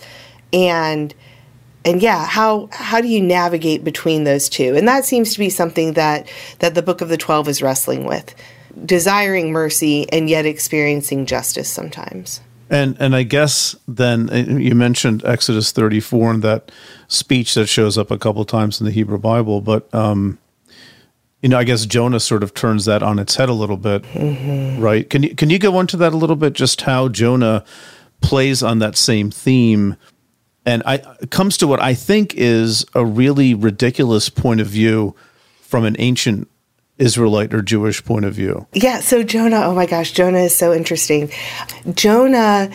and 0.52 1.14
and 1.84 2.02
yeah 2.02 2.26
how 2.26 2.68
how 2.72 3.00
do 3.00 3.08
you 3.08 3.22
navigate 3.22 3.84
between 3.84 4.24
those 4.24 4.48
two? 4.48 4.76
And 4.76 4.86
that 4.88 5.04
seems 5.04 5.32
to 5.32 5.38
be 5.38 5.50
something 5.50 5.94
that 5.94 6.28
that 6.58 6.74
the 6.74 6.82
book 6.82 7.00
of 7.00 7.08
the 7.08 7.16
12 7.16 7.48
is 7.48 7.62
wrestling 7.62 8.04
with 8.04 8.34
desiring 8.84 9.52
mercy 9.52 10.10
and 10.12 10.28
yet 10.28 10.44
experiencing 10.44 11.26
justice 11.26 11.70
sometimes. 11.70 12.40
And 12.68 12.96
and 12.98 13.14
I 13.14 13.22
guess 13.22 13.76
then 13.86 14.28
uh, 14.30 14.58
you 14.58 14.74
mentioned 14.74 15.24
Exodus 15.24 15.72
34 15.72 16.32
and 16.32 16.42
that 16.42 16.72
speech 17.08 17.54
that 17.54 17.68
shows 17.68 17.96
up 17.96 18.10
a 18.10 18.18
couple 18.18 18.44
times 18.44 18.80
in 18.80 18.86
the 18.86 18.92
Hebrew 18.92 19.18
Bible, 19.18 19.60
but 19.60 19.92
um, 19.94 20.38
you 21.42 21.48
know, 21.48 21.58
I 21.58 21.64
guess 21.64 21.86
Jonah 21.86 22.20
sort 22.20 22.42
of 22.42 22.54
turns 22.54 22.86
that 22.86 23.02
on 23.02 23.18
its 23.18 23.36
head 23.36 23.48
a 23.48 23.52
little 23.52 23.76
bit, 23.76 24.02
mm-hmm. 24.02 24.80
right? 24.82 25.08
Can 25.08 25.22
you 25.22 25.34
can 25.34 25.50
you 25.50 25.58
go 25.58 25.78
into 25.80 25.96
that 25.98 26.12
a 26.12 26.16
little 26.16 26.36
bit? 26.36 26.54
Just 26.54 26.82
how 26.82 27.08
Jonah 27.08 27.64
plays 28.20 28.62
on 28.62 28.78
that 28.78 28.96
same 28.96 29.30
theme, 29.30 29.96
and 30.64 30.82
I 30.86 30.98
comes 31.30 31.56
to 31.58 31.66
what 31.66 31.80
I 31.80 31.94
think 31.94 32.34
is 32.34 32.86
a 32.94 33.04
really 33.04 33.54
ridiculous 33.54 34.28
point 34.28 34.60
of 34.60 34.66
view 34.66 35.14
from 35.60 35.84
an 35.84 35.96
ancient 35.98 36.48
Israelite 36.98 37.52
or 37.52 37.60
Jewish 37.60 38.02
point 38.04 38.24
of 38.24 38.34
view. 38.34 38.66
Yeah. 38.72 39.00
So 39.00 39.22
Jonah, 39.22 39.62
oh 39.64 39.74
my 39.74 39.86
gosh, 39.86 40.12
Jonah 40.12 40.38
is 40.38 40.56
so 40.56 40.72
interesting. 40.72 41.30
Jonah 41.92 42.70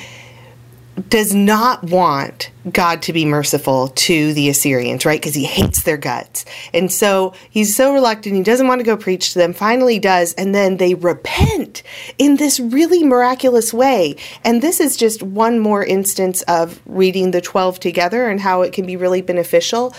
does 1.10 1.34
not 1.34 1.84
want 1.84 2.52
God 2.70 3.02
to 3.04 3.14
be 3.14 3.26
merciful 3.26 3.88
to 3.88 4.34
the 4.34 4.50
Assyrians, 4.50 5.06
right? 5.06 5.20
Because 5.20 5.34
he 5.34 5.46
hates 5.46 5.84
their 5.84 5.98
guts. 5.98 6.46
And 6.74 6.92
so 6.92 7.34
he's 7.50 7.76
so 7.76 7.94
reluctant. 7.94 8.36
He 8.36 8.44
doesn't 8.44 8.68
want 8.68 8.80
to 8.80 8.86
go 8.86 8.98
preach 8.98 9.34
to 9.34 9.40
them. 9.40 9.54
Finally 9.54 10.00
does. 10.00 10.34
And 10.34 10.54
then 10.54 10.78
they 10.78 10.94
repent 10.94 11.82
in 12.18 12.38
this 12.38 12.60
really 12.60 13.04
miraculous 13.04 13.74
way. 13.74 14.16
And 14.44 14.62
this 14.62 14.80
is 14.80 14.96
just 14.96 15.24
one 15.24 15.60
more 15.60 15.84
instance 15.84 16.44
of 16.44 16.80
reading 16.86 17.32
the 17.32 17.42
12 17.42 17.80
together 17.80 18.30
and 18.30 18.40
how 18.40 18.62
it 18.62 18.74
can 18.74 18.86
be 18.86 18.96
really 18.96 19.22
beneficial. 19.22 19.96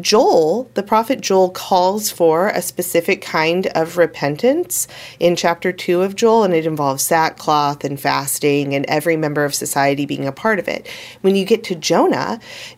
Joel, 0.00 0.70
the 0.74 0.82
prophet 0.82 1.22
Joel, 1.22 1.50
calls 1.50 2.10
for 2.10 2.48
a 2.48 2.60
specific 2.60 3.22
kind 3.22 3.66
of 3.68 3.96
repentance 3.96 4.86
in 5.18 5.36
chapter 5.36 5.72
2 5.72 6.02
of 6.02 6.14
Joel, 6.16 6.44
and 6.44 6.52
it 6.52 6.66
involves 6.66 7.02
sackcloth 7.02 7.82
and 7.82 7.98
fasting 7.98 8.74
and 8.74 8.84
every 8.86 9.16
member 9.16 9.44
of 9.44 9.54
society 9.54 10.04
being 10.04 10.26
a 10.26 10.32
part 10.32 10.58
of 10.58 10.68
it. 10.68 10.86
When 11.22 11.34
you 11.34 11.46
get 11.46 11.64
to 11.64 11.74
Jonah, 11.74 12.05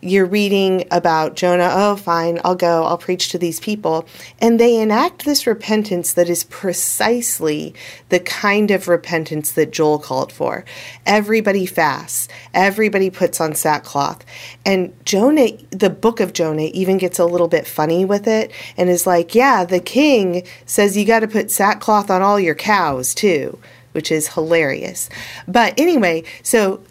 you're 0.01 0.25
reading 0.25 0.85
about 0.91 1.35
Jonah, 1.35 1.69
oh, 1.71 1.95
fine, 1.95 2.39
I'll 2.43 2.55
go, 2.55 2.83
I'll 2.83 2.97
preach 2.97 3.29
to 3.29 3.37
these 3.37 3.59
people. 3.59 4.07
And 4.39 4.59
they 4.59 4.79
enact 4.79 5.25
this 5.25 5.45
repentance 5.45 6.13
that 6.13 6.29
is 6.29 6.43
precisely 6.45 7.73
the 8.09 8.19
kind 8.19 8.71
of 8.71 8.87
repentance 8.87 9.51
that 9.53 9.71
Joel 9.71 9.99
called 9.99 10.31
for. 10.31 10.65
Everybody 11.05 11.65
fasts, 11.65 12.27
everybody 12.53 13.09
puts 13.09 13.39
on 13.39 13.55
sackcloth. 13.55 14.25
And 14.65 14.93
Jonah, 15.05 15.49
the 15.71 15.89
book 15.89 16.19
of 16.19 16.33
Jonah, 16.33 16.69
even 16.73 16.97
gets 16.97 17.19
a 17.19 17.25
little 17.25 17.47
bit 17.47 17.67
funny 17.67 18.05
with 18.05 18.27
it 18.27 18.51
and 18.77 18.89
is 18.89 19.07
like, 19.07 19.35
yeah, 19.35 19.65
the 19.65 19.79
king 19.79 20.43
says 20.65 20.97
you 20.97 21.05
got 21.05 21.21
to 21.21 21.27
put 21.27 21.51
sackcloth 21.51 22.09
on 22.09 22.21
all 22.21 22.39
your 22.39 22.55
cows 22.55 23.13
too, 23.13 23.57
which 23.91 24.11
is 24.11 24.29
hilarious. 24.29 25.09
But 25.47 25.73
anyway, 25.77 26.23
so 26.43 26.81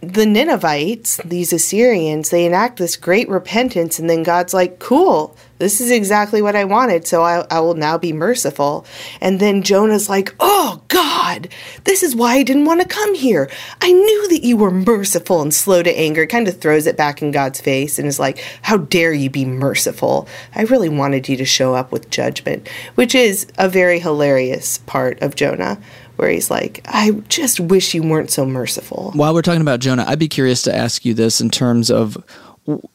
the 0.00 0.26
Ninevites, 0.26 1.16
these 1.24 1.52
Assyrians, 1.52 2.30
they 2.30 2.46
enact 2.46 2.78
this 2.78 2.96
great 2.96 3.28
repentance, 3.28 3.98
and 3.98 4.08
then 4.08 4.22
God's 4.22 4.54
like, 4.54 4.78
cool, 4.78 5.36
this 5.58 5.80
is 5.80 5.90
exactly 5.90 6.40
what 6.40 6.54
I 6.54 6.64
wanted, 6.64 7.04
so 7.06 7.22
I, 7.22 7.44
I, 7.50 7.58
will 7.58 7.74
now 7.74 7.98
be 7.98 8.12
merciful. 8.12 8.86
And 9.20 9.40
then 9.40 9.62
Jonah's 9.62 10.08
like, 10.08 10.32
oh, 10.38 10.80
God, 10.86 11.48
this 11.82 12.04
is 12.04 12.14
why 12.14 12.34
I 12.34 12.44
didn't 12.44 12.66
want 12.66 12.80
to 12.80 12.86
come 12.86 13.16
here. 13.16 13.50
I 13.80 13.90
knew 13.90 14.28
that 14.28 14.44
you 14.44 14.56
were 14.56 14.70
merciful 14.70 15.42
and 15.42 15.52
slow 15.52 15.82
to 15.82 15.98
anger. 15.98 16.26
Kind 16.26 16.46
of 16.46 16.60
throws 16.60 16.86
it 16.86 16.96
back 16.96 17.20
in 17.20 17.32
God's 17.32 17.60
face 17.60 17.98
and 17.98 18.06
is 18.06 18.20
like, 18.20 18.38
how 18.62 18.76
dare 18.76 19.12
you 19.12 19.30
be 19.30 19.44
merciful? 19.44 20.28
I 20.54 20.62
really 20.62 20.88
wanted 20.88 21.28
you 21.28 21.36
to 21.38 21.44
show 21.44 21.74
up 21.74 21.90
with 21.90 22.08
judgment, 22.08 22.68
which 22.94 23.16
is 23.16 23.48
a 23.58 23.68
very 23.68 23.98
hilarious 23.98 24.78
part 24.78 25.20
of 25.22 25.34
Jonah 25.34 25.80
where 26.18 26.28
he's 26.28 26.50
like, 26.50 26.80
I 26.84 27.12
just 27.28 27.60
wish 27.60 27.94
you 27.94 28.02
weren't 28.02 28.30
so 28.30 28.44
merciful. 28.44 29.12
While 29.14 29.34
we're 29.34 29.42
talking 29.42 29.60
about 29.60 29.78
Jonah, 29.78 30.04
I'd 30.06 30.18
be 30.18 30.28
curious 30.28 30.62
to 30.62 30.74
ask 30.74 31.04
you 31.04 31.14
this 31.14 31.40
in 31.40 31.48
terms 31.48 31.90
of, 31.90 32.22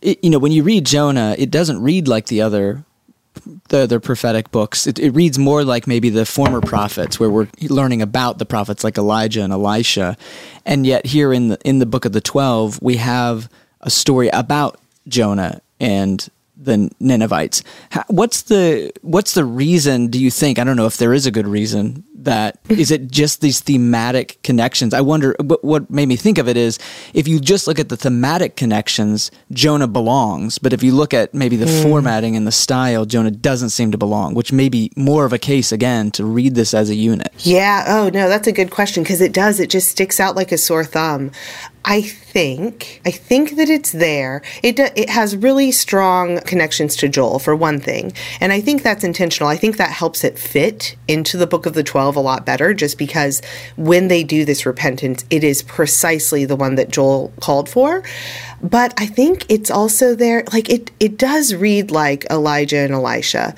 you 0.01 0.29
know, 0.29 0.39
when 0.39 0.51
you 0.51 0.63
read 0.63 0.85
Jonah, 0.85 1.35
it 1.37 1.49
doesn't 1.49 1.81
read 1.81 2.07
like 2.07 2.27
the 2.27 2.41
other 2.41 2.83
the 3.69 3.79
other 3.79 3.99
prophetic 3.99 4.51
books. 4.51 4.85
It, 4.85 4.99
it, 4.99 5.11
reads 5.11 5.39
more 5.39 5.63
like 5.63 5.87
maybe 5.87 6.09
the 6.09 6.25
former 6.25 6.61
prophets, 6.61 7.19
where 7.19 7.31
we're 7.31 7.47
learning 7.61 8.03
about 8.03 8.37
the 8.37 8.45
prophets 8.45 8.83
like 8.83 8.97
Elijah 8.97 9.41
and 9.41 9.51
Elisha, 9.51 10.17
and 10.65 10.85
yet 10.85 11.05
here 11.07 11.33
in 11.33 11.47
the 11.47 11.57
in 11.65 11.79
the 11.79 11.87
book 11.87 12.05
of 12.05 12.11
the 12.11 12.21
twelve, 12.21 12.79
we 12.81 12.97
have 12.97 13.49
a 13.81 13.89
story 13.89 14.29
about 14.29 14.79
Jonah 15.07 15.61
and 15.79 16.29
the 16.55 16.91
Ninevites. 16.99 17.63
What's 18.07 18.43
the 18.43 18.91
what's 19.01 19.33
the 19.33 19.45
reason? 19.45 20.07
Do 20.07 20.19
you 20.19 20.31
think? 20.31 20.59
I 20.59 20.63
don't 20.63 20.77
know 20.77 20.85
if 20.85 20.97
there 20.97 21.13
is 21.13 21.25
a 21.25 21.31
good 21.31 21.47
reason 21.47 22.03
that 22.23 22.57
is 22.69 22.91
it 22.91 23.11
just 23.11 23.41
these 23.41 23.59
thematic 23.59 24.41
connections. 24.43 24.93
I 24.93 25.01
wonder 25.01 25.35
what, 25.39 25.63
what 25.63 25.89
made 25.89 26.07
me 26.07 26.15
think 26.15 26.37
of 26.37 26.47
it 26.47 26.57
is 26.57 26.79
if 27.13 27.27
you 27.27 27.39
just 27.39 27.67
look 27.67 27.79
at 27.79 27.89
the 27.89 27.97
thematic 27.97 28.55
connections, 28.55 29.31
Jonah 29.51 29.87
belongs, 29.87 30.57
but 30.57 30.73
if 30.73 30.83
you 30.83 30.93
look 30.93 31.13
at 31.13 31.33
maybe 31.33 31.55
the 31.55 31.65
mm. 31.65 31.83
formatting 31.83 32.35
and 32.35 32.47
the 32.47 32.51
style, 32.51 33.05
Jonah 33.05 33.31
doesn't 33.31 33.69
seem 33.69 33.91
to 33.91 33.97
belong, 33.97 34.33
which 34.33 34.51
may 34.51 34.69
be 34.69 34.91
more 34.95 35.25
of 35.25 35.33
a 35.33 35.39
case 35.39 35.71
again 35.71 36.11
to 36.11 36.25
read 36.25 36.55
this 36.55 36.73
as 36.73 36.89
a 36.89 36.95
unit. 36.95 37.31
Yeah. 37.39 37.85
Oh 37.87 38.09
no, 38.09 38.29
that's 38.29 38.47
a 38.47 38.53
good 38.53 38.71
question 38.71 39.03
because 39.03 39.21
it 39.21 39.33
does. 39.33 39.59
It 39.59 39.69
just 39.69 39.89
sticks 39.89 40.19
out 40.19 40.35
like 40.35 40.51
a 40.51 40.57
sore 40.57 40.85
thumb. 40.85 41.31
I 41.85 42.01
think 42.01 43.01
I 43.05 43.11
think 43.11 43.57
that 43.57 43.69
it's 43.69 43.91
there. 43.91 44.41
It 44.61 44.79
it 44.79 45.09
has 45.09 45.35
really 45.35 45.71
strong 45.71 46.39
connections 46.41 46.95
to 46.97 47.09
Joel 47.09 47.39
for 47.39 47.55
one 47.55 47.79
thing, 47.79 48.13
and 48.39 48.53
I 48.53 48.61
think 48.61 48.83
that's 48.83 49.03
intentional. 49.03 49.49
I 49.49 49.57
think 49.57 49.75
that 49.77 49.91
helps 49.91 50.23
it 50.23 50.39
fit 50.39 50.95
into 51.09 51.35
the 51.35 51.45
book 51.45 51.65
of 51.65 51.73
the 51.73 51.83
12 51.83 52.15
a 52.15 52.21
lot 52.21 52.45
better 52.45 52.73
just 52.73 52.97
because 52.97 53.41
when 53.75 54.07
they 54.07 54.23
do 54.23 54.45
this 54.45 54.65
repentance, 54.65 55.25
it 55.29 55.43
is 55.43 55.61
precisely 55.61 56.45
the 56.45 56.55
one 56.55 56.75
that 56.75 56.89
Joel 56.89 57.33
called 57.41 57.67
for. 57.67 58.01
But 58.61 58.93
I 58.97 59.05
think 59.05 59.45
it's 59.49 59.69
also 59.69 60.15
there 60.15 60.45
like 60.53 60.69
it 60.69 60.91
it 61.01 61.17
does 61.17 61.53
read 61.53 61.91
like 61.91 62.25
Elijah 62.31 62.77
and 62.77 62.93
Elisha. 62.93 63.55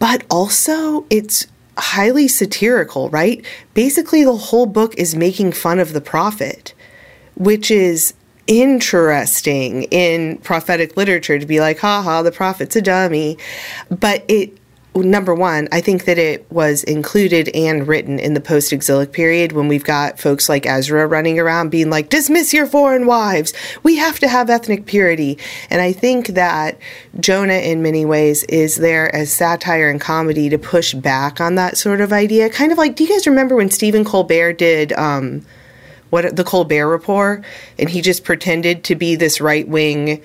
But 0.00 0.24
also 0.28 1.06
it's 1.08 1.46
highly 1.78 2.26
satirical, 2.26 3.10
right? 3.10 3.44
Basically 3.74 4.24
the 4.24 4.36
whole 4.36 4.66
book 4.66 4.94
is 4.96 5.14
making 5.14 5.52
fun 5.52 5.78
of 5.78 5.92
the 5.92 6.00
prophet 6.00 6.74
which 7.36 7.70
is 7.70 8.14
interesting 8.46 9.84
in 9.84 10.38
prophetic 10.38 10.96
literature 10.96 11.38
to 11.38 11.46
be 11.46 11.60
like, 11.60 11.78
haha, 11.78 12.22
the 12.22 12.32
prophet's 12.32 12.76
a 12.76 12.82
dummy. 12.82 13.36
But 13.90 14.24
it, 14.28 14.56
number 14.94 15.34
one, 15.34 15.68
I 15.72 15.80
think 15.80 16.04
that 16.04 16.16
it 16.16 16.50
was 16.50 16.84
included 16.84 17.48
and 17.54 17.86
written 17.86 18.18
in 18.18 18.34
the 18.34 18.40
post 18.40 18.72
exilic 18.72 19.12
period 19.12 19.52
when 19.52 19.68
we've 19.68 19.84
got 19.84 20.18
folks 20.18 20.48
like 20.48 20.64
Ezra 20.64 21.06
running 21.06 21.38
around 21.38 21.70
being 21.70 21.90
like, 21.90 22.08
dismiss 22.08 22.54
your 22.54 22.66
foreign 22.66 23.06
wives. 23.06 23.52
We 23.82 23.96
have 23.96 24.20
to 24.20 24.28
have 24.28 24.48
ethnic 24.48 24.86
purity. 24.86 25.38
And 25.68 25.82
I 25.82 25.92
think 25.92 26.28
that 26.28 26.78
Jonah, 27.18 27.54
in 27.54 27.82
many 27.82 28.04
ways, 28.04 28.44
is 28.44 28.76
there 28.76 29.14
as 29.14 29.32
satire 29.32 29.90
and 29.90 30.00
comedy 30.00 30.48
to 30.48 30.58
push 30.58 30.94
back 30.94 31.40
on 31.40 31.56
that 31.56 31.76
sort 31.76 32.00
of 32.00 32.12
idea. 32.12 32.48
Kind 32.48 32.72
of 32.72 32.78
like, 32.78 32.96
do 32.96 33.04
you 33.04 33.10
guys 33.10 33.26
remember 33.26 33.56
when 33.56 33.70
Stephen 33.70 34.04
Colbert 34.04 34.54
did, 34.54 34.92
um, 34.92 35.44
what 36.10 36.36
the 36.36 36.44
Colbert 36.44 36.88
Report, 36.88 37.44
and 37.78 37.88
he 37.88 38.00
just 38.00 38.24
pretended 38.24 38.84
to 38.84 38.94
be 38.94 39.14
this 39.14 39.40
right 39.40 39.66
wing 39.66 40.22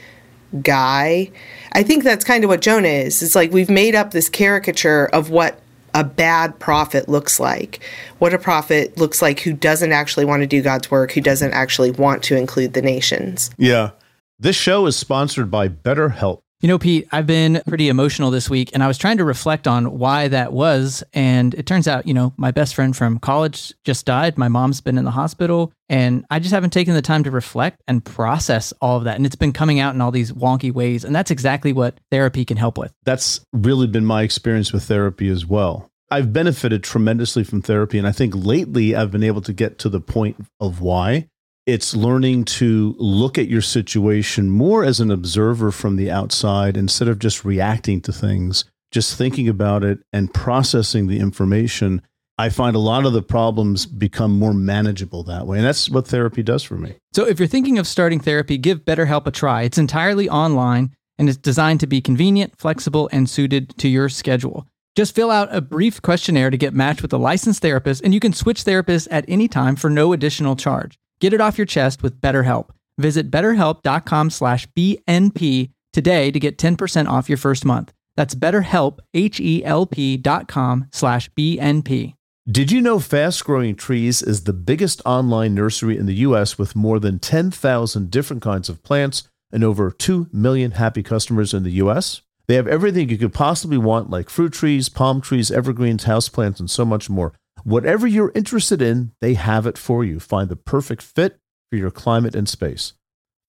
guy. 0.61 1.31
I 1.73 1.83
think 1.83 2.03
that's 2.03 2.25
kind 2.25 2.43
of 2.43 2.49
what 2.49 2.61
Jonah 2.61 2.87
is. 2.87 3.21
It's 3.21 3.35
like 3.35 3.51
we've 3.51 3.69
made 3.69 3.95
up 3.95 4.11
this 4.11 4.29
caricature 4.29 5.05
of 5.13 5.29
what 5.29 5.59
a 5.93 6.03
bad 6.03 6.57
prophet 6.59 7.09
looks 7.09 7.39
like, 7.39 7.79
what 8.19 8.33
a 8.33 8.37
prophet 8.37 8.97
looks 8.97 9.21
like 9.21 9.41
who 9.41 9.53
doesn't 9.53 9.91
actually 9.91 10.25
want 10.25 10.41
to 10.41 10.47
do 10.47 10.61
God's 10.61 10.89
work, 10.89 11.11
who 11.11 11.21
doesn't 11.21 11.53
actually 11.53 11.91
want 11.91 12.23
to 12.23 12.35
include 12.35 12.73
the 12.73 12.81
nations. 12.81 13.49
Yeah. 13.57 13.91
This 14.39 14.55
show 14.55 14.85
is 14.85 14.95
sponsored 14.95 15.51
by 15.51 15.67
BetterHelp. 15.69 16.41
You 16.61 16.67
know, 16.67 16.77
Pete, 16.77 17.07
I've 17.11 17.25
been 17.25 17.59
pretty 17.65 17.89
emotional 17.89 18.29
this 18.29 18.47
week 18.47 18.69
and 18.75 18.83
I 18.83 18.87
was 18.87 18.99
trying 18.99 19.17
to 19.17 19.25
reflect 19.25 19.67
on 19.67 19.97
why 19.97 20.27
that 20.27 20.53
was. 20.53 21.03
And 21.11 21.55
it 21.55 21.65
turns 21.65 21.87
out, 21.87 22.05
you 22.05 22.13
know, 22.13 22.33
my 22.37 22.51
best 22.51 22.75
friend 22.75 22.95
from 22.95 23.17
college 23.17 23.73
just 23.83 24.05
died. 24.05 24.37
My 24.37 24.47
mom's 24.47 24.79
been 24.79 24.99
in 24.99 25.03
the 25.03 25.09
hospital 25.09 25.73
and 25.89 26.23
I 26.29 26.37
just 26.37 26.53
haven't 26.53 26.69
taken 26.69 26.93
the 26.93 27.01
time 27.01 27.23
to 27.23 27.31
reflect 27.31 27.81
and 27.87 28.05
process 28.05 28.73
all 28.79 28.97
of 28.97 29.05
that. 29.05 29.15
And 29.15 29.25
it's 29.25 29.35
been 29.35 29.53
coming 29.53 29.79
out 29.79 29.95
in 29.95 30.01
all 30.01 30.11
these 30.11 30.31
wonky 30.33 30.71
ways. 30.71 31.03
And 31.03 31.15
that's 31.15 31.31
exactly 31.31 31.73
what 31.73 31.99
therapy 32.11 32.45
can 32.45 32.57
help 32.57 32.77
with. 32.77 32.93
That's 33.05 33.43
really 33.53 33.87
been 33.87 34.05
my 34.05 34.21
experience 34.21 34.71
with 34.71 34.83
therapy 34.83 35.29
as 35.29 35.47
well. 35.47 35.89
I've 36.11 36.31
benefited 36.31 36.83
tremendously 36.83 37.43
from 37.43 37.63
therapy. 37.63 37.97
And 37.97 38.07
I 38.07 38.11
think 38.11 38.35
lately 38.35 38.95
I've 38.95 39.09
been 39.09 39.23
able 39.23 39.41
to 39.41 39.53
get 39.53 39.79
to 39.79 39.89
the 39.89 40.01
point 40.01 40.45
of 40.59 40.79
why 40.79 41.27
it's 41.65 41.95
learning 41.95 42.45
to 42.45 42.95
look 42.97 43.37
at 43.37 43.47
your 43.47 43.61
situation 43.61 44.49
more 44.49 44.83
as 44.83 44.99
an 44.99 45.11
observer 45.11 45.71
from 45.71 45.95
the 45.95 46.09
outside 46.09 46.75
instead 46.75 47.07
of 47.07 47.19
just 47.19 47.45
reacting 47.45 48.01
to 48.01 48.11
things, 48.11 48.65
just 48.91 49.17
thinking 49.17 49.47
about 49.47 49.83
it 49.83 49.99
and 50.11 50.33
processing 50.33 51.07
the 51.07 51.19
information. 51.19 52.01
I 52.37 52.49
find 52.49 52.75
a 52.75 52.79
lot 52.79 53.05
of 53.05 53.13
the 53.13 53.21
problems 53.21 53.85
become 53.85 54.37
more 54.37 54.53
manageable 54.53 55.23
that 55.23 55.45
way. 55.45 55.57
And 55.57 55.65
that's 55.65 55.89
what 55.89 56.07
therapy 56.07 56.41
does 56.41 56.63
for 56.63 56.75
me. 56.75 56.95
So 57.13 57.27
if 57.27 57.39
you're 57.39 57.47
thinking 57.47 57.77
of 57.77 57.85
starting 57.85 58.19
therapy, 58.19 58.57
give 58.57 58.83
BetterHelp 58.83 59.27
a 59.27 59.31
try. 59.31 59.61
It's 59.61 59.77
entirely 59.77 60.27
online 60.27 60.95
and 61.19 61.29
it's 61.29 61.37
designed 61.37 61.79
to 61.81 61.87
be 61.87 62.01
convenient, 62.01 62.57
flexible, 62.57 63.07
and 63.11 63.29
suited 63.29 63.77
to 63.77 63.87
your 63.87 64.09
schedule. 64.09 64.67
Just 64.95 65.13
fill 65.13 65.29
out 65.29 65.53
a 65.55 65.61
brief 65.61 66.01
questionnaire 66.01 66.49
to 66.49 66.57
get 66.57 66.73
matched 66.73 67.03
with 67.03 67.13
a 67.13 67.17
licensed 67.17 67.61
therapist, 67.61 68.03
and 68.03 68.13
you 68.13 68.19
can 68.19 68.33
switch 68.33 68.65
therapists 68.65 69.07
at 69.11 69.23
any 69.27 69.47
time 69.47 69.75
for 69.75 69.89
no 69.89 70.11
additional 70.11 70.55
charge. 70.55 70.97
Get 71.21 71.33
it 71.33 71.39
off 71.39 71.57
your 71.57 71.67
chest 71.67 72.01
with 72.01 72.19
BetterHelp. 72.19 72.69
Visit 72.97 73.29
betterhelp.com 73.29 74.31
slash 74.31 74.67
BNP 74.75 75.69
today 75.93 76.31
to 76.31 76.39
get 76.39 76.57
10% 76.57 77.07
off 77.07 77.29
your 77.29 77.37
first 77.37 77.63
month. 77.63 77.93
That's 78.17 78.33
betterhelp, 78.33 78.99
H-E-L-P 79.13 80.17
dot 80.17 80.47
com 80.47 80.87
slash 80.91 81.29
BNP. 81.37 82.15
Did 82.49 82.71
you 82.71 82.81
know 82.81 82.99
Fast 82.99 83.45
Growing 83.45 83.75
Trees 83.75 84.23
is 84.23 84.45
the 84.45 84.53
biggest 84.53 84.99
online 85.05 85.53
nursery 85.53 85.95
in 85.95 86.07
the 86.07 86.15
U.S. 86.15 86.57
with 86.57 86.75
more 86.75 86.99
than 86.99 87.19
10,000 87.19 88.09
different 88.09 88.41
kinds 88.41 88.67
of 88.67 88.81
plants 88.81 89.29
and 89.51 89.63
over 89.63 89.91
2 89.91 90.27
million 90.33 90.71
happy 90.71 91.03
customers 91.03 91.53
in 91.53 91.61
the 91.61 91.73
U.S.? 91.73 92.23
They 92.47 92.55
have 92.55 92.67
everything 92.67 93.09
you 93.09 93.19
could 93.19 93.33
possibly 93.33 93.77
want, 93.77 94.09
like 94.09 94.31
fruit 94.31 94.53
trees, 94.53 94.89
palm 94.89 95.21
trees, 95.21 95.51
evergreens, 95.51 96.05
houseplants, 96.05 96.59
and 96.59 96.69
so 96.69 96.83
much 96.83 97.11
more. 97.11 97.33
Whatever 97.63 98.07
you're 98.07 98.31
interested 98.33 98.81
in, 98.81 99.11
they 99.21 99.35
have 99.35 99.67
it 99.67 99.77
for 99.77 100.03
you. 100.03 100.19
Find 100.19 100.49
the 100.49 100.55
perfect 100.55 101.01
fit 101.01 101.39
for 101.69 101.77
your 101.77 101.91
climate 101.91 102.35
and 102.35 102.49
space. 102.49 102.93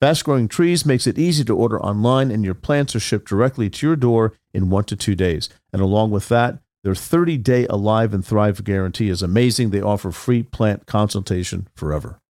Fast 0.01 0.25
Growing 0.25 0.49
Trees 0.49 0.85
makes 0.85 1.07
it 1.07 1.19
easy 1.19 1.45
to 1.45 1.57
order 1.57 1.81
online, 1.81 2.31
and 2.31 2.45
your 2.45 2.55
plants 2.55 2.97
are 2.97 3.01
shipped 3.01 3.29
directly 3.29 3.71
to 3.71 3.87
your 3.87 3.97
door 3.97 4.35
in 4.53 4.69
one 4.69 4.85
to 4.85 4.97
two 4.97 5.15
days. 5.15 5.49
And 5.73 5.81
along 5.81 6.11
with 6.11 6.29
that, 6.29 6.59
their 6.83 6.95
30 6.95 7.39
day 7.39 7.67
Alive 7.69 8.13
and 8.13 8.27
Thrive 8.27 8.65
guarantee 8.65 9.09
is 9.09 9.23
amazing. 9.23 9.71
They 9.71 9.81
offer 9.81 10.11
free 10.11 10.43
plant 10.43 10.87
consultation 10.87 11.69
forever. 11.77 12.19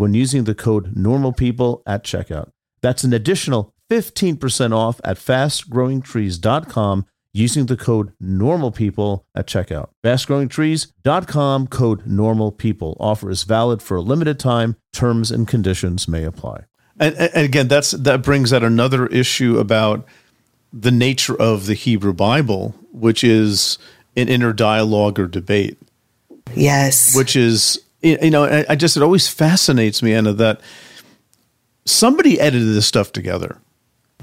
when 0.00 0.14
using 0.14 0.44
the 0.44 0.54
code 0.54 0.94
NORMALPEOPLE 0.94 1.82
at 1.86 2.02
checkout. 2.04 2.48
That's 2.80 3.04
an 3.04 3.12
additional 3.12 3.74
15% 3.90 4.72
off 4.74 4.98
at 5.04 5.18
fastgrowingtrees.com 5.18 7.04
using 7.34 7.66
the 7.66 7.76
code 7.76 8.14
NORMALPEOPLE 8.18 9.24
at 9.34 9.46
checkout. 9.46 9.90
Fastgrowingtrees.com 10.02 11.66
code 11.66 12.06
NORMALPEOPLE. 12.06 12.96
Offer 12.98 13.28
is 13.28 13.42
valid 13.42 13.82
for 13.82 13.98
a 13.98 14.00
limited 14.00 14.38
time. 14.38 14.76
Terms 14.94 15.30
and 15.30 15.46
conditions 15.46 16.08
may 16.08 16.24
apply. 16.24 16.64
And, 16.98 17.14
and 17.16 17.30
and 17.34 17.44
again, 17.44 17.68
that's 17.68 17.90
that 17.90 18.22
brings 18.22 18.54
out 18.54 18.62
another 18.62 19.06
issue 19.08 19.58
about 19.58 20.06
the 20.72 20.90
nature 20.90 21.38
of 21.38 21.66
the 21.66 21.74
Hebrew 21.74 22.14
Bible, 22.14 22.74
which 22.90 23.22
is 23.22 23.76
an 24.16 24.28
inner 24.30 24.54
dialogue 24.54 25.18
or 25.20 25.26
debate, 25.26 25.76
Yes. 26.54 27.14
which 27.14 27.36
is 27.36 27.80
you 28.02 28.30
know 28.30 28.44
I 28.44 28.64
I 28.70 28.76
just 28.76 28.96
it 28.96 29.02
always 29.02 29.28
fascinates 29.28 30.02
me, 30.02 30.14
Anna, 30.14 30.32
that 30.34 30.60
somebody 31.84 32.40
edited 32.40 32.68
this 32.68 32.86
stuff 32.86 33.12
together, 33.12 33.58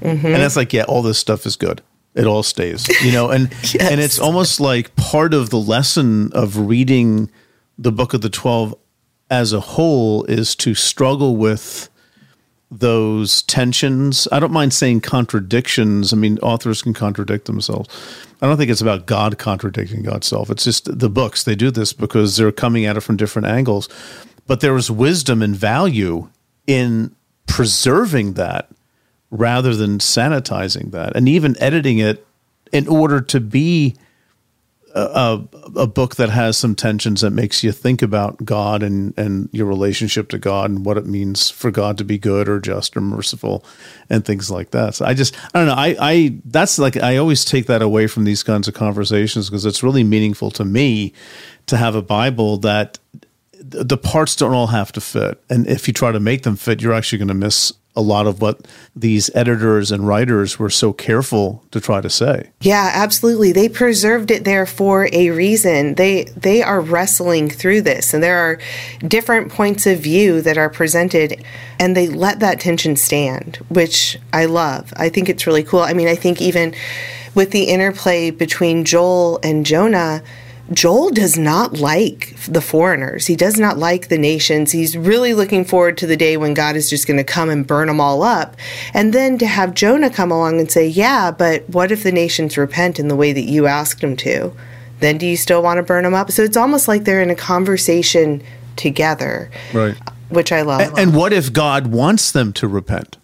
mm-hmm. 0.00 0.26
and 0.26 0.42
it's 0.42 0.56
like, 0.56 0.72
yeah, 0.72 0.84
all 0.84 1.02
this 1.02 1.18
stuff 1.18 1.46
is 1.46 1.56
good. 1.56 1.82
It 2.14 2.26
all 2.26 2.42
stays, 2.42 2.88
you 3.04 3.12
know, 3.12 3.30
and 3.30 3.44
and 3.80 4.00
it's 4.00 4.18
almost 4.18 4.60
like 4.60 4.94
part 4.96 5.34
of 5.34 5.50
the 5.50 5.58
lesson 5.58 6.32
of 6.32 6.56
reading 6.56 7.30
the 7.78 7.92
book 7.92 8.14
of 8.14 8.22
the 8.22 8.30
twelve 8.30 8.74
as 9.30 9.52
a 9.52 9.60
whole 9.60 10.24
is 10.24 10.56
to 10.56 10.74
struggle 10.74 11.36
with 11.36 11.88
those 12.70 13.42
tensions. 13.42 14.28
I 14.30 14.40
don't 14.40 14.52
mind 14.52 14.74
saying 14.74 15.00
contradictions. 15.00 16.12
I 16.12 16.16
mean, 16.16 16.38
authors 16.40 16.82
can 16.82 16.94
contradict 16.94 17.46
themselves. 17.46 17.88
I 18.40 18.46
don't 18.46 18.56
think 18.56 18.70
it's 18.70 18.80
about 18.80 19.06
God 19.06 19.38
contradicting 19.38 20.02
God's 20.02 20.26
self. 20.26 20.50
It's 20.50 20.64
just 20.64 20.98
the 20.98 21.08
books. 21.08 21.44
They 21.44 21.54
do 21.54 21.70
this 21.70 21.92
because 21.92 22.36
they're 22.36 22.52
coming 22.52 22.84
at 22.84 22.96
it 22.96 23.00
from 23.00 23.16
different 23.16 23.48
angles. 23.48 23.88
But 24.46 24.60
there 24.60 24.76
is 24.76 24.90
wisdom 24.90 25.42
and 25.42 25.56
value 25.56 26.28
in 26.66 27.14
preserving 27.46 28.34
that 28.34 28.68
rather 29.30 29.74
than 29.74 29.98
sanitizing 29.98 30.90
that 30.92 31.14
and 31.16 31.28
even 31.28 31.60
editing 31.60 31.98
it 31.98 32.26
in 32.72 32.86
order 32.86 33.20
to 33.20 33.40
be 33.40 33.96
a, 34.94 35.44
a, 35.76 35.86
book 35.86 36.16
that 36.16 36.30
has 36.30 36.56
some 36.56 36.74
tensions 36.74 37.20
that 37.20 37.30
makes 37.30 37.62
you 37.62 37.72
think 37.72 38.02
about 38.02 38.44
God 38.44 38.82
and, 38.82 39.16
and 39.18 39.48
your 39.52 39.66
relationship 39.66 40.28
to 40.30 40.38
God 40.38 40.70
and 40.70 40.84
what 40.84 40.96
it 40.96 41.06
means 41.06 41.50
for 41.50 41.70
God 41.70 41.98
to 41.98 42.04
be 42.04 42.18
good 42.18 42.48
or 42.48 42.58
just 42.60 42.96
or 42.96 43.00
merciful 43.00 43.64
and 44.08 44.24
things 44.24 44.50
like 44.50 44.70
that. 44.70 44.94
So 44.94 45.04
I 45.04 45.14
just, 45.14 45.36
I 45.54 45.58
don't 45.58 45.68
know. 45.68 45.74
I, 45.74 45.96
I, 46.00 46.38
that's 46.44 46.78
like, 46.78 46.96
I 46.96 47.16
always 47.16 47.44
take 47.44 47.66
that 47.66 47.82
away 47.82 48.06
from 48.06 48.24
these 48.24 48.42
kinds 48.42 48.68
of 48.68 48.74
conversations 48.74 49.48
because 49.48 49.66
it's 49.66 49.82
really 49.82 50.04
meaningful 50.04 50.50
to 50.52 50.64
me 50.64 51.12
to 51.66 51.76
have 51.76 51.94
a 51.94 52.02
Bible 52.02 52.58
that 52.58 52.98
the 53.60 53.98
parts 53.98 54.36
don't 54.36 54.54
all 54.54 54.68
have 54.68 54.92
to 54.92 55.00
fit. 55.00 55.42
And 55.50 55.66
if 55.66 55.86
you 55.86 55.94
try 55.94 56.12
to 56.12 56.20
make 56.20 56.42
them 56.42 56.56
fit, 56.56 56.80
you're 56.80 56.94
actually 56.94 57.18
going 57.18 57.28
to 57.28 57.34
miss 57.34 57.72
a 57.98 58.00
lot 58.00 58.28
of 58.28 58.40
what 58.40 58.66
these 58.94 59.28
editors 59.34 59.90
and 59.90 60.06
writers 60.06 60.56
were 60.56 60.70
so 60.70 60.92
careful 60.92 61.64
to 61.72 61.80
try 61.80 62.00
to 62.00 62.08
say. 62.08 62.48
Yeah, 62.60 62.92
absolutely. 62.94 63.50
They 63.50 63.68
preserved 63.68 64.30
it 64.30 64.44
there 64.44 64.66
for 64.66 65.08
a 65.12 65.30
reason. 65.30 65.96
They 65.96 66.24
they 66.36 66.62
are 66.62 66.80
wrestling 66.80 67.50
through 67.50 67.82
this 67.82 68.14
and 68.14 68.22
there 68.22 68.38
are 68.38 68.60
different 69.06 69.50
points 69.50 69.84
of 69.84 69.98
view 69.98 70.40
that 70.42 70.56
are 70.56 70.70
presented 70.70 71.44
and 71.80 71.96
they 71.96 72.06
let 72.06 72.38
that 72.38 72.60
tension 72.60 72.94
stand, 72.94 73.56
which 73.68 74.16
I 74.32 74.44
love. 74.44 74.94
I 74.96 75.08
think 75.08 75.28
it's 75.28 75.46
really 75.46 75.64
cool. 75.64 75.80
I 75.80 75.92
mean, 75.92 76.06
I 76.08 76.14
think 76.14 76.40
even 76.40 76.74
with 77.34 77.50
the 77.50 77.64
interplay 77.64 78.30
between 78.30 78.84
Joel 78.84 79.40
and 79.42 79.66
Jonah, 79.66 80.22
Joel 80.72 81.10
does 81.10 81.38
not 81.38 81.74
like 81.78 82.34
the 82.46 82.60
foreigners. 82.60 83.26
He 83.26 83.36
does 83.36 83.58
not 83.58 83.78
like 83.78 84.08
the 84.08 84.18
nations. 84.18 84.72
He's 84.72 84.96
really 84.96 85.32
looking 85.32 85.64
forward 85.64 85.96
to 85.98 86.06
the 86.06 86.16
day 86.16 86.36
when 86.36 86.52
God 86.54 86.76
is 86.76 86.90
just 86.90 87.06
going 87.06 87.16
to 87.16 87.24
come 87.24 87.48
and 87.48 87.66
burn 87.66 87.88
them 87.88 88.00
all 88.00 88.22
up. 88.22 88.54
And 88.92 89.14
then 89.14 89.38
to 89.38 89.46
have 89.46 89.74
Jonah 89.74 90.10
come 90.10 90.30
along 90.30 90.60
and 90.60 90.70
say, 90.70 90.86
Yeah, 90.86 91.30
but 91.30 91.68
what 91.70 91.90
if 91.90 92.02
the 92.02 92.12
nations 92.12 92.58
repent 92.58 92.98
in 92.98 93.08
the 93.08 93.16
way 93.16 93.32
that 93.32 93.44
you 93.44 93.66
asked 93.66 94.02
them 94.02 94.16
to? 94.18 94.52
Then 95.00 95.16
do 95.16 95.26
you 95.26 95.36
still 95.36 95.62
want 95.62 95.78
to 95.78 95.82
burn 95.82 96.04
them 96.04 96.14
up? 96.14 96.30
So 96.32 96.42
it's 96.42 96.56
almost 96.56 96.86
like 96.88 97.04
they're 97.04 97.22
in 97.22 97.30
a 97.30 97.34
conversation 97.34 98.42
together, 98.76 99.50
Right. 99.72 99.96
which 100.28 100.52
I 100.52 100.62
love. 100.62 100.80
And, 100.80 100.98
and 100.98 101.16
what 101.16 101.32
if 101.32 101.52
God 101.52 101.86
wants 101.88 102.30
them 102.32 102.52
to 102.54 102.68
repent? 102.68 103.16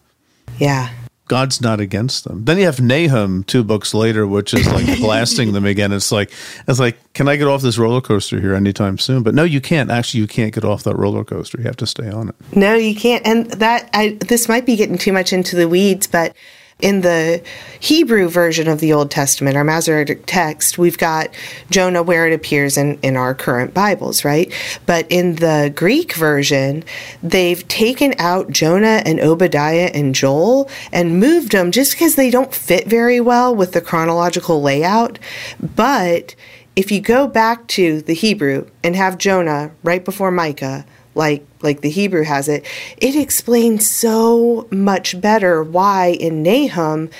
yeah. 0.59 0.91
God's 1.27 1.61
not 1.61 1.81
against 1.81 2.25
them. 2.25 2.45
Then 2.45 2.59
you 2.59 2.67
have 2.67 2.81
Nahum 2.81 3.45
two 3.45 3.65
books 3.65 3.95
later, 3.95 4.27
which 4.27 4.53
is 4.53 4.67
like 4.67 4.99
blasting 5.01 5.53
them 5.53 5.65
again. 5.65 5.93
It's 5.93 6.13
like 6.13 6.31
it's 6.69 6.79
like, 6.79 6.99
can 7.15 7.29
I 7.29 7.37
get 7.37 7.49
off 7.49 7.63
this 7.63 7.79
roller 7.79 8.03
coaster 8.03 8.41
here 8.41 8.55
anytime 8.55 8.99
soon? 8.99 9.23
But 9.23 9.35
no, 9.35 9.45
you 9.45 9.61
can't. 9.61 9.91
Actually, 9.91 10.21
you 10.21 10.27
can't 10.27 10.55
get 10.55 10.65
off 10.65 10.83
that 10.83 10.97
roller 10.97 11.25
coaster. 11.25 11.59
You 11.59 11.65
have 11.65 11.77
to 11.77 11.87
stay 11.87 12.11
on 12.11 12.29
it. 12.29 12.35
No, 12.55 12.75
you 12.75 12.95
can't. 12.95 13.27
And 13.27 13.51
that 13.53 13.89
I 13.95 14.19
this 14.21 14.49
might 14.49 14.67
be 14.67 14.77
getting 14.77 14.99
too 14.99 15.13
much 15.13 15.33
into 15.33 15.57
the 15.57 15.69
weeds, 15.69 16.07
but 16.07 16.37
in 16.81 17.03
the 17.03 17.43
Hebrew 17.81 18.29
version 18.29 18.69
of 18.69 18.81
the 18.81 18.93
Old 18.93 19.11
Testament, 19.11 19.57
our 19.57 19.65
Masoretic 19.65 20.25
text, 20.27 20.77
we've 20.77 20.99
got 20.99 21.29
Jonah 21.71 22.03
where 22.03 22.27
it 22.27 22.35
appears 22.35 22.77
in, 22.77 22.99
in 23.01 23.17
our 23.17 23.35
current 23.35 23.73
Bibles, 23.73 24.25
right? 24.25 24.53
But 24.85 25.07
in 25.11 25.37
the 25.37 25.73
Greek 25.75 26.15
version, 26.15 26.85
they've 27.23 27.67
taken 27.69 28.15
out 28.19 28.51
Jonah 28.51 29.03
and 29.07 29.21
Obadiah 29.21 29.91
and 29.95 30.15
Joel 30.15 30.69
and 30.93 31.21
moved 31.21 31.53
them 31.53 31.71
just 31.71 31.93
because 31.93 32.17
they 32.17 32.31
don't 32.31 32.55
fit 32.55 32.87
very 32.87 33.21
well 33.21 33.55
with 33.55 33.73
the 33.73 33.81
chronological 33.81 34.61
layout. 34.61 35.19
But 35.61 36.35
if 36.77 36.91
you 36.91 37.01
go 37.01 37.29
back 37.29 37.69
to 37.69 38.03
the 38.03 38.15
Hebrew 38.15 38.67
and 38.83 38.97
have 38.97 39.17
Jonah 39.17 39.71
right 39.85 40.05
before 40.05 40.33
Micah, 40.33 40.85
like 41.15 41.47
like 41.63 41.81
the 41.81 41.91
Hebrew 41.91 42.25
has 42.25 42.49
it, 42.49 42.65
it 42.99 43.17
explains 43.17 43.91
so 43.91 44.67
much 44.71 45.21
better 45.21 45.63
why 45.63 46.09
in 46.09 46.43
Nahum 46.43 47.11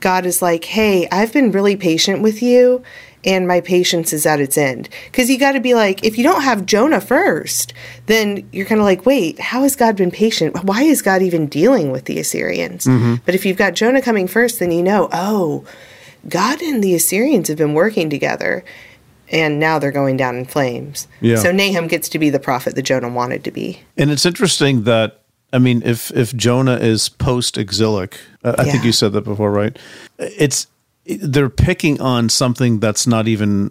God 0.00 0.26
is 0.26 0.42
like, 0.42 0.64
"Hey, 0.64 1.08
I've 1.10 1.32
been 1.32 1.52
really 1.52 1.76
patient 1.76 2.22
with 2.22 2.42
you." 2.42 2.82
And 3.26 3.48
my 3.48 3.62
patience 3.62 4.12
is 4.12 4.26
at 4.26 4.38
its 4.38 4.58
end. 4.58 4.90
Because 5.06 5.30
you 5.30 5.38
got 5.38 5.52
to 5.52 5.60
be 5.60 5.72
like, 5.72 6.04
if 6.04 6.18
you 6.18 6.24
don't 6.24 6.42
have 6.42 6.66
Jonah 6.66 7.00
first, 7.00 7.72
then 8.04 8.46
you're 8.52 8.66
kind 8.66 8.82
of 8.82 8.84
like, 8.84 9.06
wait, 9.06 9.40
how 9.40 9.62
has 9.62 9.76
God 9.76 9.96
been 9.96 10.10
patient? 10.10 10.62
Why 10.62 10.82
is 10.82 11.00
God 11.00 11.22
even 11.22 11.46
dealing 11.46 11.90
with 11.90 12.04
the 12.04 12.18
Assyrians? 12.18 12.84
Mm-hmm. 12.84 13.14
But 13.24 13.34
if 13.34 13.46
you've 13.46 13.56
got 13.56 13.72
Jonah 13.72 14.02
coming 14.02 14.28
first, 14.28 14.58
then 14.58 14.72
you 14.72 14.82
know, 14.82 15.08
oh, 15.10 15.64
God 16.28 16.60
and 16.60 16.82
the 16.82 16.94
Assyrians 16.94 17.48
have 17.48 17.58
been 17.58 17.72
working 17.72 18.10
together, 18.10 18.62
and 19.30 19.58
now 19.58 19.78
they're 19.78 19.90
going 19.92 20.16
down 20.16 20.36
in 20.36 20.44
flames. 20.44 21.08
Yeah. 21.20 21.36
So 21.36 21.50
Nahum 21.52 21.86
gets 21.88 22.08
to 22.10 22.18
be 22.18 22.30
the 22.30 22.38
prophet 22.40 22.74
that 22.76 22.82
Jonah 22.82 23.08
wanted 23.08 23.44
to 23.44 23.50
be. 23.50 23.80
And 23.96 24.10
it's 24.10 24.26
interesting 24.26 24.84
that 24.84 25.20
I 25.52 25.58
mean, 25.58 25.82
if 25.84 26.10
if 26.12 26.34
Jonah 26.34 26.76
is 26.76 27.08
post 27.08 27.56
exilic, 27.58 28.18
I 28.42 28.54
I 28.58 28.64
think 28.64 28.84
you 28.84 28.92
said 28.92 29.12
that 29.12 29.22
before, 29.22 29.50
right? 29.52 29.78
It's 30.18 30.66
they're 31.06 31.50
picking 31.50 32.00
on 32.00 32.28
something 32.28 32.80
that's 32.80 33.06
not 33.06 33.28
even 33.28 33.70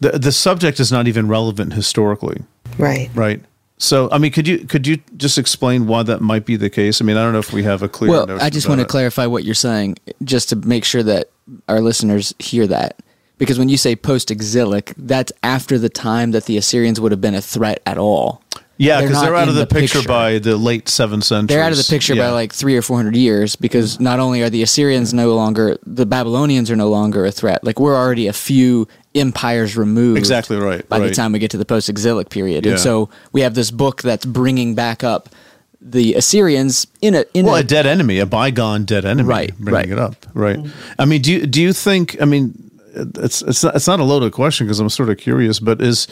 the 0.00 0.12
the 0.18 0.32
subject 0.32 0.78
is 0.80 0.92
not 0.92 1.06
even 1.08 1.28
relevant 1.28 1.72
historically, 1.72 2.42
Right. 2.78 3.10
right? 3.14 3.40
So, 3.76 4.08
I 4.12 4.18
mean, 4.18 4.30
could 4.30 4.46
you 4.46 4.58
could 4.60 4.86
you 4.86 4.98
just 5.16 5.36
explain 5.36 5.86
why 5.88 6.04
that 6.04 6.20
might 6.20 6.46
be 6.46 6.54
the 6.56 6.70
case? 6.70 7.02
I 7.02 7.04
mean, 7.04 7.16
I 7.16 7.24
don't 7.24 7.32
know 7.32 7.40
if 7.40 7.52
we 7.52 7.64
have 7.64 7.82
a 7.82 7.88
clear. 7.88 8.10
Well, 8.12 8.26
notion 8.26 8.46
I 8.46 8.48
just 8.48 8.66
about 8.66 8.72
want 8.78 8.80
to 8.80 8.84
it. 8.84 8.88
clarify 8.88 9.26
what 9.26 9.44
you're 9.44 9.54
saying, 9.56 9.96
just 10.22 10.50
to 10.50 10.56
make 10.56 10.84
sure 10.84 11.02
that 11.02 11.30
our 11.68 11.80
listeners 11.80 12.32
hear 12.38 12.66
that. 12.68 13.00
Because 13.38 13.58
when 13.58 13.68
you 13.68 13.76
say 13.76 13.96
post 13.96 14.30
exilic, 14.30 14.94
that's 14.96 15.32
after 15.42 15.78
the 15.78 15.88
time 15.88 16.30
that 16.32 16.44
the 16.44 16.56
Assyrians 16.56 17.00
would 17.00 17.10
have 17.12 17.20
been 17.20 17.34
a 17.34 17.40
threat 17.42 17.80
at 17.84 17.98
all. 17.98 18.42
Yeah, 18.76 18.98
They're 18.98 19.08
because 19.08 19.22
they're 19.22 19.36
out 19.36 19.48
of 19.48 19.54
the, 19.54 19.60
the 19.60 19.66
picture, 19.66 19.98
picture. 19.98 20.08
by 20.08 20.38
the 20.40 20.56
late 20.56 20.88
seventh 20.88 21.22
century. 21.24 21.54
They're 21.54 21.64
out 21.64 21.70
of 21.70 21.78
the 21.78 21.84
picture 21.88 22.16
by 22.16 22.30
like 22.30 22.52
three 22.52 22.76
or 22.76 22.82
four 22.82 22.96
hundred 22.96 23.14
years 23.14 23.54
because 23.54 24.00
not 24.00 24.18
only 24.18 24.42
are 24.42 24.50
the 24.50 24.62
Assyrians 24.64 25.14
no 25.14 25.34
longer, 25.36 25.78
the 25.86 26.04
Babylonians 26.06 26.72
are 26.72 26.76
no 26.76 26.88
longer 26.88 27.24
a 27.24 27.30
threat. 27.30 27.62
Like 27.62 27.78
we're 27.78 27.96
already 27.96 28.26
a 28.26 28.32
few 28.32 28.88
empires 29.14 29.76
removed. 29.76 30.18
Exactly 30.18 30.56
right, 30.56 30.88
By 30.88 30.98
the 30.98 31.10
time 31.14 31.30
we 31.30 31.38
get 31.38 31.52
to 31.52 31.56
the 31.56 31.64
post 31.64 31.88
exilic 31.88 32.30
period, 32.30 32.64
Yeah. 32.66 32.72
and 32.72 32.80
so 32.80 33.10
we 33.32 33.42
have 33.42 33.54
this 33.54 33.70
book 33.70 34.02
that's 34.02 34.26
bringing 34.26 34.74
back 34.74 35.04
up 35.04 35.28
the 35.80 36.14
Assyrians 36.14 36.86
in 37.00 37.14
a 37.14 37.24
in 37.32 37.46
well, 37.46 37.54
a, 37.56 37.60
a 37.60 37.62
dead 37.62 37.86
enemy, 37.86 38.18
a 38.18 38.26
bygone 38.26 38.84
dead 38.86 39.04
enemy, 39.04 39.28
Right, 39.28 39.56
Bringing 39.56 39.72
right. 39.74 39.88
it 39.90 39.98
up, 40.00 40.26
right? 40.34 40.58
I 40.98 41.04
mean, 41.04 41.22
do 41.22 41.30
you 41.32 41.46
do 41.46 41.62
you 41.62 41.72
think? 41.72 42.20
I 42.20 42.24
mean, 42.24 42.63
it's 42.94 43.42
it's 43.42 43.64
not, 43.64 43.76
it's 43.76 43.86
not 43.86 44.00
a 44.00 44.04
loaded 44.04 44.32
question 44.32 44.66
because 44.66 44.80
I'm 44.80 44.88
sort 44.88 45.10
of 45.10 45.18
curious, 45.18 45.60
but 45.60 45.82
is 45.82 46.06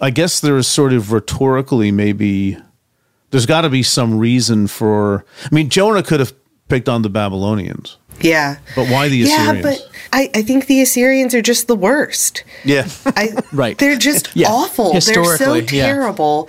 I 0.00 0.10
guess 0.10 0.40
there 0.40 0.56
is 0.56 0.66
sort 0.66 0.92
of 0.92 1.12
rhetorically 1.12 1.92
maybe 1.92 2.58
there's 3.30 3.46
got 3.46 3.62
to 3.62 3.70
be 3.70 3.82
some 3.82 4.18
reason 4.18 4.66
for. 4.66 5.24
I 5.44 5.54
mean, 5.54 5.68
Jonah 5.68 6.02
could 6.02 6.20
have 6.20 6.32
picked 6.68 6.88
on 6.88 7.02
the 7.02 7.10
Babylonians, 7.10 7.98
Yeah. 8.22 8.56
but 8.74 8.88
why 8.88 9.08
the 9.08 9.22
Assyrians? 9.22 9.56
Yeah, 9.56 9.62
but 9.62 9.88
I, 10.12 10.30
I 10.34 10.42
think 10.42 10.66
the 10.66 10.82
Assyrians 10.82 11.34
are 11.34 11.42
just 11.42 11.68
the 11.68 11.76
worst. 11.76 12.44
yeah, 12.64 12.86
I, 13.06 13.30
Right. 13.52 13.78
They're 13.78 13.96
just 13.96 14.30
Yeah. 14.34 14.48
awful. 14.50 14.92
They're 14.92 15.00
so 15.00 15.22
Historically, 15.22 15.78
yeah. 15.78 15.86
terrible. 15.86 16.48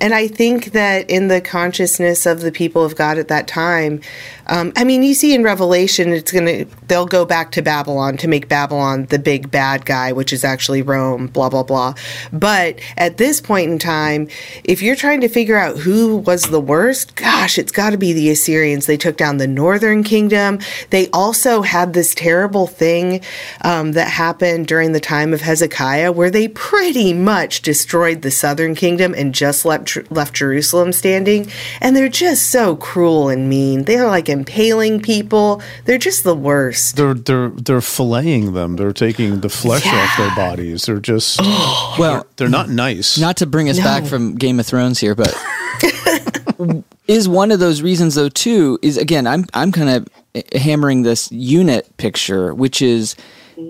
And 0.00 0.14
I 0.14 0.26
think 0.28 0.72
that 0.72 1.08
in 1.10 1.28
the 1.28 1.40
consciousness 1.40 2.26
of 2.26 2.40
the 2.40 2.50
people 2.50 2.84
of 2.84 2.96
God 2.96 3.18
at 3.18 3.28
that 3.28 3.46
time, 3.46 4.00
um, 4.48 4.72
I 4.76 4.82
mean, 4.82 5.04
you 5.04 5.14
see 5.14 5.32
in 5.34 5.44
Revelation, 5.44 6.12
it's 6.12 6.32
going 6.32 6.46
to, 6.46 6.64
they'll 6.88 7.06
go 7.06 7.24
back 7.24 7.52
to 7.52 7.62
Babylon 7.62 8.16
to 8.16 8.26
make 8.28 8.48
Babylon 8.48 9.06
the 9.06 9.18
big 9.20 9.50
bad 9.52 9.86
guy, 9.86 10.10
which 10.10 10.32
is 10.32 10.42
actually 10.42 10.82
Rome, 10.82 11.28
blah, 11.28 11.48
blah, 11.48 11.62
blah. 11.62 11.94
But 12.32 12.80
at 12.96 13.18
this 13.18 13.40
point 13.40 13.70
in 13.70 13.78
time, 13.78 14.26
if 14.64 14.82
you're 14.82 14.96
trying 14.96 15.20
to 15.20 15.28
figure 15.28 15.56
out 15.56 15.76
who 15.78 16.16
was 16.16 16.44
the 16.44 16.60
worst, 16.60 17.14
gosh, 17.14 17.56
it's 17.56 17.70
got 17.72 17.90
to 17.90 17.96
be 17.96 18.12
the 18.12 18.30
Assyrians. 18.30 18.86
They 18.86 18.96
took 18.96 19.16
down 19.16 19.36
the 19.36 19.46
northern 19.46 20.02
kingdom. 20.02 20.58
They 20.90 21.08
also 21.12 21.62
had 21.62 21.92
this 21.92 22.14
terrible 22.14 22.66
thing 22.66 23.20
um, 23.62 23.92
that 23.92 24.08
happened 24.08 24.66
during 24.66 24.92
the 24.92 25.00
time 25.00 25.32
of 25.32 25.40
Hezekiah 25.40 26.12
where 26.12 26.30
they 26.30 26.48
pretty 26.48 27.12
much 27.12 27.62
destroyed 27.62 28.22
the 28.22 28.30
southern 28.30 28.74
kingdom 28.74 29.14
and 29.14 29.34
just 29.34 29.64
left, 29.64 29.98
left 30.10 30.34
Jerusalem 30.34 30.92
standing. 30.92 31.50
And 31.80 31.96
they're 31.96 32.08
just 32.08 32.48
so 32.50 32.76
cruel 32.76 33.28
and 33.28 33.48
mean. 33.48 33.84
They're 33.84 34.06
like 34.06 34.28
impaling 34.28 35.00
people. 35.00 35.62
They're 35.84 35.98
just 35.98 36.24
the 36.24 36.34
worst. 36.34 36.96
they're 36.96 37.14
they're 37.14 37.48
they're 37.50 37.80
filleting 37.80 38.54
them. 38.54 38.76
They're 38.76 38.92
taking 38.92 39.40
the 39.40 39.48
flesh 39.48 39.86
off 39.86 40.16
their 40.16 40.34
bodies. 40.34 40.86
They're 40.86 41.00
just 41.00 41.40
well, 41.40 42.26
they're 42.36 42.48
not 42.48 42.68
nice. 42.68 43.18
not 43.18 43.36
to 43.38 43.46
bring 43.46 43.68
us 43.68 43.78
back 43.78 44.04
from 44.04 44.36
Game 44.36 44.60
of 44.60 44.66
Thrones 44.66 44.98
here, 44.98 45.14
but 45.14 45.34
is 47.08 47.28
one 47.28 47.50
of 47.50 47.60
those 47.60 47.82
reasons 47.82 48.14
though 48.14 48.28
too 48.28 48.78
is 48.82 48.96
again 48.96 49.26
I'm 49.26 49.44
I'm 49.54 49.72
kind 49.72 49.88
of 49.88 50.08
Uh, 50.34 50.40
hammering 50.54 51.02
this 51.02 51.30
unit 51.30 51.94
picture, 51.98 52.54
which 52.54 52.80
is 52.80 53.16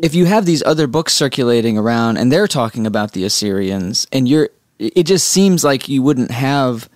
if 0.03 0.15
you 0.15 0.27
have 0.27 0.47
these 0.47 0.63
other 0.63 0.87
books 0.87 1.13
circulating 1.13 1.77
around 1.77 2.17
and 2.17 2.31
they're 2.31 2.47
talking 2.47 2.87
about 2.87 3.13
the 3.13 3.25
Assyrians, 3.25 4.07
and 4.13 4.29
you're 4.29 4.49
it 4.79 5.05
just 5.05 5.29
seems 5.29 5.65
like 5.65 5.89
you 5.89 6.03
wouldn't 6.03 6.31
have 6.31 6.89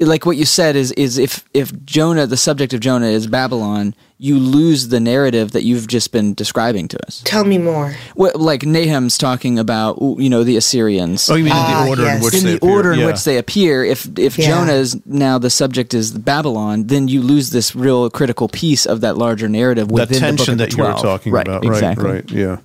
like 0.00 0.26
what 0.26 0.36
you 0.36 0.44
said 0.44 0.76
is 0.76 0.92
is 0.92 1.18
if 1.18 1.44
if 1.54 1.72
Jonah 1.84 2.26
the 2.26 2.36
subject 2.36 2.72
of 2.72 2.80
Jonah 2.80 3.06
is 3.06 3.26
Babylon, 3.26 3.94
you 4.18 4.38
lose 4.38 4.88
the 4.88 4.98
narrative 5.00 5.52
that 5.52 5.62
you've 5.62 5.86
just 5.86 6.10
been 6.12 6.34
describing 6.34 6.88
to 6.88 7.06
us. 7.06 7.22
Tell 7.24 7.44
me 7.44 7.58
more. 7.58 7.94
Well, 8.16 8.32
like 8.34 8.62
Nahum's 8.62 9.16
talking 9.18 9.58
about 9.58 9.98
you 10.00 10.28
know 10.28 10.42
the 10.42 10.56
Assyrians 10.56 11.30
oh, 11.30 11.36
you 11.36 11.44
mean 11.44 11.52
in 11.52 11.58
Ah, 11.58 11.84
the 11.84 11.90
order 11.90 12.02
yes. 12.02 12.16
in 12.18 12.24
which 12.24 12.34
in 12.34 12.44
they 12.44 12.50
the 12.52 12.56
appear. 12.56 12.70
order 12.70 12.92
in 12.92 13.06
which 13.06 13.24
they 13.24 13.38
appear. 13.38 13.84
If 13.84 14.08
if 14.18 14.36
Yeah. 14.38 14.46
Jonah 14.48 14.72
is 14.72 15.00
now 15.06 15.38
the 15.38 15.50
subject 15.50 15.94
is 15.94 16.10
Babylon, 16.12 16.86
then 16.88 17.06
you 17.08 17.22
lose 17.22 17.50
this 17.50 17.76
real 17.76 18.10
critical 18.10 18.48
piece 18.48 18.86
of 18.86 19.00
that 19.02 19.16
larger 19.16 19.48
narrative 19.48 19.88
that 19.88 19.94
within 19.94 20.20
tension 20.20 20.56
the 20.56 20.64
book 20.66 20.72
of 20.72 20.76
that 20.76 20.76
the 20.76 20.76
you 20.76 20.82
were 20.82 21.00
talking 21.00 21.32
right, 21.32 21.46
about. 21.46 21.64
Exactly. 21.64 22.04
Right, 22.04 22.14
right, 22.14 22.30
yeah. 22.32 22.56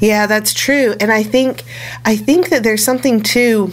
Yeah, 0.00 0.26
that's 0.26 0.54
true. 0.54 0.94
And 1.00 1.10
I 1.12 1.22
think 1.22 1.64
I 2.04 2.16
think 2.16 2.50
that 2.50 2.62
there's 2.62 2.84
something 2.84 3.20
too 3.20 3.72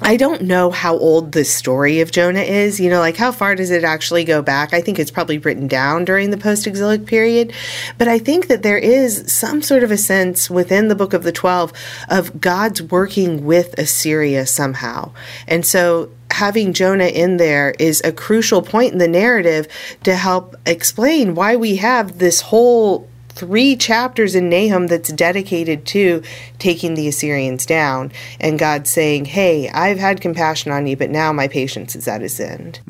I 0.00 0.16
don't 0.16 0.42
know 0.42 0.70
how 0.70 0.96
old 0.96 1.32
the 1.32 1.44
story 1.44 2.00
of 2.00 2.12
Jonah 2.12 2.40
is. 2.40 2.78
You 2.78 2.88
know, 2.88 3.00
like 3.00 3.16
how 3.16 3.32
far 3.32 3.54
does 3.54 3.70
it 3.70 3.84
actually 3.84 4.24
go 4.24 4.42
back? 4.42 4.72
I 4.72 4.80
think 4.80 4.98
it's 4.98 5.10
probably 5.10 5.38
written 5.38 5.66
down 5.66 6.04
during 6.04 6.30
the 6.30 6.36
post 6.36 6.66
exilic 6.66 7.06
period. 7.06 7.52
But 7.98 8.08
I 8.08 8.18
think 8.18 8.46
that 8.46 8.62
there 8.62 8.78
is 8.78 9.32
some 9.32 9.60
sort 9.60 9.82
of 9.82 9.90
a 9.90 9.96
sense 9.96 10.48
within 10.48 10.88
the 10.88 10.94
book 10.94 11.14
of 11.14 11.24
the 11.24 11.32
12 11.32 11.72
of 12.08 12.40
God's 12.40 12.82
working 12.82 13.44
with 13.44 13.78
Assyria 13.78 14.46
somehow. 14.46 15.12
And 15.46 15.66
so 15.66 16.10
having 16.30 16.72
Jonah 16.72 17.06
in 17.06 17.36
there 17.36 17.74
is 17.78 18.00
a 18.04 18.12
crucial 18.12 18.62
point 18.62 18.92
in 18.92 18.98
the 18.98 19.08
narrative 19.08 19.66
to 20.04 20.14
help 20.14 20.54
explain 20.64 21.34
why 21.34 21.56
we 21.56 21.76
have 21.76 22.18
this 22.18 22.40
whole 22.42 23.08
three 23.38 23.76
chapters 23.76 24.34
in 24.34 24.50
Nahum 24.50 24.88
that's 24.88 25.12
dedicated 25.12 25.86
to 25.86 26.22
taking 26.58 26.94
the 26.94 27.08
Assyrians 27.08 27.64
down 27.64 28.12
and 28.40 28.58
God 28.58 28.86
saying, 28.86 29.26
Hey, 29.26 29.70
I've 29.70 29.98
had 29.98 30.20
compassion 30.20 30.72
on 30.72 30.86
you, 30.86 30.96
but 30.96 31.10
now 31.10 31.32
my 31.32 31.48
patience 31.48 31.94
is 31.94 32.08
at 32.08 32.22
its 32.22 32.40
end. 32.40 32.80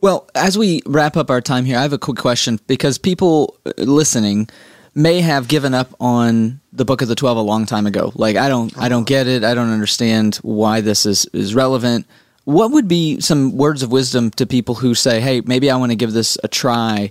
Well, 0.00 0.30
as 0.34 0.56
we 0.56 0.80
wrap 0.86 1.16
up 1.16 1.28
our 1.28 1.40
time 1.40 1.64
here, 1.64 1.76
I 1.76 1.82
have 1.82 1.92
a 1.92 1.98
quick 1.98 2.18
question 2.18 2.60
because 2.68 2.98
people 2.98 3.58
uh, 3.66 3.72
listening 3.78 4.48
may 4.94 5.20
have 5.20 5.48
given 5.48 5.74
up 5.74 5.92
on 5.98 6.60
the 6.72 6.84
book 6.84 7.02
of 7.02 7.08
the 7.08 7.16
12 7.16 7.36
a 7.36 7.40
long 7.40 7.66
time 7.66 7.86
ago. 7.86 8.12
Like 8.14 8.36
I 8.36 8.48
don't 8.48 8.76
I 8.78 8.88
don't 8.88 9.06
get 9.06 9.26
it. 9.26 9.42
I 9.42 9.54
don't 9.54 9.70
understand 9.70 10.36
why 10.36 10.80
this 10.80 11.04
is 11.04 11.26
is 11.32 11.54
relevant. 11.54 12.06
What 12.44 12.70
would 12.72 12.88
be 12.88 13.20
some 13.20 13.56
words 13.56 13.82
of 13.82 13.90
wisdom 13.90 14.30
to 14.32 14.46
people 14.46 14.76
who 14.76 14.94
say, 14.94 15.20
"Hey, 15.20 15.40
maybe 15.40 15.70
I 15.70 15.76
want 15.76 15.92
to 15.92 15.96
give 15.96 16.12
this 16.12 16.38
a 16.44 16.48
try." 16.48 17.10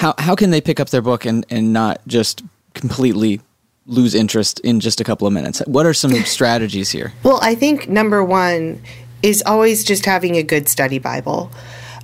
How 0.00 0.14
how 0.16 0.34
can 0.34 0.50
they 0.50 0.62
pick 0.62 0.80
up 0.80 0.88
their 0.88 1.02
book 1.02 1.26
and 1.26 1.44
and 1.50 1.74
not 1.74 2.00
just 2.06 2.42
completely 2.72 3.38
lose 3.84 4.14
interest 4.14 4.58
in 4.60 4.80
just 4.80 4.98
a 4.98 5.04
couple 5.04 5.26
of 5.26 5.32
minutes? 5.34 5.60
What 5.66 5.84
are 5.84 5.92
some 5.92 6.14
strategies 6.24 6.90
here? 6.90 7.12
Well, 7.22 7.38
I 7.42 7.54
think 7.54 7.86
number 7.86 8.24
one 8.24 8.80
is 9.22 9.42
always 9.44 9.84
just 9.84 10.06
having 10.06 10.36
a 10.36 10.42
good 10.42 10.70
study 10.70 10.98
Bible. 10.98 11.50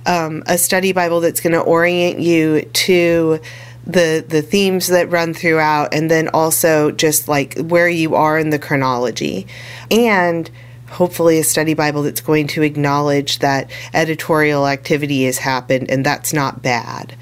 um, 0.05 0.43
a 0.45 0.59
study 0.59 0.91
Bible 0.91 1.21
that's 1.21 1.41
going 1.41 1.53
to 1.53 1.59
orient 1.59 2.19
you 2.19 2.61
to 2.61 3.39
the 3.87 4.23
the 4.27 4.43
themes 4.43 4.87
that 4.87 5.09
run 5.09 5.33
throughout 5.33 5.91
and 5.91 6.11
then 6.11 6.27
also 6.35 6.91
just 6.91 7.27
like 7.27 7.57
where 7.57 7.89
you 7.89 8.13
are 8.13 8.37
in 8.37 8.51
the 8.51 8.59
chronology 8.59 9.47
and 9.89 10.51
hopefully 10.89 11.39
a 11.39 11.43
study 11.43 11.73
bible 11.73 12.03
that's 12.03 12.19
going 12.19 12.47
to 12.47 12.61
acknowledge 12.61 13.39
that 13.39 13.71
editorial 13.93 14.67
activity 14.67 15.23
has 15.23 15.37
happened 15.37 15.89
and 15.89 16.05
that's 16.05 16.33
not 16.33 16.61
bad 16.61 17.15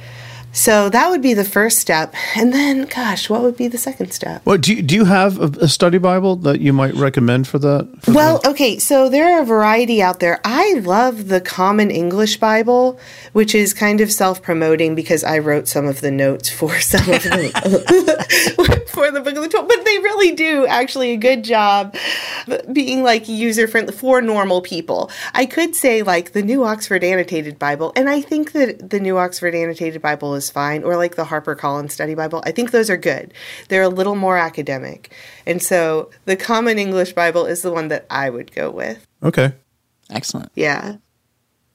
so 0.56 0.90
that 0.90 1.10
would 1.10 1.22
be 1.22 1.34
the 1.34 1.44
first 1.44 1.80
step. 1.80 2.16
And 2.36 2.54
then, 2.54 2.86
gosh, 2.86 3.30
what 3.30 3.42
would 3.42 3.58
be 3.58 3.68
the 3.68 3.78
second 3.78 4.14
step? 4.14 4.42
Well, 4.46 4.58
do 4.58 4.74
you, 4.74 4.82
do 4.82 4.96
you 4.96 5.04
have 5.04 5.38
a, 5.38 5.66
a 5.66 5.68
study 5.68 5.98
Bible 5.98 6.38
that 6.38 6.62
you 6.62 6.72
might 6.72 6.94
recommend 6.94 7.46
for 7.46 7.60
that? 7.60 7.90
For 8.02 8.14
well, 8.14 8.42
okay, 8.46 8.80
so 8.80 9.10
there 9.10 9.36
are 9.36 9.42
a 9.42 9.46
variety 9.46 10.02
out 10.02 10.22
there. 10.22 10.40
I 10.46 10.76
love 10.76 11.28
the 11.28 11.42
Common 11.42 11.92
English 11.92 12.38
Bible, 12.38 12.98
which 13.34 13.54
is 13.54 13.74
kind 13.74 14.00
of 14.00 14.14
self 14.14 14.42
promoting 14.42 14.96
because 14.96 15.26
I 15.26 15.40
wrote 15.40 15.68
some 15.68 15.88
of 15.88 16.00
the 16.00 16.10
notes 16.10 16.50
for 16.50 16.80
some 16.80 17.02
of 17.02 17.24
the 17.24 18.86
for 18.88 19.12
the 19.12 19.20
book 19.20 19.36
of 19.36 19.44
the 19.44 19.50
twelve. 19.50 19.68
But 19.68 19.84
they 19.84 19.98
really 19.98 20.32
do 20.32 20.66
actually 20.68 21.12
a 21.12 21.18
good 21.18 21.44
job 21.44 21.96
being 22.72 23.04
like 23.04 23.28
user 23.28 23.68
friendly 23.68 23.94
for 23.94 24.22
normal 24.22 24.62
people. 24.62 25.12
I 25.34 25.46
could 25.46 25.76
say 25.76 26.02
like 26.02 26.32
the 26.32 26.44
New 26.44 26.64
Oxford 26.64 27.04
Annotated 27.04 27.60
Bible, 27.60 27.92
and 27.98 28.10
I 28.10 28.22
think 28.22 28.54
that 28.54 28.90
the 28.90 29.02
New 29.02 29.18
Oxford 29.18 29.54
Annotated 29.54 30.02
Bible 30.02 30.34
is 30.36 30.45
is 30.46 30.52
fine, 30.52 30.84
or 30.84 30.96
like 30.96 31.16
the 31.16 31.26
Harper 31.26 31.56
Collins 31.56 31.94
Study 31.94 32.16
Bible. 32.16 32.44
I 32.46 32.52
think 32.52 32.72
those 32.72 32.90
are 32.90 32.98
good. 32.98 33.34
They're 33.70 33.82
a 33.82 33.90
little 33.90 34.16
more 34.16 34.38
academic. 34.38 35.14
And 35.46 35.62
so 35.62 36.10
the 36.26 36.36
Common 36.36 36.78
English 36.80 37.14
Bible 37.14 37.46
is 37.46 37.62
the 37.62 37.72
one 37.72 37.88
that 37.90 38.06
I 38.10 38.30
would 38.30 38.52
go 38.54 38.70
with. 38.70 39.06
Okay. 39.24 39.54
Excellent. 40.10 40.52
Yeah. 40.56 40.98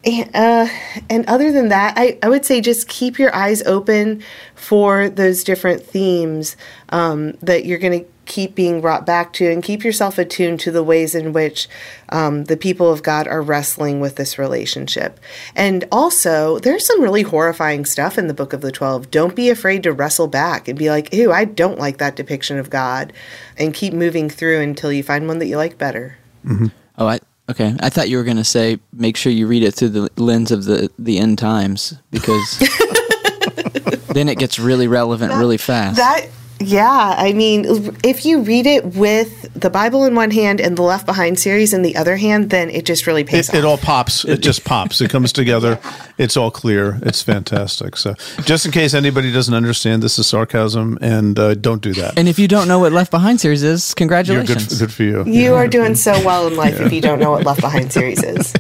And, 0.04 0.30
uh, 0.34 0.68
and 1.10 1.26
other 1.26 1.52
than 1.52 1.68
that, 1.68 1.94
I, 1.96 2.18
I 2.22 2.28
would 2.28 2.46
say 2.46 2.60
just 2.60 2.88
keep 2.88 3.18
your 3.18 3.34
eyes 3.34 3.62
open 3.62 4.22
for 4.54 5.10
those 5.10 5.44
different 5.44 5.82
themes 5.82 6.56
um, 6.90 7.32
that 7.42 7.66
you're 7.66 7.78
going 7.78 8.04
to 8.04 8.06
keep 8.26 8.54
being 8.54 8.80
brought 8.80 9.04
back 9.04 9.32
to 9.34 9.50
and 9.50 9.62
keep 9.62 9.82
yourself 9.82 10.18
attuned 10.18 10.60
to 10.60 10.70
the 10.70 10.82
ways 10.82 11.14
in 11.14 11.32
which 11.32 11.68
um, 12.10 12.44
the 12.44 12.56
people 12.56 12.92
of 12.92 13.02
God 13.02 13.26
are 13.26 13.42
wrestling 13.42 14.00
with 14.00 14.16
this 14.16 14.38
relationship. 14.38 15.18
And 15.56 15.84
also, 15.90 16.58
there's 16.60 16.86
some 16.86 17.02
really 17.02 17.22
horrifying 17.22 17.84
stuff 17.84 18.18
in 18.18 18.28
the 18.28 18.34
Book 18.34 18.52
of 18.52 18.60
the 18.60 18.72
Twelve. 18.72 19.10
Don't 19.10 19.34
be 19.34 19.50
afraid 19.50 19.82
to 19.82 19.92
wrestle 19.92 20.28
back 20.28 20.68
and 20.68 20.78
be 20.78 20.90
like, 20.90 21.12
ew, 21.12 21.32
I 21.32 21.44
don't 21.44 21.78
like 21.78 21.98
that 21.98 22.16
depiction 22.16 22.58
of 22.58 22.70
God, 22.70 23.12
and 23.58 23.74
keep 23.74 23.92
moving 23.92 24.30
through 24.30 24.60
until 24.60 24.92
you 24.92 25.02
find 25.02 25.26
one 25.26 25.38
that 25.38 25.46
you 25.46 25.56
like 25.56 25.78
better. 25.78 26.16
Mm-hmm. 26.44 26.66
Oh, 26.98 27.06
I. 27.06 27.20
Okay, 27.50 27.74
I 27.80 27.90
thought 27.90 28.08
you 28.08 28.16
were 28.16 28.22
going 28.22 28.36
to 28.36 28.44
say 28.44 28.78
make 28.92 29.16
sure 29.16 29.32
you 29.32 29.48
read 29.48 29.64
it 29.64 29.74
through 29.74 29.88
the 29.88 30.08
lens 30.16 30.52
of 30.52 30.66
the 30.66 30.88
the 31.00 31.18
end 31.18 31.36
times 31.36 31.94
because 32.12 32.58
then 34.14 34.28
it 34.28 34.38
gets 34.38 34.60
really 34.60 34.86
relevant 34.86 35.32
that, 35.32 35.38
really 35.40 35.56
fast. 35.56 35.96
That 35.96 36.28
yeah, 36.60 37.14
I 37.16 37.32
mean, 37.32 37.96
if 38.04 38.26
you 38.26 38.42
read 38.42 38.66
it 38.66 38.84
with 38.94 39.50
the 39.54 39.70
Bible 39.70 40.04
in 40.04 40.14
one 40.14 40.30
hand 40.30 40.60
and 40.60 40.76
the 40.76 40.82
Left 40.82 41.06
Behind 41.06 41.38
series 41.38 41.72
in 41.72 41.80
the 41.80 41.96
other 41.96 42.16
hand, 42.16 42.50
then 42.50 42.68
it 42.68 42.84
just 42.84 43.06
really 43.06 43.24
pays 43.24 43.48
it, 43.48 43.54
it 43.54 43.64
all 43.64 43.78
pops. 43.78 44.26
It 44.26 44.40
just 44.42 44.64
pops. 44.64 45.00
It 45.00 45.10
comes 45.10 45.32
together. 45.32 45.80
It's 46.18 46.36
all 46.36 46.50
clear. 46.50 46.98
It's 47.02 47.22
fantastic. 47.22 47.96
So, 47.96 48.14
just 48.44 48.66
in 48.66 48.72
case 48.72 48.92
anybody 48.92 49.32
doesn't 49.32 49.54
understand, 49.54 50.02
this 50.02 50.18
is 50.18 50.26
sarcasm, 50.26 50.98
and 51.00 51.38
uh, 51.38 51.54
don't 51.54 51.80
do 51.80 51.94
that. 51.94 52.18
And 52.18 52.28
if 52.28 52.38
you 52.38 52.46
don't 52.46 52.68
know 52.68 52.78
what 52.78 52.92
Left 52.92 53.10
Behind 53.10 53.40
series 53.40 53.62
is, 53.62 53.94
congratulations. 53.94 54.68
Good, 54.68 54.78
good, 54.78 54.92
for 54.92 55.02
you. 55.02 55.24
You 55.24 55.52
yeah. 55.52 55.52
are 55.52 55.66
doing 55.66 55.94
so 55.94 56.12
well 56.26 56.46
in 56.46 56.56
life 56.56 56.78
yeah. 56.78 56.86
if 56.86 56.92
you 56.92 57.00
don't 57.00 57.20
know 57.20 57.30
what 57.30 57.46
Left 57.46 57.62
Behind 57.62 57.90
series 57.90 58.22
is. 58.22 58.52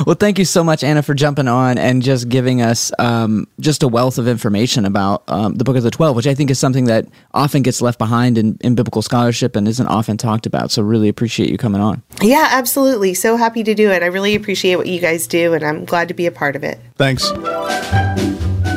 well, 0.06 0.16
thank 0.16 0.40
you 0.40 0.44
so 0.44 0.64
much, 0.64 0.82
Anna, 0.82 1.04
for 1.04 1.14
jumping 1.14 1.46
on 1.46 1.78
and 1.78 2.02
just 2.02 2.28
giving 2.28 2.62
us 2.62 2.90
um, 2.98 3.46
just 3.60 3.84
a 3.84 3.88
wealth 3.88 4.18
of 4.18 4.26
information 4.26 4.84
about 4.84 5.22
um, 5.28 5.54
the 5.54 5.62
Book 5.62 5.76
of 5.76 5.84
the 5.84 5.92
Twelve, 5.92 6.16
which 6.16 6.26
I 6.26 6.34
think 6.34 6.50
is 6.50 6.58
something 6.58 6.86
that 6.86 7.06
often 7.44 7.62
gets 7.62 7.82
left 7.82 7.98
behind 7.98 8.38
in, 8.38 8.56
in 8.62 8.74
biblical 8.74 9.02
scholarship 9.02 9.54
and 9.54 9.68
isn't 9.68 9.86
often 9.86 10.16
talked 10.16 10.46
about. 10.46 10.70
So, 10.70 10.82
really 10.82 11.08
appreciate 11.08 11.50
you 11.50 11.58
coming 11.58 11.80
on. 11.80 12.02
Yeah, 12.22 12.48
absolutely. 12.50 13.12
So 13.12 13.36
happy 13.36 13.62
to 13.64 13.74
do 13.74 13.90
it. 13.90 14.02
I 14.02 14.06
really 14.06 14.34
appreciate 14.34 14.76
what 14.76 14.86
you 14.86 15.00
guys 15.00 15.26
do, 15.26 15.52
and 15.52 15.62
I'm 15.62 15.84
glad 15.84 16.08
to 16.08 16.14
be 16.14 16.26
a 16.26 16.32
part 16.32 16.56
of 16.56 16.64
it. 16.64 16.80
Thanks. 16.96 17.30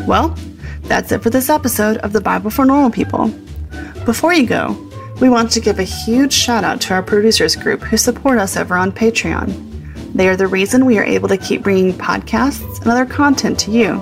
Well, 0.05 0.38
that's 0.84 1.11
it 1.11 1.24
for 1.24 1.30
this 1.30 1.49
episode 1.49 1.97
of 1.97 2.13
the 2.13 2.22
Bible 2.22 2.49
for 2.49 2.65
Normal 2.65 2.91
People. 2.91 3.28
Before 4.05 4.34
you 4.34 4.45
go, 4.45 4.76
we 5.22 5.30
want 5.30 5.51
to 5.51 5.59
give 5.59 5.80
a 5.80 5.84
huge 5.84 6.34
shout 6.34 6.63
out 6.63 6.82
to 6.82 6.93
our 6.93 7.03
producers 7.03 7.55
group 7.55 7.82
who 7.82 7.97
support 7.97 8.38
us 8.38 8.55
over 8.55 8.76
on 8.76 8.91
Patreon. 8.91 10.13
They 10.13 10.30
are 10.30 10.36
the 10.36 10.47
reason 10.47 10.86
we 10.86 10.97
are 10.97 11.03
able 11.03 11.28
to 11.30 11.38
keep 11.38 11.63
bringing 11.63 11.93
podcasts 11.93 12.82
and 12.82 12.88
other 12.88 13.05
content 13.05 13.59
to 13.59 13.72
you. 13.72 14.01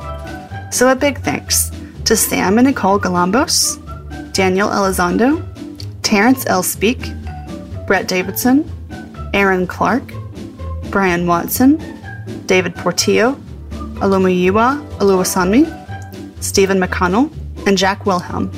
So, 0.72 0.90
a 0.90 0.96
big 0.96 1.20
thanks 1.20 1.72
to 2.06 2.16
Sam 2.16 2.58
and 2.58 2.68
Nicole 2.68 3.00
Galambos, 3.00 3.82
Daniel 4.36 4.68
Elizondo, 4.68 5.42
Terrence 6.02 6.46
L. 6.48 6.62
Speak, 6.62 7.00
Brett 7.88 8.10
Davidson, 8.10 8.70
Aaron 9.34 9.66
Clark, 9.66 10.04
Brian 10.90 11.26
Watson, 11.26 11.78
David 12.46 12.76
Portillo, 12.76 13.36
Olumiyiwa 14.02 14.86
Oluwasanmi, 14.98 16.44
Stephen 16.44 16.82
McConnell, 16.82 17.32
and 17.66 17.78
Jack 17.78 18.06
Wilhelm. 18.06 18.52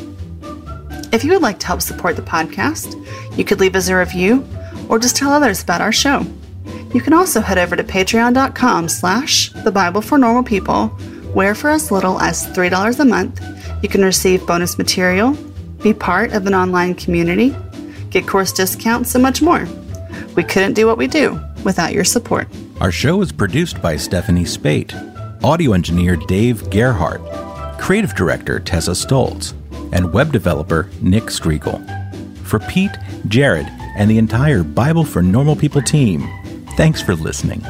If 1.14 1.24
you 1.24 1.32
would 1.34 1.44
like 1.44 1.60
to 1.60 1.68
help 1.68 1.84
support 1.84 2.16
the 2.16 2.24
podcast, 2.24 2.96
you 3.38 3.46
could 3.46 3.60
leave 3.60 3.76
us 3.76 3.88
a 3.88 3.96
review 3.96 4.48
or 4.90 4.98
just 4.98 5.16
tell 5.16 5.32
others 5.32 5.62
about 5.62 5.82
our 5.82 5.92
show. 5.92 6.26
You 6.92 7.02
can 7.02 7.14
also 7.14 7.40
head 7.40 7.60
over 7.60 7.76
to 7.76 7.84
patreon.com 7.84 8.90
slash 8.90 9.52
the 9.52 9.72
Bible 9.72 10.02
for 10.02 10.18
Normal 10.18 10.42
People, 10.42 10.88
where 11.36 11.54
for 11.54 11.70
as 11.70 11.92
little 11.92 12.20
as 12.20 12.48
$3 12.48 13.00
a 13.00 13.06
month, 13.06 13.44
you 13.84 13.90
can 13.90 14.04
receive 14.04 14.48
bonus 14.48 14.80
material, 14.80 15.38
be 15.82 15.94
part 15.94 16.34
of 16.34 16.48
an 16.48 16.54
online 16.54 16.96
community, 16.96 17.56
get 18.10 18.28
course 18.28 18.52
discounts, 18.52 19.16
and 19.16 19.22
much 19.22 19.42
more. 19.42 19.68
We 20.36 20.44
couldn't 20.44 20.74
do 20.74 20.88
what 20.88 20.98
we 20.98 21.08
do 21.08 21.40
without 21.64 21.94
your 21.94 22.04
support. 22.04 22.48
Our 22.80 22.92
show 22.92 23.22
is 23.22 23.32
produced 23.32 23.82
by 23.82 23.98
Stephanie 23.98 24.46
Spate, 24.46 24.94
audio 25.44 25.74
engineer 25.74 26.16
Dave 26.16 26.70
Gerhardt, 26.70 27.22
creative 27.80 28.16
director 28.16 28.60
Tessa 28.60 28.92
Stoltz, 28.92 29.54
and 29.94 30.14
web 30.14 30.32
developer 30.32 30.90
Nick 31.02 31.26
Striegel. 31.26 31.82
For 32.46 32.60
Pete, 32.60 32.98
Jared, 33.28 33.68
and 33.98 34.10
the 34.10 34.18
entire 34.18 34.64
Bible 34.64 35.04
for 35.04 35.22
Normal 35.22 35.56
People 35.56 35.82
team, 35.82 36.28
thanks 36.76 37.02
for 37.02 37.16
listening. 37.16 37.62